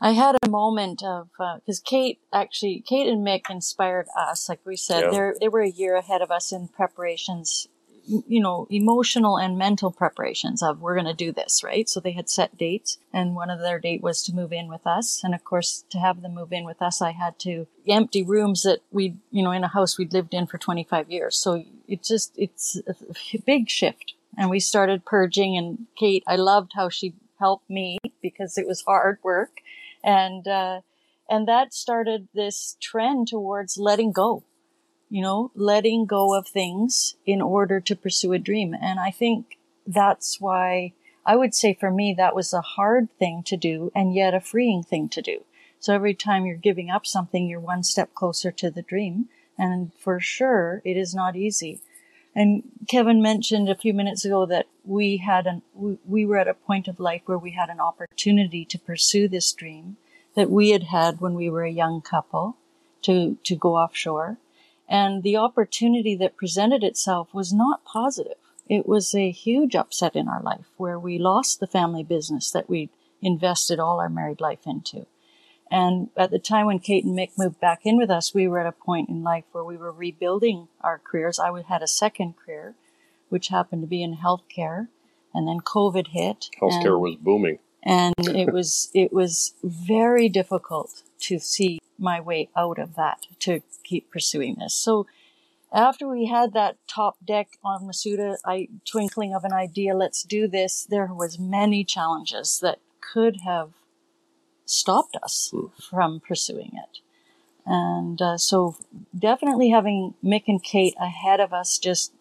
I 0.00 0.12
had 0.12 0.36
a 0.44 0.48
moment 0.48 1.02
of 1.02 1.28
uh, 1.40 1.56
because 1.56 1.80
Kate 1.80 2.20
actually 2.32 2.84
Kate 2.86 3.08
and 3.08 3.26
Mick 3.26 3.50
inspired 3.50 4.06
us. 4.16 4.48
Like 4.48 4.60
we 4.64 4.76
said, 4.76 5.12
Yeah. 5.12 5.30
they 5.32 5.38
they 5.40 5.48
were 5.48 5.62
a 5.62 5.68
year 5.68 5.96
ahead 5.96 6.22
of 6.22 6.30
us 6.30 6.52
in 6.52 6.68
preparations, 6.68 7.66
y- 7.68 7.73
you 8.06 8.40
know, 8.40 8.66
emotional 8.70 9.38
and 9.38 9.58
mental 9.58 9.90
preparations 9.90 10.62
of 10.62 10.80
we're 10.80 10.94
going 10.94 11.06
to 11.06 11.14
do 11.14 11.32
this, 11.32 11.62
right? 11.64 11.88
So 11.88 12.00
they 12.00 12.12
had 12.12 12.28
set 12.28 12.56
dates, 12.56 12.98
and 13.12 13.34
one 13.34 13.50
of 13.50 13.60
their 13.60 13.78
date 13.78 14.02
was 14.02 14.22
to 14.24 14.34
move 14.34 14.52
in 14.52 14.68
with 14.68 14.86
us. 14.86 15.22
And 15.24 15.34
of 15.34 15.44
course, 15.44 15.84
to 15.90 15.98
have 15.98 16.22
them 16.22 16.34
move 16.34 16.52
in 16.52 16.64
with 16.64 16.82
us, 16.82 17.00
I 17.00 17.12
had 17.12 17.38
to 17.40 17.66
empty 17.88 18.22
rooms 18.22 18.62
that 18.62 18.80
we, 18.90 19.16
you 19.30 19.42
know, 19.42 19.52
in 19.52 19.64
a 19.64 19.68
house 19.68 19.98
we'd 19.98 20.12
lived 20.12 20.34
in 20.34 20.46
for 20.46 20.58
25 20.58 21.10
years. 21.10 21.36
So 21.36 21.64
it 21.88 22.02
just 22.02 22.32
it's 22.36 22.80
a 22.86 23.38
big 23.46 23.68
shift. 23.68 24.14
And 24.36 24.50
we 24.50 24.60
started 24.60 25.04
purging, 25.04 25.56
and 25.56 25.86
Kate, 25.96 26.24
I 26.26 26.36
loved 26.36 26.72
how 26.74 26.88
she 26.88 27.14
helped 27.38 27.70
me 27.70 27.98
because 28.20 28.58
it 28.58 28.66
was 28.66 28.82
hard 28.82 29.18
work 29.22 29.60
and 30.04 30.46
uh, 30.46 30.80
and 31.28 31.48
that 31.48 31.72
started 31.72 32.28
this 32.34 32.76
trend 32.80 33.28
towards 33.28 33.78
letting 33.78 34.12
go 34.12 34.44
you 35.14 35.22
know 35.22 35.52
letting 35.54 36.06
go 36.06 36.34
of 36.34 36.48
things 36.48 37.14
in 37.24 37.40
order 37.40 37.78
to 37.78 37.94
pursue 37.94 38.32
a 38.32 38.38
dream. 38.48 38.74
And 38.74 38.98
i 38.98 39.12
think 39.12 39.58
that's 39.86 40.40
why 40.40 40.92
i 41.24 41.36
would 41.36 41.54
say 41.54 41.72
for 41.72 41.90
me 41.90 42.12
that 42.16 42.34
was 42.34 42.52
a 42.52 42.70
hard 42.76 43.08
thing 43.18 43.44
to 43.44 43.56
do 43.56 43.92
and 43.94 44.12
yet 44.12 44.34
a 44.34 44.40
freeing 44.40 44.82
thing 44.82 45.08
to 45.10 45.22
do. 45.22 45.44
So 45.78 45.94
every 45.94 46.14
time 46.14 46.46
you're 46.46 46.68
giving 46.68 46.90
up 46.90 47.06
something 47.06 47.46
you're 47.46 47.60
one 47.60 47.84
step 47.84 48.12
closer 48.14 48.50
to 48.50 48.70
the 48.72 48.82
dream. 48.82 49.28
And 49.56 49.92
for 50.04 50.18
sure 50.18 50.82
it 50.84 50.96
is 50.96 51.14
not 51.14 51.36
easy. 51.36 51.80
And 52.34 52.64
Kevin 52.88 53.22
mentioned 53.22 53.68
a 53.68 53.76
few 53.76 53.94
minutes 53.94 54.24
ago 54.24 54.44
that 54.46 54.66
we 54.84 55.18
had 55.18 55.46
an 55.46 55.62
we, 55.74 55.98
we 56.04 56.26
were 56.26 56.38
at 56.38 56.48
a 56.48 56.62
point 56.68 56.88
of 56.88 56.98
life 56.98 57.22
where 57.26 57.38
we 57.38 57.52
had 57.52 57.70
an 57.70 57.78
opportunity 57.78 58.64
to 58.64 58.86
pursue 58.90 59.28
this 59.28 59.52
dream 59.52 59.96
that 60.34 60.50
we 60.50 60.70
had 60.70 60.84
had 60.98 61.20
when 61.20 61.34
we 61.34 61.48
were 61.48 61.62
a 61.62 61.80
young 61.82 62.02
couple 62.02 62.56
to 63.02 63.38
to 63.44 63.54
go 63.54 63.76
offshore, 63.76 64.38
and 64.88 65.22
the 65.22 65.36
opportunity 65.36 66.14
that 66.16 66.36
presented 66.36 66.84
itself 66.84 67.32
was 67.32 67.52
not 67.52 67.84
positive. 67.84 68.36
It 68.68 68.88
was 68.88 69.14
a 69.14 69.30
huge 69.30 69.74
upset 69.74 70.16
in 70.16 70.28
our 70.28 70.42
life 70.42 70.66
where 70.76 70.98
we 70.98 71.18
lost 71.18 71.60
the 71.60 71.66
family 71.66 72.02
business 72.02 72.50
that 72.50 72.68
we 72.68 72.90
invested 73.20 73.78
all 73.78 74.00
our 74.00 74.08
married 74.08 74.40
life 74.40 74.66
into. 74.66 75.06
And 75.70 76.10
at 76.16 76.30
the 76.30 76.38
time 76.38 76.66
when 76.66 76.78
Kate 76.78 77.04
and 77.04 77.16
Mick 77.16 77.32
moved 77.38 77.60
back 77.60 77.80
in 77.84 77.96
with 77.96 78.10
us, 78.10 78.34
we 78.34 78.46
were 78.46 78.60
at 78.60 78.66
a 78.66 78.72
point 78.72 79.08
in 79.08 79.22
life 79.22 79.44
where 79.52 79.64
we 79.64 79.76
were 79.76 79.92
rebuilding 79.92 80.68
our 80.82 81.00
careers. 81.02 81.38
I 81.38 81.50
had 81.62 81.82
a 81.82 81.88
second 81.88 82.34
career, 82.36 82.74
which 83.28 83.48
happened 83.48 83.82
to 83.82 83.88
be 83.88 84.02
in 84.02 84.18
healthcare, 84.18 84.88
and 85.32 85.48
then 85.48 85.60
COVID 85.60 86.08
hit. 86.08 86.48
Healthcare 86.60 87.00
was 87.00 87.16
booming. 87.16 87.58
And 87.84 88.14
it 88.18 88.52
was 88.52 88.90
it 88.94 89.12
was 89.12 89.54
very 89.62 90.28
difficult 90.28 91.02
to 91.20 91.38
see 91.38 91.78
my 91.98 92.20
way 92.20 92.48
out 92.56 92.78
of 92.78 92.96
that 92.96 93.26
to 93.40 93.60
keep 93.84 94.10
pursuing 94.10 94.56
this. 94.58 94.74
So 94.74 95.06
after 95.72 96.08
we 96.08 96.26
had 96.26 96.54
that 96.54 96.76
top 96.88 97.16
deck 97.24 97.48
on 97.62 97.82
Masuda, 97.82 98.36
I 98.44 98.68
twinkling 98.84 99.34
of 99.34 99.44
an 99.44 99.52
idea, 99.52 99.94
let's 99.94 100.22
do 100.22 100.48
this. 100.48 100.84
There 100.84 101.06
was 101.06 101.38
many 101.38 101.84
challenges 101.84 102.58
that 102.60 102.78
could 103.00 103.40
have 103.44 103.72
stopped 104.64 105.16
us 105.22 105.52
from 105.90 106.20
pursuing 106.20 106.72
it. 106.74 107.00
And 107.66 108.20
uh, 108.20 108.38
so 108.38 108.76
definitely 109.16 109.70
having 109.70 110.14
Mick 110.24 110.44
and 110.46 110.62
Kate 110.62 110.94
ahead 111.00 111.40
of 111.40 111.52
us, 111.52 111.78
just 111.78 112.12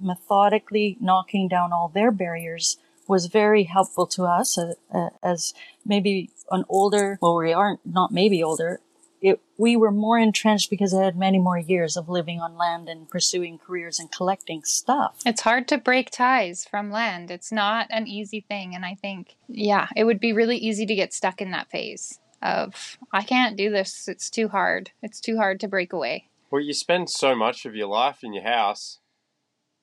methodically 0.00 0.96
knocking 1.00 1.48
down 1.48 1.72
all 1.72 1.88
their 1.88 2.10
barriers 2.10 2.78
was 3.08 3.26
very 3.26 3.64
helpful 3.64 4.06
to 4.06 4.24
us 4.24 4.58
uh, 4.58 4.74
uh, 4.92 5.08
as 5.22 5.54
maybe 5.84 6.30
an 6.50 6.64
older, 6.68 7.18
well, 7.20 7.36
we 7.36 7.52
aren't, 7.52 7.80
not 7.84 8.12
maybe 8.12 8.42
older. 8.42 8.80
It, 9.20 9.40
we 9.56 9.76
were 9.76 9.90
more 9.90 10.18
entrenched 10.18 10.70
because 10.70 10.94
I 10.94 11.02
had 11.02 11.16
many 11.16 11.40
more 11.40 11.58
years 11.58 11.96
of 11.96 12.08
living 12.08 12.40
on 12.40 12.56
land 12.56 12.88
and 12.88 13.10
pursuing 13.10 13.58
careers 13.58 13.98
and 13.98 14.12
collecting 14.12 14.62
stuff. 14.62 15.18
It's 15.26 15.40
hard 15.40 15.66
to 15.68 15.78
break 15.78 16.10
ties 16.10 16.64
from 16.64 16.92
land. 16.92 17.30
It's 17.32 17.50
not 17.50 17.88
an 17.90 18.06
easy 18.06 18.40
thing. 18.40 18.76
And 18.76 18.84
I 18.84 18.94
think, 18.94 19.34
yeah, 19.48 19.88
it 19.96 20.04
would 20.04 20.20
be 20.20 20.32
really 20.32 20.56
easy 20.58 20.86
to 20.86 20.94
get 20.94 21.12
stuck 21.12 21.40
in 21.40 21.50
that 21.50 21.70
phase 21.70 22.20
of, 22.42 22.98
I 23.10 23.22
can't 23.22 23.56
do 23.56 23.70
this. 23.70 24.06
It's 24.06 24.30
too 24.30 24.46
hard. 24.46 24.92
It's 25.02 25.20
too 25.20 25.36
hard 25.36 25.58
to 25.60 25.68
break 25.68 25.92
away. 25.92 26.28
Well, 26.50 26.62
you 26.62 26.72
spend 26.72 27.10
so 27.10 27.34
much 27.34 27.66
of 27.66 27.74
your 27.74 27.88
life 27.88 28.22
in 28.22 28.32
your 28.32 28.44
house 28.44 29.00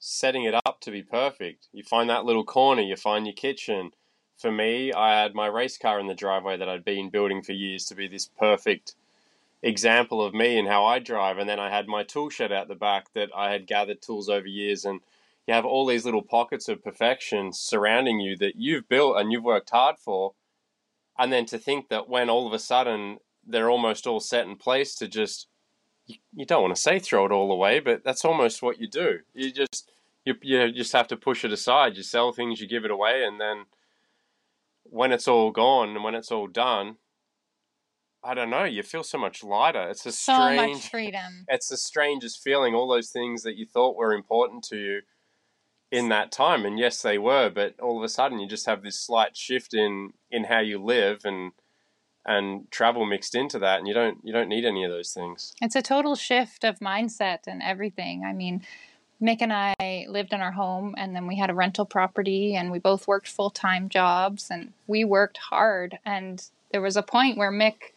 setting 0.07 0.43
it 0.43 0.53
up 0.53 0.79
to 0.79 0.91
be 0.91 1.01
perfect. 1.01 1.67
You 1.73 1.83
find 1.83 2.07
that 2.11 2.25
little 2.25 2.43
corner, 2.43 2.83
you 2.83 2.95
find 2.95 3.25
your 3.25 3.33
kitchen. 3.33 3.91
For 4.37 4.51
me, 4.51 4.93
I 4.93 5.19
had 5.19 5.33
my 5.33 5.47
race 5.47 5.79
car 5.79 5.99
in 5.99 6.05
the 6.05 6.13
driveway 6.13 6.57
that 6.57 6.69
I'd 6.69 6.85
been 6.85 7.09
building 7.09 7.41
for 7.41 7.53
years 7.53 7.85
to 7.85 7.95
be 7.95 8.07
this 8.07 8.27
perfect 8.27 8.93
example 9.63 10.23
of 10.23 10.35
me 10.35 10.59
and 10.59 10.67
how 10.67 10.85
I 10.85 10.99
drive. 10.99 11.39
And 11.39 11.49
then 11.49 11.59
I 11.59 11.71
had 11.71 11.87
my 11.87 12.03
tool 12.03 12.29
shed 12.29 12.51
out 12.51 12.67
the 12.67 12.75
back 12.75 13.13
that 13.13 13.29
I 13.35 13.51
had 13.51 13.65
gathered 13.65 13.99
tools 13.99 14.29
over 14.29 14.45
years. 14.45 14.85
And 14.85 14.99
you 15.47 15.55
have 15.55 15.65
all 15.65 15.87
these 15.87 16.05
little 16.05 16.21
pockets 16.21 16.69
of 16.69 16.83
perfection 16.83 17.51
surrounding 17.51 18.19
you 18.19 18.37
that 18.37 18.57
you've 18.57 18.87
built 18.87 19.17
and 19.17 19.31
you've 19.31 19.43
worked 19.43 19.71
hard 19.71 19.97
for. 19.97 20.33
And 21.17 21.33
then 21.33 21.47
to 21.47 21.57
think 21.57 21.89
that 21.89 22.07
when 22.07 22.29
all 22.29 22.45
of 22.45 22.53
a 22.53 22.59
sudden 22.59 23.17
they're 23.43 23.71
almost 23.71 24.05
all 24.05 24.19
set 24.19 24.45
in 24.45 24.55
place 24.55 24.93
to 24.95 25.07
just 25.07 25.47
you, 26.05 26.45
don't 26.45 26.61
want 26.61 26.75
to 26.75 26.81
say 26.81 26.99
throw 26.99 27.25
it 27.25 27.31
all 27.31 27.51
away, 27.51 27.79
but 27.79 28.03
that's 28.03 28.23
almost 28.23 28.61
what 28.61 28.79
you 28.79 28.87
do. 28.87 29.21
You 29.33 29.51
just 29.51 29.89
you 30.25 30.33
you 30.41 30.71
just 30.71 30.93
have 30.93 31.07
to 31.09 31.17
push 31.17 31.45
it 31.45 31.53
aside. 31.53 31.95
You 31.95 32.03
sell 32.03 32.31
things, 32.31 32.59
you 32.59 32.67
give 32.67 32.83
it 32.85 32.91
away, 32.91 33.23
and 33.23 33.39
then 33.39 33.65
when 34.83 35.11
it's 35.11 35.27
all 35.27 35.51
gone 35.51 35.89
and 35.89 36.03
when 36.03 36.15
it's 36.15 36.31
all 36.31 36.47
done, 36.47 36.97
I 38.23 38.33
don't 38.33 38.49
know. 38.49 38.63
You 38.63 38.83
feel 38.83 39.03
so 39.03 39.17
much 39.17 39.43
lighter. 39.43 39.89
It's 39.89 40.05
a 40.05 40.11
So 40.11 40.33
strange. 40.33 40.77
much 40.77 40.89
freedom. 40.91 41.45
It's 41.47 41.69
the 41.69 41.77
strangest 41.77 42.41
feeling. 42.43 42.73
All 42.73 42.87
those 42.87 43.09
things 43.09 43.43
that 43.43 43.55
you 43.55 43.65
thought 43.65 43.95
were 43.95 44.13
important 44.13 44.63
to 44.65 44.77
you 44.77 45.01
in 45.91 46.09
that 46.09 46.31
time, 46.31 46.65
and 46.65 46.79
yes, 46.79 47.01
they 47.01 47.17
were. 47.17 47.49
But 47.49 47.79
all 47.79 47.97
of 47.97 48.03
a 48.03 48.09
sudden, 48.09 48.39
you 48.39 48.47
just 48.47 48.65
have 48.65 48.81
this 48.83 48.99
slight 48.99 49.37
shift 49.37 49.73
in 49.73 50.13
in 50.31 50.45
how 50.45 50.59
you 50.59 50.83
live 50.83 51.21
and 51.23 51.51
and 52.27 52.69
travel 52.71 53.05
mixed 53.05 53.35
into 53.35 53.59
that, 53.59 53.77
and 53.77 53.87
you 53.87 53.93
don't 53.93 54.17
you 54.23 54.33
don't 54.33 54.49
need 54.49 54.65
any 54.65 54.83
of 54.83 54.89
those 54.91 55.11
things. 55.13 55.53
It's 55.61 55.75
a 55.75 55.81
total 55.83 56.15
shift 56.15 56.63
of 56.63 56.79
mindset 56.79 57.41
and 57.45 57.61
everything. 57.61 58.23
I 58.25 58.33
mean, 58.33 58.63
Mick 59.25 59.37
and 59.41 59.51
I 59.51 60.05
lived 60.07 60.33
in 60.33 60.41
our 60.41 60.51
home 60.51 60.93
and 60.97 61.15
then 61.15 61.25
we 61.25 61.37
had 61.37 61.49
a 61.49 61.55
rental 61.55 61.85
property 61.85 62.55
and 62.55 62.71
we 62.71 62.77
both 62.77 63.07
worked 63.07 63.27
full 63.27 63.49
time 63.49 63.89
jobs 63.89 64.49
and 64.51 64.73
we 64.85 65.03
worked 65.03 65.37
hard. 65.37 65.97
And 66.05 66.43
there 66.71 66.81
was 66.81 66.95
a 66.95 67.03
point 67.03 67.37
where 67.37 67.51
Mick, 67.51 67.93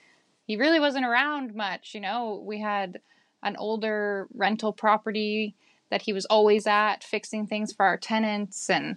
he 0.46 0.56
really 0.56 0.80
wasn't 0.80 1.04
around 1.04 1.54
much. 1.54 1.94
You 1.94 2.00
know, 2.00 2.42
we 2.44 2.60
had 2.60 3.00
an 3.42 3.56
older 3.56 4.26
rental 4.32 4.72
property 4.72 5.54
that 5.90 6.02
he 6.02 6.12
was 6.12 6.24
always 6.26 6.66
at 6.66 7.04
fixing 7.04 7.46
things 7.46 7.72
for 7.72 7.84
our 7.84 7.98
tenants. 7.98 8.70
And 8.70 8.96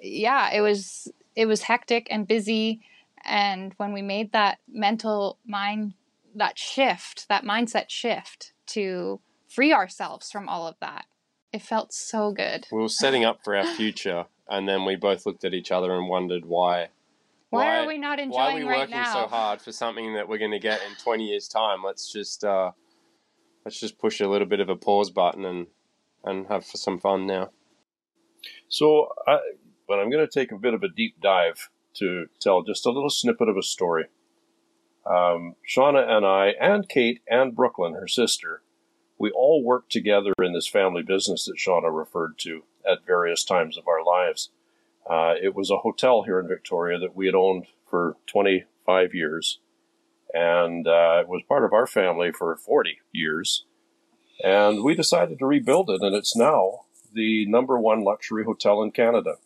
yeah, 0.00 0.50
it 0.52 0.60
was, 0.60 1.10
it 1.34 1.46
was 1.46 1.62
hectic 1.62 2.06
and 2.10 2.28
busy. 2.28 2.82
And 3.24 3.72
when 3.78 3.92
we 3.92 4.02
made 4.02 4.32
that 4.32 4.58
mental 4.68 5.38
mind, 5.46 5.94
that 6.34 6.58
shift, 6.58 7.28
that 7.28 7.44
mindset 7.44 7.88
shift 7.88 8.52
to 8.68 9.20
free 9.48 9.72
ourselves 9.72 10.30
from 10.30 10.48
all 10.48 10.66
of 10.66 10.76
that, 10.80 11.04
it 11.52 11.62
felt 11.62 11.92
so 11.92 12.32
good. 12.32 12.66
We 12.72 12.80
were 12.80 12.88
setting 12.88 13.24
up 13.24 13.40
for 13.44 13.56
our 13.56 13.66
future, 13.76 14.26
and 14.48 14.68
then 14.68 14.84
we 14.84 14.96
both 14.96 15.26
looked 15.26 15.44
at 15.44 15.54
each 15.54 15.70
other 15.70 15.92
and 15.94 16.08
wondered 16.08 16.44
why. 16.44 16.88
Why, 17.50 17.80
are 17.80 17.86
we 17.86 17.98
not 17.98 18.18
enjoying? 18.18 18.32
Why 18.32 18.52
are 18.52 18.54
we 18.54 18.62
right 18.62 18.78
working 18.80 18.96
now? 18.96 19.12
so 19.12 19.26
hard 19.26 19.60
for 19.60 19.72
something 19.72 20.14
that 20.14 20.26
we're 20.26 20.38
going 20.38 20.52
to 20.52 20.58
get 20.58 20.80
in 20.88 20.94
20 20.96 21.24
years' 21.24 21.48
time? 21.48 21.82
Let's 21.84 22.10
just 22.10 22.44
uh, 22.44 22.70
let's 23.64 23.78
just 23.78 23.98
push 23.98 24.20
a 24.20 24.28
little 24.28 24.48
bit 24.48 24.60
of 24.60 24.70
a 24.70 24.76
pause 24.76 25.10
button 25.10 25.44
and 25.44 25.66
and 26.24 26.46
have 26.46 26.64
some 26.64 26.98
fun 26.98 27.26
now. 27.26 27.50
So, 28.68 29.08
I, 29.26 29.38
but 29.86 29.98
I'm 29.98 30.10
going 30.10 30.26
to 30.26 30.40
take 30.40 30.50
a 30.50 30.58
bit 30.58 30.72
of 30.72 30.82
a 30.82 30.88
deep 30.88 31.20
dive 31.20 31.68
to 31.94 32.26
tell 32.40 32.62
just 32.62 32.86
a 32.86 32.90
little 32.90 33.10
snippet 33.10 33.48
of 33.48 33.56
a 33.56 33.62
story. 33.62 34.06
Um, 35.04 35.56
Shauna 35.68 36.08
and 36.08 36.24
I, 36.24 36.52
and 36.60 36.88
Kate 36.88 37.20
and 37.28 37.54
Brooklyn, 37.54 37.94
her 37.94 38.08
sister, 38.08 38.62
we 39.22 39.30
all 39.30 39.62
worked 39.62 39.92
together 39.92 40.32
in 40.42 40.52
this 40.52 40.66
family 40.66 41.00
business 41.04 41.44
that 41.44 41.56
Shauna 41.56 41.96
referred 41.96 42.38
to 42.38 42.64
at 42.84 43.06
various 43.06 43.44
times 43.44 43.78
of 43.78 43.86
our 43.86 44.04
lives. 44.04 44.50
Uh, 45.08 45.34
it 45.40 45.54
was 45.54 45.70
a 45.70 45.78
hotel 45.78 46.24
here 46.24 46.40
in 46.40 46.48
Victoria 46.48 46.98
that 46.98 47.14
we 47.14 47.26
had 47.26 47.34
owned 47.36 47.66
for 47.88 48.16
25 48.26 49.14
years, 49.14 49.60
and 50.34 50.88
uh, 50.88 51.20
it 51.20 51.28
was 51.28 51.42
part 51.48 51.64
of 51.64 51.72
our 51.72 51.86
family 51.86 52.32
for 52.32 52.56
40 52.56 52.98
years. 53.12 53.64
And 54.42 54.82
we 54.82 54.96
decided 54.96 55.38
to 55.38 55.46
rebuild 55.46 55.88
it, 55.88 56.02
and 56.02 56.16
it's 56.16 56.34
now 56.34 56.80
the 57.14 57.46
number 57.46 57.78
one 57.78 58.02
luxury 58.02 58.42
hotel 58.42 58.82
in 58.82 58.90
Canada. 58.90 59.36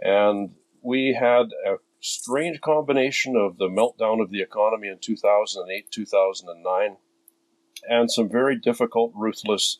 And 0.00 0.56
we 0.82 1.16
had 1.20 1.50
a 1.64 1.76
strange 2.00 2.60
combination 2.60 3.36
of 3.36 3.58
the 3.58 3.68
meltdown 3.68 4.20
of 4.20 4.32
the 4.32 4.42
economy 4.42 4.88
in 4.88 4.98
2008, 4.98 5.88
2009, 5.88 6.96
and 7.88 8.10
some 8.10 8.28
very 8.28 8.56
difficult, 8.56 9.12
ruthless, 9.14 9.78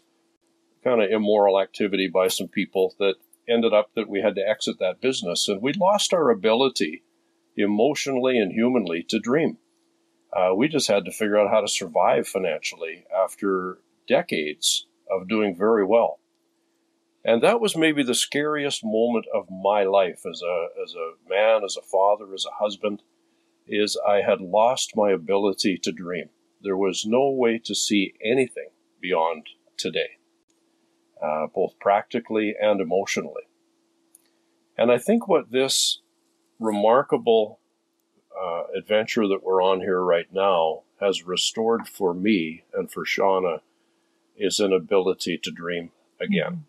kind 0.84 1.03
of 1.03 1.11
immoral 1.11 1.61
activity 1.61 2.09
by 2.09 2.28
some 2.28 2.49
people 2.49 2.94
that 2.99 3.14
ended 3.49 3.72
up 3.72 3.90
that 3.94 4.09
we 4.09 4.20
had 4.20 4.34
to 4.34 4.46
exit 4.46 4.78
that 4.78 5.01
business. 5.01 5.49
And 5.49 5.62
we 5.62 5.72
lost 5.72 6.12
our 6.12 6.30
ability 6.30 7.03
emotionally 7.57 8.38
and 8.38 8.53
humanly 8.53 9.03
to 9.09 9.18
dream. 9.18 9.59
Uh, 10.32 10.55
we 10.55 10.68
just 10.68 10.88
had 10.88 11.05
to 11.07 11.11
figure 11.11 11.38
out 11.38 11.51
how 11.51 11.61
to 11.61 11.68
survive 11.68 12.28
financially 12.28 13.05
after 13.16 13.78
decades 14.07 14.86
of 15.11 15.28
doing 15.28 15.57
very 15.57 15.84
well. 15.84 16.20
And 17.24 17.42
that 17.42 17.61
was 17.61 17.76
maybe 17.76 18.03
the 18.03 18.14
scariest 18.14 18.84
moment 18.84 19.26
of 19.34 19.51
my 19.51 19.82
life 19.82 20.22
as 20.30 20.42
a, 20.42 20.66
as 20.82 20.94
a 20.94 21.28
man, 21.28 21.62
as 21.64 21.76
a 21.76 21.82
father, 21.82 22.32
as 22.32 22.44
a 22.46 22.62
husband, 22.62 23.03
is 23.66 23.99
I 24.07 24.22
had 24.22 24.40
lost 24.40 24.96
my 24.96 25.11
ability 25.11 25.78
to 25.82 25.92
dream. 25.92 26.30
There 26.61 26.77
was 26.77 27.07
no 27.07 27.31
way 27.31 27.59
to 27.65 27.75
see 27.75 28.15
anything 28.25 28.71
beyond 29.01 29.47
today, 29.77 30.19
uh, 31.23 31.47
both 31.47 31.79
practically 31.79 32.55
and 32.61 32.81
emotionally. 32.81 33.45
And 34.77 34.91
I 34.93 34.99
think 34.99 35.29
what 35.29 35.51
this 35.51 36.01
remarkable 36.59 37.61
uh, 38.41 38.65
adventure 38.77 39.27
that 39.29 39.43
we're 39.43 39.63
on 39.63 39.81
here 39.81 40.03
right 40.03 40.33
now 40.33 40.83
has 41.01 41.25
restored 41.25 41.89
for 41.89 42.15
me 42.15 42.65
and 42.73 42.91
for 42.91 43.05
Shauna 43.05 43.61
is 44.37 44.61
an 44.61 44.73
ability 44.73 45.39
to 45.43 45.51
dream 45.51 45.91
again 46.21 46.65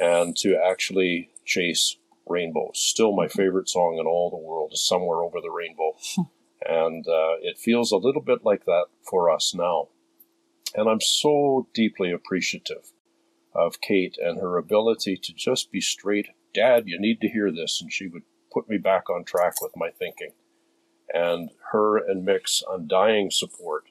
and 0.00 0.36
to 0.36 0.56
actually 0.56 1.30
chase 1.44 1.96
rainbows. 2.26 2.78
Still, 2.78 3.14
my 3.14 3.28
favorite 3.28 3.68
song 3.68 3.98
in 3.98 4.06
all 4.06 4.30
the 4.30 4.36
world 4.36 4.72
is 4.72 4.86
Somewhere 4.86 5.18
Over 5.18 5.40
the 5.40 5.50
Rainbow. 5.50 5.96
and 6.66 7.06
uh, 7.06 7.36
it 7.40 7.58
feels 7.58 7.92
a 7.92 7.96
little 7.96 8.22
bit 8.22 8.44
like 8.44 8.64
that 8.64 8.86
for 9.02 9.30
us 9.30 9.54
now. 9.54 9.88
And 10.74 10.88
I'm 10.88 11.00
so 11.00 11.68
deeply 11.72 12.12
appreciative 12.12 12.92
of 13.54 13.80
Kate 13.80 14.16
and 14.20 14.40
her 14.40 14.56
ability 14.56 15.16
to 15.16 15.32
just 15.32 15.72
be 15.72 15.80
straight. 15.80 16.28
Dad, 16.52 16.84
you 16.86 16.98
need 17.00 17.20
to 17.20 17.28
hear 17.28 17.50
this. 17.50 17.80
And 17.80 17.92
she 17.92 18.06
would 18.06 18.22
put 18.52 18.68
me 18.68 18.78
back 18.78 19.08
on 19.10 19.24
track 19.24 19.60
with 19.60 19.72
my 19.76 19.90
thinking. 19.90 20.32
And 21.12 21.50
her 21.72 21.96
and 21.96 22.24
Mick's 22.24 22.62
undying 22.70 23.30
support 23.30 23.84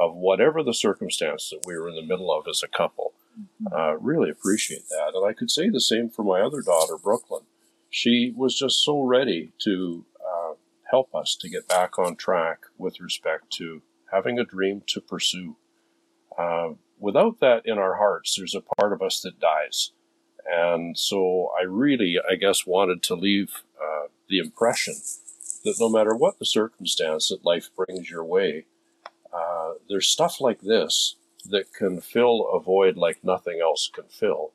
of 0.00 0.14
whatever 0.16 0.62
the 0.62 0.74
circumstance 0.74 1.50
that 1.50 1.64
we 1.66 1.78
were 1.78 1.88
in 1.88 1.94
the 1.94 2.02
middle 2.02 2.32
of 2.32 2.46
as 2.48 2.62
a 2.64 2.68
couple. 2.68 3.14
Uh, 3.72 3.96
really 3.98 4.30
appreciate 4.30 4.88
that. 4.88 5.12
And 5.14 5.26
I 5.26 5.32
could 5.32 5.50
say 5.50 5.68
the 5.68 5.80
same 5.80 6.08
for 6.08 6.24
my 6.24 6.40
other 6.40 6.62
daughter, 6.62 6.96
Brooklyn. 6.96 7.42
She 7.90 8.32
was 8.36 8.58
just 8.58 8.82
so 8.82 9.02
ready 9.02 9.52
to 9.60 10.04
help 10.94 11.12
us 11.12 11.34
to 11.34 11.48
get 11.48 11.66
back 11.66 11.98
on 11.98 12.14
track 12.14 12.60
with 12.78 13.00
respect 13.00 13.50
to 13.50 13.82
having 14.12 14.38
a 14.38 14.44
dream 14.44 14.80
to 14.86 15.00
pursue. 15.00 15.56
Uh, 16.38 16.68
without 17.00 17.40
that 17.40 17.62
in 17.64 17.78
our 17.78 17.96
hearts, 17.96 18.36
there's 18.36 18.54
a 18.54 18.60
part 18.76 18.92
of 18.92 19.02
us 19.02 19.20
that 19.20 19.40
dies. 19.40 19.90
And 20.46 20.96
so 20.96 21.50
I 21.60 21.64
really, 21.64 22.20
I 22.30 22.36
guess, 22.36 22.64
wanted 22.64 23.02
to 23.04 23.16
leave 23.16 23.64
uh, 23.76 24.06
the 24.28 24.38
impression 24.38 24.94
that 25.64 25.80
no 25.80 25.88
matter 25.88 26.14
what 26.14 26.38
the 26.38 26.46
circumstance 26.46 27.28
that 27.30 27.44
life 27.44 27.70
brings 27.74 28.08
your 28.08 28.24
way, 28.24 28.66
uh, 29.32 29.72
there's 29.88 30.06
stuff 30.06 30.40
like 30.40 30.60
this 30.60 31.16
that 31.44 31.74
can 31.74 32.00
fill 32.00 32.48
a 32.54 32.60
void 32.60 32.96
like 32.96 33.24
nothing 33.24 33.58
else 33.60 33.90
can 33.92 34.04
fill. 34.08 34.52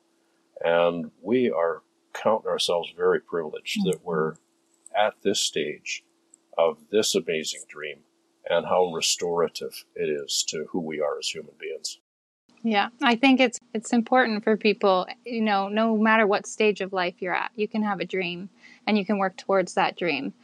And 0.64 1.10
we 1.20 1.50
are 1.50 1.82
counting 2.14 2.50
ourselves 2.50 2.94
very 2.96 3.20
privileged 3.20 3.80
that 3.84 4.00
we're 4.02 4.36
at 4.96 5.16
this 5.22 5.40
stage 5.40 6.02
of 6.68 6.78
this 6.90 7.14
amazing 7.14 7.62
dream 7.68 8.00
and 8.48 8.66
how 8.66 8.92
restorative 8.92 9.84
it 9.94 10.08
is 10.08 10.44
to 10.48 10.66
who 10.70 10.80
we 10.80 11.00
are 11.00 11.18
as 11.18 11.28
human 11.28 11.54
beings. 11.58 11.98
Yeah, 12.62 12.88
I 13.02 13.16
think 13.16 13.40
it's 13.40 13.58
it's 13.72 13.92
important 13.92 14.44
for 14.44 14.56
people, 14.56 15.06
you 15.24 15.40
know, 15.40 15.68
no 15.68 15.96
matter 15.96 16.26
what 16.26 16.46
stage 16.46 16.80
of 16.80 16.92
life 16.92 17.14
you're 17.20 17.34
at, 17.34 17.52
you 17.54 17.66
can 17.66 17.82
have 17.82 18.00
a 18.00 18.04
dream 18.04 18.50
and 18.86 18.98
you 18.98 19.04
can 19.04 19.18
work 19.18 19.36
towards 19.36 19.74
that 19.74 19.96
dream. 19.96 20.34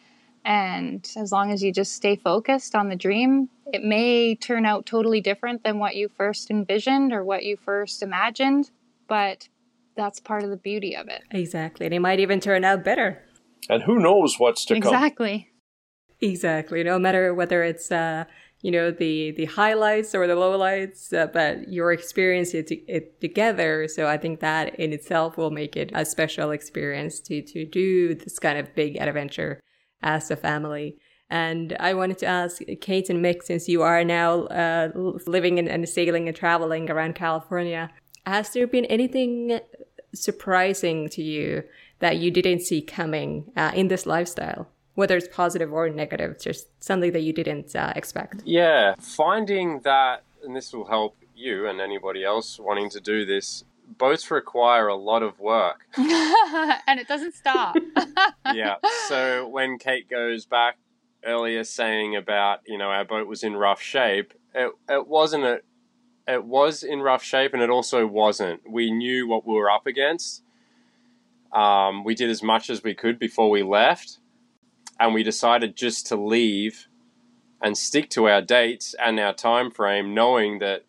And 0.44 1.06
as 1.16 1.32
long 1.32 1.50
as 1.50 1.62
you 1.62 1.72
just 1.72 1.92
stay 1.92 2.16
focused 2.16 2.74
on 2.74 2.88
the 2.88 2.96
dream, 2.96 3.50
it 3.66 3.82
may 3.82 4.36
turn 4.36 4.64
out 4.64 4.86
totally 4.86 5.20
different 5.20 5.64
than 5.64 5.78
what 5.78 5.96
you 5.96 6.08
first 6.08 6.50
envisioned 6.50 7.12
or 7.12 7.24
what 7.24 7.42
you 7.42 7.56
first 7.56 8.02
imagined, 8.02 8.70
but 9.08 9.48
that's 9.96 10.20
part 10.20 10.44
of 10.44 10.50
the 10.50 10.56
beauty 10.56 10.96
of 10.96 11.08
it. 11.08 11.22
Exactly. 11.32 11.86
And 11.86 11.94
it 11.94 12.00
might 12.00 12.20
even 12.20 12.38
turn 12.38 12.64
out 12.64 12.84
better. 12.84 13.24
And 13.68 13.82
who 13.82 13.98
knows 13.98 14.36
what's 14.38 14.64
to 14.66 14.74
come. 14.74 14.94
Exactly. 14.94 15.50
Exactly. 16.20 16.82
No 16.82 16.98
matter 16.98 17.34
whether 17.34 17.62
it's 17.62 17.92
uh, 17.92 18.24
you 18.62 18.70
know 18.70 18.90
the 18.90 19.32
the 19.32 19.44
highlights 19.44 20.14
or 20.14 20.26
the 20.26 20.34
lowlights, 20.34 21.12
uh, 21.12 21.26
but 21.26 21.68
your 21.68 21.92
experience 21.92 22.54
it, 22.54 22.70
it 22.88 23.20
together. 23.20 23.86
So 23.88 24.06
I 24.06 24.16
think 24.16 24.40
that 24.40 24.74
in 24.76 24.92
itself 24.92 25.36
will 25.36 25.50
make 25.50 25.76
it 25.76 25.90
a 25.94 26.04
special 26.04 26.50
experience 26.50 27.20
to 27.20 27.42
to 27.42 27.66
do 27.66 28.14
this 28.14 28.38
kind 28.38 28.58
of 28.58 28.74
big 28.74 28.96
adventure 28.96 29.60
as 30.02 30.30
a 30.30 30.36
family. 30.36 30.96
And 31.28 31.76
I 31.80 31.94
wanted 31.94 32.18
to 32.18 32.26
ask 32.26 32.62
Kate 32.80 33.10
and 33.10 33.24
Mick, 33.24 33.42
since 33.42 33.68
you 33.68 33.82
are 33.82 34.04
now 34.04 34.42
uh, 34.44 34.90
living 35.26 35.58
and, 35.58 35.68
and 35.68 35.88
sailing 35.88 36.28
and 36.28 36.36
traveling 36.36 36.88
around 36.88 37.16
California, 37.16 37.90
has 38.24 38.50
there 38.50 38.68
been 38.68 38.84
anything 38.84 39.58
surprising 40.14 41.08
to 41.10 41.22
you 41.22 41.64
that 41.98 42.18
you 42.18 42.30
didn't 42.30 42.60
see 42.60 42.80
coming 42.80 43.50
uh, 43.56 43.72
in 43.74 43.88
this 43.88 44.06
lifestyle? 44.06 44.68
Whether 44.96 45.16
it's 45.16 45.28
positive 45.28 45.72
or 45.72 45.88
negative, 45.88 46.40
just 46.40 46.66
something 46.82 47.12
that 47.12 47.20
you 47.20 47.32
didn't 47.32 47.76
uh, 47.76 47.92
expect. 47.94 48.42
Yeah, 48.44 48.94
finding 48.98 49.80
that, 49.80 50.24
and 50.42 50.56
this 50.56 50.72
will 50.72 50.86
help 50.86 51.16
you 51.36 51.68
and 51.68 51.80
anybody 51.80 52.24
else 52.24 52.58
wanting 52.58 52.90
to 52.90 53.00
do 53.00 53.24
this. 53.24 53.64
Boats 53.98 54.30
require 54.30 54.88
a 54.88 54.96
lot 54.96 55.22
of 55.22 55.38
work. 55.38 55.86
and 55.96 56.98
it 56.98 57.06
doesn't 57.06 57.34
stop. 57.34 57.76
yeah. 58.54 58.76
So 59.08 59.46
when 59.46 59.78
Kate 59.78 60.08
goes 60.08 60.44
back 60.44 60.78
earlier 61.24 61.62
saying 61.62 62.16
about, 62.16 62.60
you 62.66 62.78
know, 62.78 62.88
our 62.88 63.04
boat 63.04 63.28
was 63.28 63.44
in 63.44 63.56
rough 63.56 63.80
shape, 63.80 64.32
it, 64.54 64.72
it 64.88 65.06
wasn't 65.06 65.44
a, 65.44 65.60
it 66.26 66.44
was 66.44 66.82
in 66.82 67.00
rough 67.00 67.22
shape 67.22 67.52
and 67.54 67.62
it 67.62 67.70
also 67.70 68.06
wasn't. 68.06 68.62
We 68.68 68.90
knew 68.90 69.28
what 69.28 69.46
we 69.46 69.54
were 69.54 69.70
up 69.70 69.86
against. 69.86 70.42
Um, 71.52 72.02
we 72.02 72.14
did 72.14 72.28
as 72.28 72.42
much 72.42 72.68
as 72.68 72.82
we 72.82 72.94
could 72.94 73.18
before 73.18 73.50
we 73.50 73.62
left 73.62 74.18
and 74.98 75.14
we 75.14 75.22
decided 75.22 75.76
just 75.76 76.06
to 76.06 76.16
leave 76.16 76.88
and 77.60 77.76
stick 77.76 78.10
to 78.10 78.28
our 78.28 78.42
dates 78.42 78.94
and 78.94 79.18
our 79.18 79.32
time 79.32 79.70
frame 79.70 80.14
knowing 80.14 80.58
that 80.58 80.84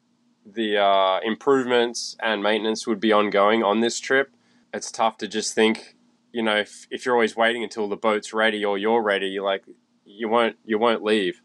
the 0.46 0.78
uh, 0.78 1.20
improvements 1.24 2.16
and 2.22 2.42
maintenance 2.42 2.88
would 2.88 3.00
be 3.00 3.12
ongoing 3.12 3.64
on 3.64 3.82
this 3.82 4.00
trip. 4.00 4.32
It's 4.74 4.92
tough 4.92 5.18
to 5.18 5.28
just 5.28 5.54
think, 5.54 5.96
you 6.32 6.44
know, 6.44 6.58
if, 6.58 6.88
if 6.90 7.06
you're 7.06 7.16
always 7.16 7.36
waiting 7.36 7.64
until 7.64 7.88
the 7.90 7.98
boat's 7.98 8.34
ready 8.34 8.64
or 8.64 8.78
you're 8.78 9.02
ready, 9.02 9.40
like 9.40 9.64
you 10.06 10.30
won't 10.30 10.58
you 10.66 10.78
won't 10.78 11.04
leave. 11.04 11.42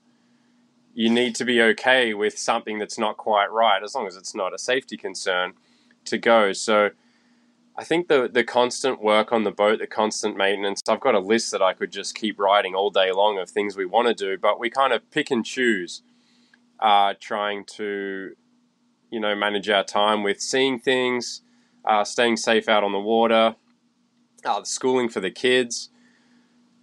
You 0.95 1.09
need 1.09 1.35
to 1.37 1.45
be 1.45 1.61
okay 1.63 2.15
with 2.15 2.39
something 2.39 2.79
that's 2.79 2.99
not 2.99 3.17
quite 3.17 3.51
right, 3.51 3.83
as 3.83 3.95
long 3.95 4.07
as 4.07 4.17
it's 4.17 4.35
not 4.35 4.53
a 4.53 4.59
safety 4.59 4.97
concern, 4.97 5.55
to 6.05 6.19
go. 6.19 6.53
So 6.53 6.91
I 7.83 7.85
think 7.85 8.07
the 8.07 8.31
the 8.33 8.45
constant 8.45 9.03
work 9.03 9.33
on 9.33 9.43
the 9.43 9.51
boat, 9.51 9.81
the 9.81 9.89
constant 9.89 10.37
maintenance. 10.37 10.83
I've 10.89 11.01
got 11.01 11.17
a 11.17 11.19
list 11.19 11.51
that 11.51 11.61
I 11.61 11.73
could 11.73 11.91
just 11.91 12.15
keep 12.15 12.39
writing 12.39 12.77
all 12.77 12.91
day 12.91 13.11
long 13.11 13.39
of 13.39 13.51
things 13.51 13.77
we 13.77 13.85
want 13.85 14.07
to 14.07 14.15
do, 14.15 14.39
but 14.39 14.61
we 14.61 14.71
kind 14.71 14.93
of 14.93 15.11
pick 15.11 15.33
and 15.33 15.45
choose, 15.45 16.03
uh, 16.79 17.15
trying 17.19 17.65
to, 17.79 18.37
you 19.11 19.19
know, 19.19 19.35
manage 19.35 19.69
our 19.69 19.83
time 19.83 20.23
with 20.23 20.41
seeing 20.41 20.79
things, 20.79 21.43
uh, 21.85 22.05
staying 22.05 22.37
safe 22.37 22.69
out 22.69 22.85
on 22.85 22.93
the 22.93 23.01
water, 23.01 23.57
uh, 24.45 24.61
the 24.61 24.65
schooling 24.65 25.09
for 25.09 25.19
the 25.19 25.33
kids, 25.33 25.91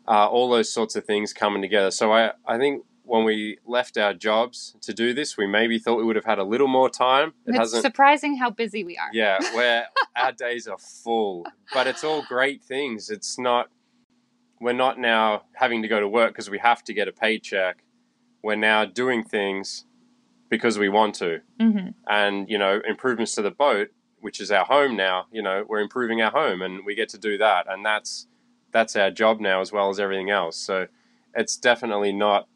uh, 0.05 0.27
all 0.27 0.49
those 0.49 0.69
sorts 0.69 0.97
of 0.97 1.05
things 1.05 1.31
coming 1.31 1.61
together. 1.61 1.91
So 1.91 2.11
I, 2.11 2.33
I 2.45 2.57
think 2.57 2.83
when 3.09 3.23
we 3.23 3.57
left 3.65 3.97
our 3.97 4.13
jobs 4.13 4.75
to 4.81 4.93
do 4.93 5.15
this, 5.15 5.35
we 5.35 5.47
maybe 5.47 5.79
thought 5.79 5.97
we 5.97 6.03
would 6.03 6.15
have 6.15 6.25
had 6.25 6.37
a 6.37 6.43
little 6.43 6.67
more 6.67 6.89
time. 6.89 7.29
It 7.47 7.49
it's 7.49 7.57
hasn't, 7.57 7.81
surprising 7.81 8.37
how 8.37 8.51
busy 8.51 8.83
we 8.83 8.97
are. 8.97 9.09
Yeah, 9.11 9.39
where 9.55 9.87
our 10.15 10.31
days 10.31 10.67
are 10.67 10.77
full, 10.77 11.47
but 11.73 11.87
it's 11.87 12.03
all 12.03 12.21
great 12.21 12.61
things. 12.61 13.09
It's 13.09 13.39
not, 13.39 13.69
we're 14.61 14.73
not 14.73 14.99
now 14.99 15.43
having 15.53 15.81
to 15.81 15.87
go 15.87 15.99
to 15.99 16.07
work 16.07 16.33
because 16.33 16.51
we 16.51 16.59
have 16.59 16.83
to 16.83 16.93
get 16.93 17.07
a 17.07 17.11
paycheck. 17.11 17.83
We're 18.43 18.55
now 18.55 18.85
doing 18.85 19.23
things 19.23 19.85
because 20.49 20.77
we 20.77 20.87
want 20.87 21.15
to. 21.15 21.41
Mm-hmm. 21.59 21.89
And, 22.07 22.47
you 22.47 22.59
know, 22.59 22.79
improvements 22.87 23.33
to 23.35 23.41
the 23.41 23.51
boat, 23.51 23.89
which 24.19 24.39
is 24.39 24.51
our 24.51 24.65
home 24.65 24.95
now, 24.95 25.25
you 25.31 25.41
know, 25.41 25.65
we're 25.67 25.81
improving 25.81 26.21
our 26.21 26.31
home 26.31 26.61
and 26.61 26.85
we 26.85 26.93
get 26.93 27.09
to 27.09 27.17
do 27.17 27.39
that. 27.39 27.65
And 27.67 27.83
that's, 27.83 28.27
that's 28.71 28.95
our 28.95 29.09
job 29.09 29.39
now 29.39 29.61
as 29.61 29.71
well 29.71 29.89
as 29.89 29.99
everything 29.99 30.29
else. 30.29 30.57
So 30.57 30.87
it's 31.33 31.57
definitely 31.57 32.11
not 32.11 32.47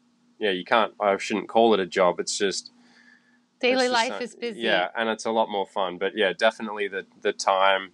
yeah, 0.44 0.50
you 0.50 0.64
can't. 0.64 0.92
I 1.00 1.16
shouldn't 1.16 1.48
call 1.48 1.72
it 1.72 1.80
a 1.80 1.86
job. 1.86 2.20
It's 2.20 2.36
just 2.36 2.70
daily 3.60 3.86
it's 3.86 3.92
life 3.92 4.10
just, 4.10 4.22
is 4.22 4.36
busy. 4.36 4.60
Yeah, 4.60 4.88
and 4.94 5.08
it's 5.08 5.24
a 5.24 5.30
lot 5.30 5.48
more 5.48 5.66
fun. 5.66 5.96
But 5.96 6.16
yeah, 6.16 6.34
definitely 6.36 6.86
the 6.86 7.06
the 7.22 7.32
time 7.32 7.92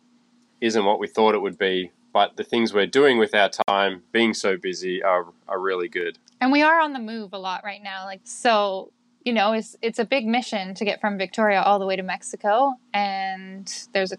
isn't 0.61 0.84
what 0.84 0.98
we 0.98 1.07
thought 1.07 1.34
it 1.36 1.40
would 1.40 1.59
be. 1.59 1.92
But 2.12 2.36
the 2.36 2.42
things 2.42 2.74
we're 2.74 2.88
doing 2.88 3.18
with 3.18 3.36
our 3.36 3.51
time, 3.68 4.03
being 4.11 4.34
so 4.34 4.57
busy, 4.57 5.01
are 5.01 5.26
are 5.46 5.61
really 5.61 5.88
good. 5.88 6.18
And 6.40 6.51
we 6.51 6.62
are 6.62 6.80
on 6.80 6.92
the 6.92 6.98
move 6.98 7.32
a 7.32 7.38
lot 7.38 7.62
right 7.62 7.82
now. 7.82 8.05
Like 8.05 8.22
so, 8.24 8.90
you 9.24 9.32
know, 9.32 9.53
it's 9.53 9.76
it's 9.80 10.01
a 10.01 10.05
big 10.05 10.26
mission 10.26 10.74
to 10.74 10.84
get 10.84 11.01
from 11.01 11.18
Victoria 11.18 11.62
all 11.62 11.78
the 11.78 11.86
way 11.86 11.94
to 11.94 12.03
Mexico, 12.03 12.74
and 12.92 13.72
there's 13.92 14.11
a 14.11 14.18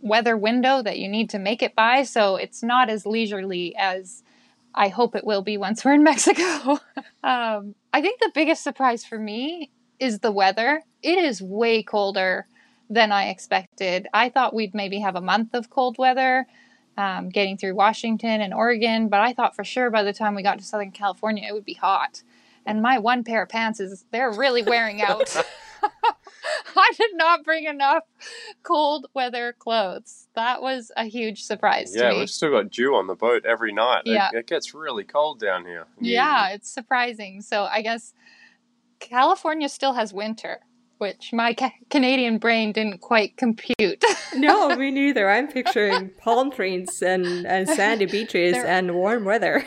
weather 0.00 0.38
window 0.38 0.80
that 0.80 0.98
you 0.98 1.08
need 1.08 1.28
to 1.30 1.38
make 1.38 1.62
it 1.62 1.74
by. 1.74 2.02
So 2.04 2.36
it's 2.36 2.62
not 2.62 2.88
as 2.88 3.04
leisurely 3.04 3.76
as 3.76 4.22
I 4.78 4.88
hope 4.88 5.16
it 5.16 5.24
will 5.24 5.42
be 5.42 5.58
once 5.58 5.84
we're 5.84 5.94
in 5.94 6.04
Mexico. 6.04 6.78
um, 7.24 7.74
I 7.92 8.00
think 8.00 8.20
the 8.20 8.30
biggest 8.32 8.62
surprise 8.62 9.04
for 9.04 9.18
me 9.18 9.70
is 9.98 10.20
the 10.20 10.30
weather. 10.30 10.82
It 11.02 11.18
is 11.18 11.42
way 11.42 11.82
colder 11.82 12.46
than 12.88 13.10
I 13.10 13.28
expected. 13.28 14.06
I 14.14 14.28
thought 14.28 14.54
we'd 14.54 14.74
maybe 14.74 15.00
have 15.00 15.16
a 15.16 15.20
month 15.20 15.52
of 15.52 15.68
cold 15.68 15.98
weather 15.98 16.46
um, 16.96 17.28
getting 17.28 17.56
through 17.56 17.74
Washington 17.74 18.40
and 18.40 18.54
Oregon, 18.54 19.08
but 19.08 19.20
I 19.20 19.32
thought 19.32 19.56
for 19.56 19.64
sure 19.64 19.90
by 19.90 20.04
the 20.04 20.12
time 20.12 20.34
we 20.34 20.42
got 20.42 20.58
to 20.58 20.64
Southern 20.64 20.92
California 20.92 21.46
it 21.48 21.52
would 21.52 21.64
be 21.64 21.74
hot. 21.74 22.22
And 22.64 22.80
my 22.80 22.98
one 22.98 23.24
pair 23.24 23.42
of 23.42 23.48
pants 23.48 23.80
is, 23.80 24.04
they're 24.12 24.30
really 24.30 24.62
wearing 24.62 25.02
out. 25.02 25.36
I 26.76 26.92
did 26.96 27.10
not 27.14 27.44
bring 27.44 27.64
enough 27.64 28.04
cold 28.62 29.06
weather 29.14 29.54
clothes. 29.58 30.28
That 30.34 30.62
was 30.62 30.90
a 30.96 31.04
huge 31.04 31.42
surprise 31.42 31.94
yeah, 31.94 32.16
we've 32.16 32.30
still 32.30 32.50
got 32.50 32.70
dew 32.70 32.94
on 32.94 33.06
the 33.06 33.14
boat 33.14 33.44
every 33.44 33.72
night. 33.72 34.02
Yeah. 34.04 34.30
It, 34.32 34.38
it 34.38 34.46
gets 34.46 34.74
really 34.74 35.04
cold 35.04 35.40
down 35.40 35.64
here. 35.64 35.86
Yeah, 36.00 36.50
it's 36.50 36.70
surprising. 36.70 37.42
So 37.42 37.64
I 37.64 37.82
guess 37.82 38.14
California 39.00 39.68
still 39.68 39.92
has 39.94 40.12
winter, 40.12 40.60
which 40.98 41.32
my 41.32 41.54
ca- 41.54 41.72
Canadian 41.90 42.38
brain 42.38 42.72
didn't 42.72 43.00
quite 43.00 43.36
compute. 43.36 44.04
no, 44.34 44.74
me 44.76 44.90
neither. 44.90 45.28
I'm 45.28 45.48
picturing 45.48 46.10
palm 46.18 46.50
trees 46.50 47.02
and, 47.02 47.46
and 47.46 47.68
sandy 47.68 48.06
beaches 48.06 48.56
and 48.56 48.94
warm 48.94 49.24
weather. 49.24 49.64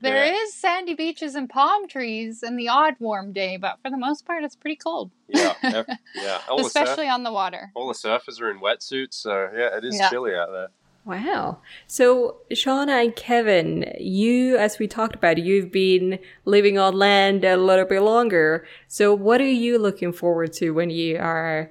There 0.00 0.26
yeah. 0.26 0.32
is 0.32 0.54
sandy 0.54 0.94
beaches 0.94 1.34
and 1.34 1.48
palm 1.48 1.88
trees 1.88 2.42
and 2.42 2.58
the 2.58 2.68
odd 2.68 2.94
warm 3.00 3.32
day, 3.32 3.56
but 3.56 3.78
for 3.82 3.90
the 3.90 3.96
most 3.96 4.24
part, 4.24 4.44
it's 4.44 4.54
pretty 4.54 4.76
cold. 4.76 5.10
Yeah, 5.28 5.54
yeah. 6.14 6.40
All 6.48 6.64
Especially 6.64 7.06
surf, 7.06 7.12
on 7.12 7.24
the 7.24 7.32
water. 7.32 7.72
All 7.74 7.88
the 7.88 7.94
surfers 7.94 8.40
are 8.40 8.50
in 8.50 8.60
wetsuits, 8.60 9.14
so 9.14 9.50
yeah, 9.56 9.76
it 9.76 9.84
is 9.84 9.96
yeah. 9.98 10.08
chilly 10.08 10.34
out 10.34 10.50
there. 10.52 10.68
Wow. 11.04 11.58
So, 11.86 12.36
Shauna 12.50 13.02
and 13.02 13.16
Kevin, 13.16 13.94
you, 13.98 14.58
as 14.58 14.78
we 14.78 14.86
talked 14.86 15.14
about, 15.14 15.38
you've 15.38 15.72
been 15.72 16.18
living 16.44 16.78
on 16.78 16.94
land 16.94 17.44
a 17.44 17.56
little 17.56 17.86
bit 17.86 18.02
longer. 18.02 18.66
So, 18.88 19.14
what 19.14 19.40
are 19.40 19.46
you 19.46 19.78
looking 19.78 20.12
forward 20.12 20.52
to 20.54 20.70
when 20.72 20.90
you 20.90 21.16
are 21.16 21.70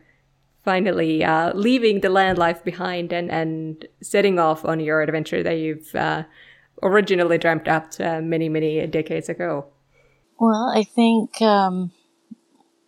finally 0.66 1.24
uh, 1.24 1.54
leaving 1.54 2.02
the 2.02 2.10
land 2.10 2.40
life 2.40 2.64
behind 2.64 3.14
and, 3.14 3.30
and 3.30 3.88
setting 4.02 4.40
off 4.40 4.66
on 4.66 4.80
your 4.80 5.02
adventure 5.02 5.44
that 5.44 5.60
you've 5.60 5.96
uh, 5.96 6.24
originally 6.84 7.38
dreamt 7.38 7.68
up 7.68 7.92
uh, 8.00 8.22
many, 8.22 8.50
many 8.50 8.86
decades 8.88 9.30
ago? 9.30 9.68
Well, 10.40 10.72
I 10.74 10.84
think 10.84 11.42
um, 11.42 11.92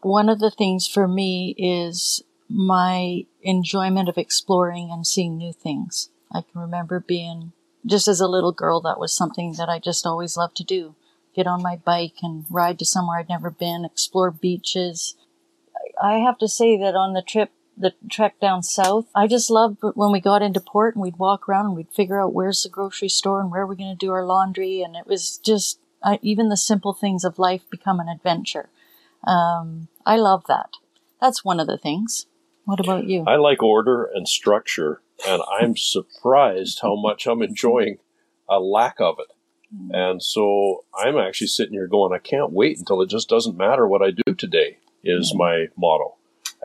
one 0.01 0.29
of 0.29 0.39
the 0.39 0.51
things 0.51 0.87
for 0.87 1.07
me 1.07 1.55
is 1.57 2.23
my 2.49 3.25
enjoyment 3.41 4.09
of 4.09 4.17
exploring 4.17 4.89
and 4.91 5.05
seeing 5.05 5.37
new 5.37 5.53
things. 5.53 6.09
I 6.31 6.41
can 6.41 6.61
remember 6.61 6.99
being 6.99 7.53
just 7.85 8.07
as 8.07 8.19
a 8.19 8.27
little 8.27 8.51
girl, 8.51 8.81
that 8.81 8.99
was 8.99 9.15
something 9.15 9.53
that 9.57 9.69
I 9.69 9.79
just 9.79 10.05
always 10.05 10.37
loved 10.37 10.57
to 10.57 10.63
do. 10.63 10.95
Get 11.35 11.47
on 11.47 11.63
my 11.63 11.77
bike 11.77 12.17
and 12.21 12.45
ride 12.49 12.79
to 12.79 12.85
somewhere 12.85 13.19
I'd 13.19 13.29
never 13.29 13.49
been, 13.49 13.85
explore 13.85 14.31
beaches. 14.31 15.15
I 16.01 16.15
have 16.15 16.37
to 16.39 16.47
say 16.47 16.77
that 16.77 16.95
on 16.95 17.13
the 17.13 17.21
trip 17.21 17.51
the 17.79 17.93
trek 18.11 18.39
down 18.39 18.61
south. 18.61 19.07
I 19.15 19.25
just 19.25 19.49
loved 19.49 19.77
when 19.81 20.11
we 20.11 20.19
got 20.19 20.41
into 20.41 20.59
port 20.59 20.95
and 20.95 21.01
we'd 21.01 21.17
walk 21.17 21.47
around 21.47 21.67
and 21.67 21.75
we'd 21.75 21.91
figure 21.91 22.21
out 22.21 22.33
where's 22.33 22.61
the 22.61 22.69
grocery 22.69 23.09
store 23.09 23.39
and 23.39 23.49
where 23.49 23.65
we're 23.65 23.75
going 23.75 23.97
to 23.97 24.05
do 24.05 24.11
our 24.11 24.25
laundry. 24.25 24.81
And 24.81 24.95
it 24.95 25.07
was 25.07 25.37
just, 25.37 25.79
even 26.21 26.49
the 26.49 26.57
simple 26.57 26.93
things 26.93 27.23
of 27.23 27.39
life 27.39 27.61
become 27.69 27.99
an 27.99 28.09
adventure. 28.09 28.69
Um, 29.25 29.87
I 30.05 30.17
love 30.17 30.43
that. 30.47 30.71
That's 31.21 31.43
one 31.43 31.59
of 31.59 31.67
the 31.67 31.77
things. 31.77 32.25
What 32.65 32.79
about 32.79 33.05
you? 33.05 33.23
I 33.25 33.35
like 33.37 33.63
order 33.63 34.09
and 34.13 34.27
structure, 34.27 35.01
and 35.27 35.41
I'm 35.59 35.75
surprised 35.77 36.79
how 36.81 36.95
much 36.95 37.25
I'm 37.25 37.41
enjoying 37.41 37.97
a 38.47 38.59
lack 38.59 38.99
of 38.99 39.17
it. 39.19 39.33
Hmm. 39.75 39.91
And 39.93 40.23
so 40.23 40.85
I'm 40.95 41.17
actually 41.17 41.47
sitting 41.47 41.73
here 41.73 41.87
going, 41.87 42.13
I 42.13 42.19
can't 42.19 42.51
wait 42.51 42.77
until 42.77 43.01
it 43.01 43.09
just 43.09 43.29
doesn't 43.29 43.57
matter 43.57 43.87
what 43.87 44.01
I 44.01 44.11
do 44.11 44.33
today, 44.35 44.77
is 45.03 45.31
mm-hmm. 45.31 45.39
my 45.39 45.65
motto. 45.77 46.15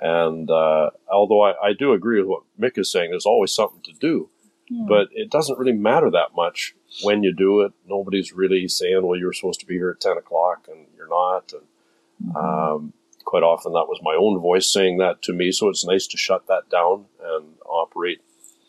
And 0.04 0.50
uh, 0.50 0.90
although 1.10 1.40
I, 1.40 1.68
I, 1.68 1.72
do 1.72 1.94
agree 1.94 2.18
with 2.20 2.28
what 2.28 2.42
Mick 2.60 2.76
is 2.76 2.92
saying, 2.92 3.08
there's 3.08 3.24
always 3.24 3.54
something 3.54 3.80
to 3.84 3.92
do, 3.94 4.28
yeah. 4.68 4.84
but 4.86 5.08
it 5.12 5.30
doesn't 5.30 5.58
really 5.58 5.72
matter 5.72 6.10
that 6.10 6.36
much 6.36 6.74
when 7.02 7.22
you 7.22 7.34
do 7.34 7.62
it. 7.62 7.72
Nobody's 7.88 8.30
really 8.30 8.68
saying, 8.68 9.00
well, 9.02 9.18
you're 9.18 9.32
supposed 9.32 9.60
to 9.60 9.66
be 9.66 9.76
here 9.76 9.88
at 9.88 10.02
10 10.02 10.18
o'clock 10.18 10.68
and 10.70 10.88
you're 10.94 11.08
not. 11.08 11.54
And 11.54 12.32
mm-hmm. 12.32 12.36
um, 12.36 12.92
quite 13.24 13.42
often 13.42 13.72
that 13.72 13.88
was 13.88 13.98
my 14.02 14.14
own 14.14 14.38
voice 14.40 14.70
saying 14.70 14.98
that 14.98 15.22
to 15.22 15.32
me. 15.32 15.50
So 15.52 15.70
it's 15.70 15.86
nice 15.86 16.06
to 16.08 16.18
shut 16.18 16.48
that 16.48 16.68
down 16.68 17.06
and 17.24 17.54
operate 17.64 18.20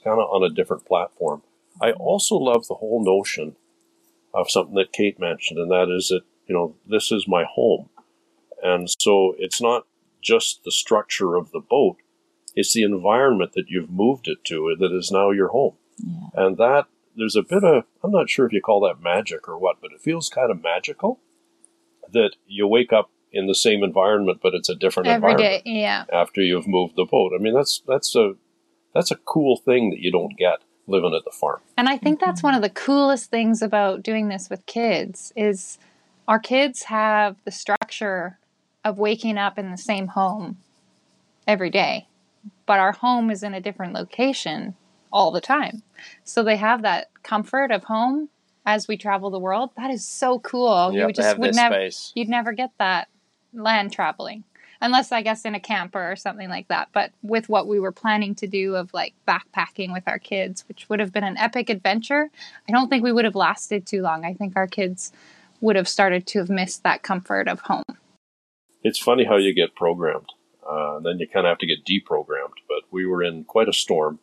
kind 0.06 0.22
of 0.22 0.30
on 0.30 0.50
a 0.50 0.54
different 0.56 0.86
platform. 0.86 1.42
I 1.82 1.92
also 1.92 2.36
love 2.36 2.68
the 2.68 2.76
whole 2.76 3.04
notion 3.04 3.58
of 4.34 4.50
something 4.50 4.76
that 4.76 4.94
Kate 4.94 5.20
mentioned, 5.20 5.60
and 5.60 5.70
that 5.70 5.94
is 5.94 6.08
that, 6.08 6.22
you 6.48 6.56
know, 6.56 6.76
this 6.88 7.12
is 7.12 7.28
my 7.28 7.44
home. 7.44 7.90
And 8.64 8.90
so 8.90 9.36
it's 9.38 9.62
not 9.62 9.86
just 10.26 10.64
the 10.64 10.72
structure 10.72 11.36
of 11.36 11.52
the 11.52 11.60
boat. 11.60 11.98
It's 12.56 12.74
the 12.74 12.84
environment 12.84 13.52
that 13.54 13.70
you've 13.70 13.92
moved 13.92 14.28
it 14.28 14.44
to 14.46 14.76
that 14.80 14.92
is 14.92 15.12
now 15.12 15.30
your 15.32 15.50
home. 15.50 15.76
Yeah. 15.98 16.30
And 16.34 16.58
that, 16.58 16.88
there's 17.16 17.36
a 17.36 17.44
bit 17.44 17.64
of, 17.64 17.84
I'm 18.04 18.12
not 18.12 18.30
sure 18.30 18.46
if 18.46 18.54
you 18.54 18.62
call 18.62 18.82
that 18.82 19.02
magic 19.02 19.48
or 19.48 19.58
what, 19.58 19.78
but 19.82 19.92
it 19.94 20.02
feels 20.02 20.30
kind 20.30 20.50
of 20.50 20.64
magical 20.64 21.20
that 22.12 22.36
you 22.48 22.68
wake 22.68 22.92
up 22.92 23.12
in 23.32 23.48
the 23.48 23.56
same 23.56 23.84
environment, 23.84 24.40
but 24.42 24.54
it's 24.54 24.70
a 24.70 24.76
different 24.76 25.08
Every 25.08 25.32
environment. 25.32 25.64
Day, 25.66 25.72
yeah. 25.72 26.06
After 26.12 26.42
you've 26.42 26.68
moved 26.68 26.96
the 26.96 27.06
boat. 27.06 27.34
I 27.38 27.42
mean, 27.42 27.54
that's, 27.54 27.84
that's 27.88 28.16
a, 28.16 28.34
that's 28.94 29.12
a 29.12 29.18
cool 29.18 29.58
thing 29.58 29.90
that 29.92 30.00
you 30.00 30.12
don't 30.12 30.38
get 30.38 30.60
living 30.88 31.14
at 31.14 31.26
the 31.26 31.32
farm. 31.32 31.60
And 31.78 31.90
I 31.90 31.98
think 31.98 32.20
that's 32.20 32.40
mm-hmm. 32.40 32.48
one 32.48 32.56
of 32.56 32.62
the 32.62 32.70
coolest 32.70 33.30
things 33.30 33.62
about 33.62 34.04
doing 34.04 34.30
this 34.30 34.50
with 34.50 34.66
kids 34.66 35.34
is 35.36 35.78
our 36.28 36.40
kids 36.40 36.84
have 36.84 37.36
the 37.44 37.52
structure 37.52 38.40
of 38.86 39.00
waking 39.00 39.38
up 39.38 39.58
in 39.58 39.72
the 39.72 39.78
same 39.78 40.08
home 40.08 40.58
every 41.48 41.72
day, 41.72 42.08
but 42.68 42.80
our 42.80 42.92
home 42.92 43.32
is 43.32 43.44
in 43.44 43.56
a 43.56 43.60
different 43.60 43.94
location 43.94 44.76
all 45.12 45.32
the 45.32 45.42
time. 45.42 45.82
So 46.24 46.44
they 46.44 46.58
have 46.58 46.84
that 46.84 47.10
comfort 47.24 47.72
of 47.72 47.86
home 47.86 48.30
as 48.66 48.88
we 48.88 48.96
travel 48.96 49.32
the 49.32 49.40
world. 49.40 49.72
That 49.76 49.90
is 49.90 50.08
so 50.08 50.40
cool. 50.40 50.94
Yep, 50.94 51.08
you 51.08 51.14
just 51.14 51.38
would 51.40 51.56
never 51.56 51.90
you'd 52.14 52.30
never 52.30 52.54
get 52.54 52.72
that 52.78 53.10
land 53.54 53.92
traveling. 53.92 54.44
Unless 54.82 55.12
I 55.12 55.22
guess 55.22 55.46
in 55.46 55.56
a 55.56 55.60
camper 55.60 56.12
or 56.12 56.16
something 56.16 56.50
like 56.50 56.68
that. 56.68 56.90
But 56.94 57.12
with 57.24 57.50
what 57.50 57.68
we 57.68 57.80
were 57.80 57.94
planning 57.94 58.36
to 58.36 58.46
do 58.46 58.76
of 58.76 58.94
like 58.94 59.14
backpacking 59.28 59.94
with 59.94 60.04
our 60.06 60.20
kids, 60.20 60.66
which 60.68 60.90
would 60.90 61.00
have 61.00 61.14
been 61.14 61.24
an 61.24 61.38
epic 61.38 61.70
adventure, 61.70 62.30
I 62.68 62.72
don't 62.72 62.90
think 62.90 63.04
we 63.04 63.14
would 63.14 63.26
have 63.26 63.36
lasted 63.36 63.88
too 63.88 64.02
long. 64.02 64.26
I 64.26 64.34
think 64.34 64.54
our 64.56 64.68
kids 64.68 65.12
would 65.62 65.78
have 65.78 65.88
started 65.88 66.28
to 66.28 66.40
have 66.40 66.50
missed 66.50 66.84
that 66.84 67.02
comfort 67.04 67.48
of 67.48 67.62
home 67.62 67.84
it's 68.86 69.00
funny 69.00 69.26
how 69.26 69.38
you 69.38 69.54
get 69.54 69.76
programmed. 69.76 70.30
Uh, 70.68 70.98
and 70.98 71.06
then 71.06 71.20
you 71.20 71.28
kind 71.28 71.46
of 71.46 71.52
have 71.52 71.58
to 71.60 71.68
get 71.68 71.86
deprogrammed. 71.86 72.62
But 72.68 72.84
we 72.92 73.06
were 73.06 73.24
in 73.24 73.44
quite 73.44 73.70
a 73.70 73.74
storm, 73.74 74.20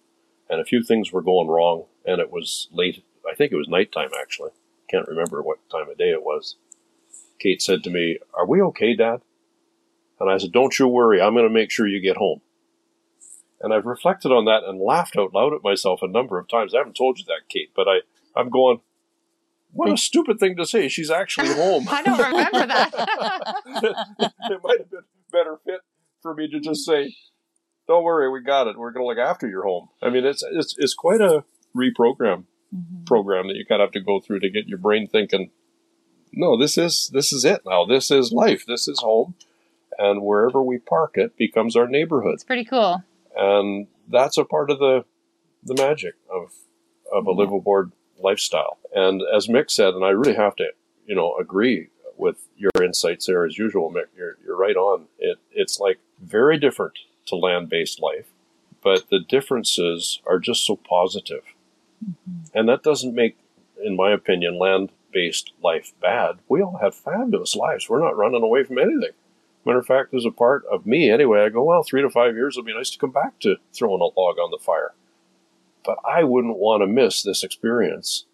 and 0.48 0.60
a 0.60 0.64
few 0.64 0.82
things 0.82 1.12
were 1.12 1.22
going 1.22 1.48
wrong, 1.48 1.86
and 2.04 2.20
it 2.20 2.30
was 2.30 2.68
late. 2.72 3.04
I 3.30 3.34
think 3.34 3.52
it 3.52 3.56
was 3.56 3.68
nighttime, 3.68 4.10
actually. 4.20 4.50
Can't 4.88 5.08
remember 5.08 5.42
what 5.42 5.68
time 5.70 5.88
of 5.88 5.98
day 5.98 6.10
it 6.10 6.22
was. 6.22 6.56
Kate 7.38 7.62
said 7.62 7.82
to 7.84 7.90
me, 7.90 8.18
Are 8.34 8.46
we 8.46 8.60
okay, 8.62 8.94
Dad? 8.94 9.22
And 10.20 10.30
I 10.30 10.38
said, 10.38 10.52
Don't 10.52 10.78
you 10.78 10.86
worry, 10.86 11.20
I'm 11.20 11.34
going 11.34 11.46
to 11.46 11.52
make 11.52 11.70
sure 11.70 11.86
you 11.86 12.00
get 12.00 12.16
home. 12.16 12.40
And 13.60 13.72
I've 13.72 13.86
reflected 13.86 14.32
on 14.32 14.44
that 14.46 14.64
and 14.64 14.80
laughed 14.80 15.16
out 15.16 15.32
loud 15.32 15.54
at 15.54 15.62
myself 15.62 16.02
a 16.02 16.08
number 16.08 16.38
of 16.38 16.48
times. 16.48 16.74
I 16.74 16.78
haven't 16.78 16.96
told 16.96 17.18
you 17.18 17.24
that, 17.26 17.48
Kate, 17.48 17.70
but 17.74 17.86
I, 17.88 18.00
I'm 18.36 18.50
going, 18.50 18.80
what 19.72 19.90
a 19.92 19.96
stupid 19.96 20.38
thing 20.38 20.56
to 20.56 20.66
say. 20.66 20.88
She's 20.88 21.10
actually 21.10 21.48
home. 21.48 21.86
I 21.90 22.02
don't 22.02 22.18
remember 22.18 22.66
that. 22.66 22.90
it 23.66 24.60
might 24.62 24.78
have 24.78 24.90
been 24.90 25.00
better 25.32 25.58
fit 25.64 25.80
for 26.22 26.34
me 26.34 26.48
to 26.48 26.60
just 26.60 26.84
say, 26.84 27.14
"Don't 27.88 28.04
worry, 28.04 28.30
we 28.30 28.42
got 28.42 28.66
it. 28.68 28.78
We're 28.78 28.92
going 28.92 29.02
to 29.04 29.08
look 29.08 29.18
after 29.18 29.48
your 29.48 29.64
home." 29.64 29.88
I 30.02 30.10
mean, 30.10 30.24
it's 30.24 30.42
it's 30.52 30.74
it's 30.78 30.94
quite 30.94 31.20
a 31.20 31.44
reprogram 31.76 32.44
Mm-hmm. 32.74 33.04
program 33.04 33.48
that 33.48 33.56
you 33.56 33.66
kind 33.66 33.82
of 33.82 33.88
have 33.88 33.92
to 33.92 34.00
go 34.00 34.18
through 34.18 34.40
to 34.40 34.48
get 34.48 34.66
your 34.66 34.78
brain 34.78 35.06
thinking. 35.06 35.50
No, 36.32 36.56
this 36.58 36.78
is 36.78 37.10
this 37.12 37.30
is 37.30 37.44
it 37.44 37.60
now. 37.66 37.84
This 37.84 38.10
is 38.10 38.32
life. 38.32 38.64
This 38.66 38.88
is 38.88 38.98
home, 39.00 39.34
and 39.98 40.22
wherever 40.22 40.62
we 40.62 40.78
park 40.78 41.18
it 41.18 41.36
becomes 41.36 41.76
our 41.76 41.86
neighborhood, 41.86 42.32
it's 42.32 42.44
pretty 42.44 42.64
cool. 42.64 43.02
and 43.36 43.88
that's 44.08 44.38
a 44.38 44.44
part 44.46 44.70
of 44.70 44.78
the 44.78 45.04
the 45.62 45.74
magic 45.74 46.14
of 46.30 46.54
of 47.12 47.26
a 47.26 47.30
live 47.32 47.52
aboard 47.52 47.92
lifestyle. 48.22 48.78
And 48.94 49.22
as 49.34 49.46
Mick 49.46 49.70
said, 49.70 49.94
and 49.94 50.04
I 50.04 50.10
really 50.10 50.34
have 50.34 50.56
to, 50.56 50.70
you 51.06 51.14
know, 51.14 51.36
agree 51.36 51.88
with 52.16 52.48
your 52.56 52.70
insights 52.82 53.26
there 53.26 53.44
as 53.44 53.58
usual, 53.58 53.90
Mick. 53.90 54.06
You're 54.16 54.36
you're 54.44 54.56
right 54.56 54.76
on. 54.76 55.06
It 55.18 55.38
it's 55.50 55.80
like 55.80 55.98
very 56.20 56.58
different 56.58 56.98
to 57.26 57.36
land 57.36 57.68
based 57.68 58.00
life, 58.00 58.26
but 58.82 59.08
the 59.10 59.20
differences 59.20 60.20
are 60.26 60.38
just 60.38 60.66
so 60.66 60.76
positive, 60.76 61.44
mm-hmm. 62.04 62.56
and 62.58 62.68
that 62.68 62.82
doesn't 62.82 63.14
make, 63.14 63.36
in 63.84 63.96
my 63.96 64.12
opinion, 64.12 64.58
land 64.58 64.90
based 65.12 65.52
life 65.62 65.92
bad. 66.00 66.38
We 66.48 66.62
all 66.62 66.78
have 66.80 66.94
fabulous 66.94 67.56
lives. 67.56 67.88
We're 67.88 68.00
not 68.00 68.16
running 68.16 68.42
away 68.42 68.64
from 68.64 68.78
anything. 68.78 69.12
Matter 69.64 69.78
of 69.78 69.86
fact, 69.86 70.10
there's 70.10 70.26
a 70.26 70.32
part 70.32 70.64
of 70.70 70.86
me 70.86 71.10
anyway. 71.10 71.44
I 71.44 71.48
go, 71.48 71.62
well, 71.62 71.84
three 71.84 72.02
to 72.02 72.10
five 72.10 72.34
years 72.34 72.56
It'll 72.56 72.66
be 72.66 72.74
nice 72.74 72.90
to 72.90 72.98
come 72.98 73.12
back 73.12 73.38
to 73.40 73.56
throwing 73.72 74.00
a 74.00 74.18
log 74.18 74.38
on 74.38 74.50
the 74.50 74.58
fire. 74.58 74.92
But 75.84 75.98
I 76.04 76.24
wouldn't 76.24 76.58
want 76.58 76.82
to 76.82 76.86
miss 76.86 77.22
this 77.22 77.42
experience 77.42 78.24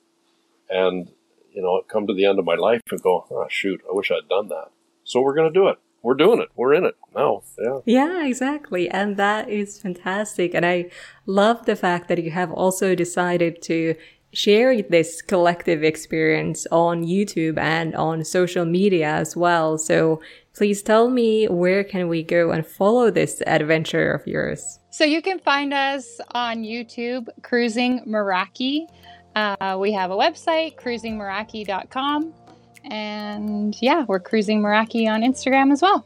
and, 0.69 1.11
you 1.53 1.63
know, 1.63 1.83
come 1.89 2.07
to 2.07 2.15
the 2.15 2.27
end 2.27 2.39
of 2.39 2.45
my 2.45 2.57
life 2.57 2.83
and 2.91 3.03
go, 3.03 3.27
oh, 3.31 3.47
shoot, 3.49 3.81
I 3.89 3.95
wish 3.95 4.11
I'd 4.11 4.29
done 4.29 4.49
that. 4.49 4.71
So 5.05 5.21
we're 5.21 5.35
going 5.35 5.53
to 5.53 5.59
do 5.59 5.69
it. 5.69 5.79
We're 6.03 6.15
doing 6.15 6.41
it. 6.41 6.49
We're 6.55 6.75
in 6.75 6.85
it 6.85 6.97
now. 7.15 7.43
Yeah. 7.59 7.81
Yeah, 7.85 8.25
exactly. 8.27 8.89
And 8.89 9.17
that 9.17 9.49
is 9.49 9.81
fantastic. 9.81 10.55
And 10.55 10.65
I 10.65 10.91
love 11.27 11.67
the 11.67 11.77
fact 11.77 12.09
that 12.09 12.23
you 12.23 12.31
have 12.31 12.53
also 12.53 12.95
decided 12.95 13.63
to 13.63 13.95
share 14.33 14.81
this 14.83 15.23
collective 15.23 15.83
experience 15.83 16.67
on 16.71 17.03
YouTube 17.03 17.59
and 17.59 17.95
on 17.97 18.25
social 18.25 18.65
media 18.65 19.09
as 19.09 19.37
well. 19.37 19.79
So 19.79 20.21
please 20.55 20.83
tell 20.83 21.09
me 21.09 21.47
where 21.47 21.83
can 21.83 22.09
we 22.09 22.23
go 22.23 22.51
and 22.51 22.67
follow 22.67 23.11
this 23.11 23.43
adventure 23.47 24.13
of 24.13 24.27
yours? 24.27 24.78
So 24.99 25.05
you 25.05 25.23
can 25.23 25.39
find 25.39 25.73
us 25.73 26.21
on 26.33 26.65
YouTube, 26.65 27.29
Cruising 27.45 28.01
Meraki. 28.05 28.89
Uh, 29.37 29.79
we 29.79 29.93
have 29.93 30.11
a 30.11 30.17
website, 30.17 30.75
cruisingmeraki.com. 30.75 32.35
And 32.83 33.81
yeah, 33.81 34.05
we're 34.09 34.19
Cruising 34.19 34.61
Meraki 34.61 35.07
on 35.09 35.21
Instagram 35.21 35.71
as 35.71 35.83
well. 35.83 36.05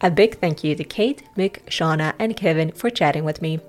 A 0.00 0.10
big 0.10 0.38
thank 0.38 0.64
you 0.64 0.74
to 0.74 0.84
Kate, 0.84 1.22
Mick, 1.36 1.62
Shauna, 1.66 2.14
and 2.18 2.34
Kevin 2.34 2.72
for 2.72 2.88
chatting 2.88 3.24
with 3.24 3.42
me. 3.42 3.60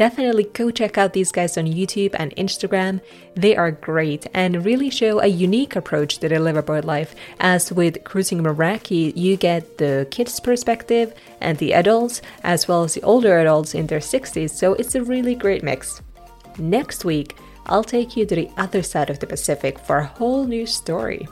Definitely 0.00 0.44
go 0.44 0.70
check 0.70 0.96
out 0.96 1.12
these 1.12 1.30
guys 1.30 1.58
on 1.58 1.66
YouTube 1.66 2.16
and 2.18 2.34
Instagram. 2.36 3.02
They 3.34 3.54
are 3.54 3.70
great 3.70 4.26
and 4.32 4.64
really 4.64 4.88
show 4.88 5.20
a 5.20 5.26
unique 5.26 5.76
approach 5.76 6.16
to 6.20 6.28
the 6.30 6.36
liveaboard 6.36 6.84
life. 6.86 7.14
As 7.38 7.70
with 7.70 8.02
Cruising 8.02 8.42
Meraki, 8.42 9.14
you 9.14 9.36
get 9.36 9.76
the 9.76 10.08
kids' 10.10 10.40
perspective 10.40 11.12
and 11.42 11.58
the 11.58 11.74
adults, 11.74 12.22
as 12.44 12.66
well 12.66 12.84
as 12.84 12.94
the 12.94 13.02
older 13.02 13.40
adults 13.40 13.74
in 13.74 13.88
their 13.88 14.00
60s, 14.00 14.48
so 14.48 14.72
it's 14.72 14.94
a 14.94 15.04
really 15.04 15.34
great 15.34 15.62
mix. 15.62 16.00
Next 16.56 17.04
week, 17.04 17.36
I'll 17.66 17.84
take 17.84 18.16
you 18.16 18.24
to 18.24 18.34
the 18.34 18.48
other 18.56 18.82
side 18.82 19.10
of 19.10 19.18
the 19.18 19.26
Pacific 19.26 19.78
for 19.78 19.98
a 19.98 20.06
whole 20.06 20.46
new 20.46 20.64
story. 20.64 21.28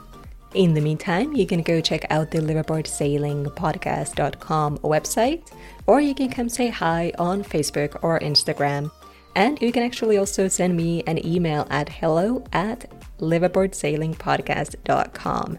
In 0.53 0.75
the 0.75 0.81
meantime, 0.81 1.35
you 1.35 1.45
can 1.45 1.61
go 1.61 1.79
check 1.79 2.05
out 2.11 2.31
the 2.31 2.39
Liveaboard 2.39 2.87
Sailing 2.87 3.45
Podcast.com 3.45 4.79
website, 4.79 5.47
or 5.89 5.99
you 5.99 6.13
can 6.13 6.29
come 6.29 6.47
say 6.47 6.69
hi 6.69 7.11
on 7.17 7.43
Facebook 7.43 7.97
or 8.03 8.19
Instagram. 8.19 8.91
And 9.35 9.59
you 9.59 9.71
can 9.71 9.81
actually 9.81 10.19
also 10.19 10.47
send 10.47 10.77
me 10.77 11.01
an 11.07 11.25
email 11.25 11.65
at 11.71 11.89
hello 11.89 12.43
at 12.53 12.85
liveaboardsailingpodcast.com. 13.17 15.57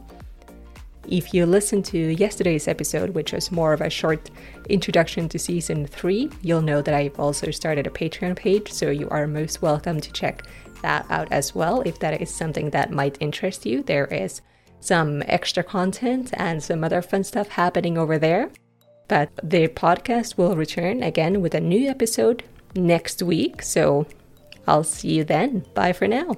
If 1.08 1.34
you 1.34 1.46
listened 1.46 1.84
to 1.86 1.98
yesterday's 1.98 2.68
episode, 2.68 3.10
which 3.10 3.32
was 3.32 3.50
more 3.50 3.72
of 3.72 3.80
a 3.80 3.90
short 3.90 4.30
introduction 4.68 5.28
to 5.30 5.36
season 5.36 5.88
three, 5.88 6.30
you'll 6.42 6.62
know 6.62 6.80
that 6.80 6.94
I've 6.94 7.18
also 7.18 7.50
started 7.50 7.88
a 7.88 7.90
Patreon 7.90 8.36
page, 8.36 8.70
so 8.70 8.88
you 8.88 9.08
are 9.08 9.26
most 9.26 9.62
welcome 9.62 10.00
to 10.00 10.12
check 10.12 10.46
that 10.82 11.06
out 11.10 11.26
as 11.32 11.56
well 11.56 11.80
if 11.80 11.98
that 11.98 12.22
is 12.22 12.32
something 12.32 12.70
that 12.70 12.92
might 12.92 13.18
interest 13.18 13.66
you. 13.66 13.82
There 13.82 14.06
is 14.06 14.42
some 14.78 15.24
extra 15.26 15.64
content 15.64 16.30
and 16.34 16.62
some 16.62 16.84
other 16.84 17.02
fun 17.02 17.24
stuff 17.24 17.48
happening 17.48 17.98
over 17.98 18.16
there. 18.16 18.52
But 19.10 19.32
the 19.42 19.66
podcast 19.66 20.36
will 20.36 20.54
return 20.54 21.02
again 21.02 21.42
with 21.42 21.56
a 21.56 21.60
new 21.60 21.88
episode 21.90 22.44
next 22.76 23.24
week, 23.24 23.60
so 23.60 24.06
I'll 24.68 24.84
see 24.84 25.14
you 25.14 25.24
then. 25.24 25.66
Bye 25.74 25.92
for 25.94 26.06
now. 26.06 26.36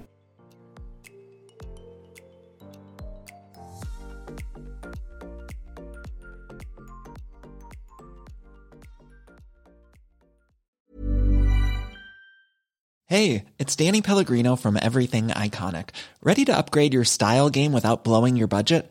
Hey, 13.05 13.45
it's 13.59 13.77
Danny 13.77 14.01
Pellegrino 14.01 14.57
from 14.57 14.79
Everything 14.81 15.29
Iconic. 15.29 15.91
Ready 16.23 16.47
to 16.47 16.57
upgrade 16.57 16.95
your 16.95 17.05
style 17.05 17.51
game 17.51 17.75
without 17.75 18.03
blowing 18.03 18.37
your 18.37 18.49
budget? 18.49 18.91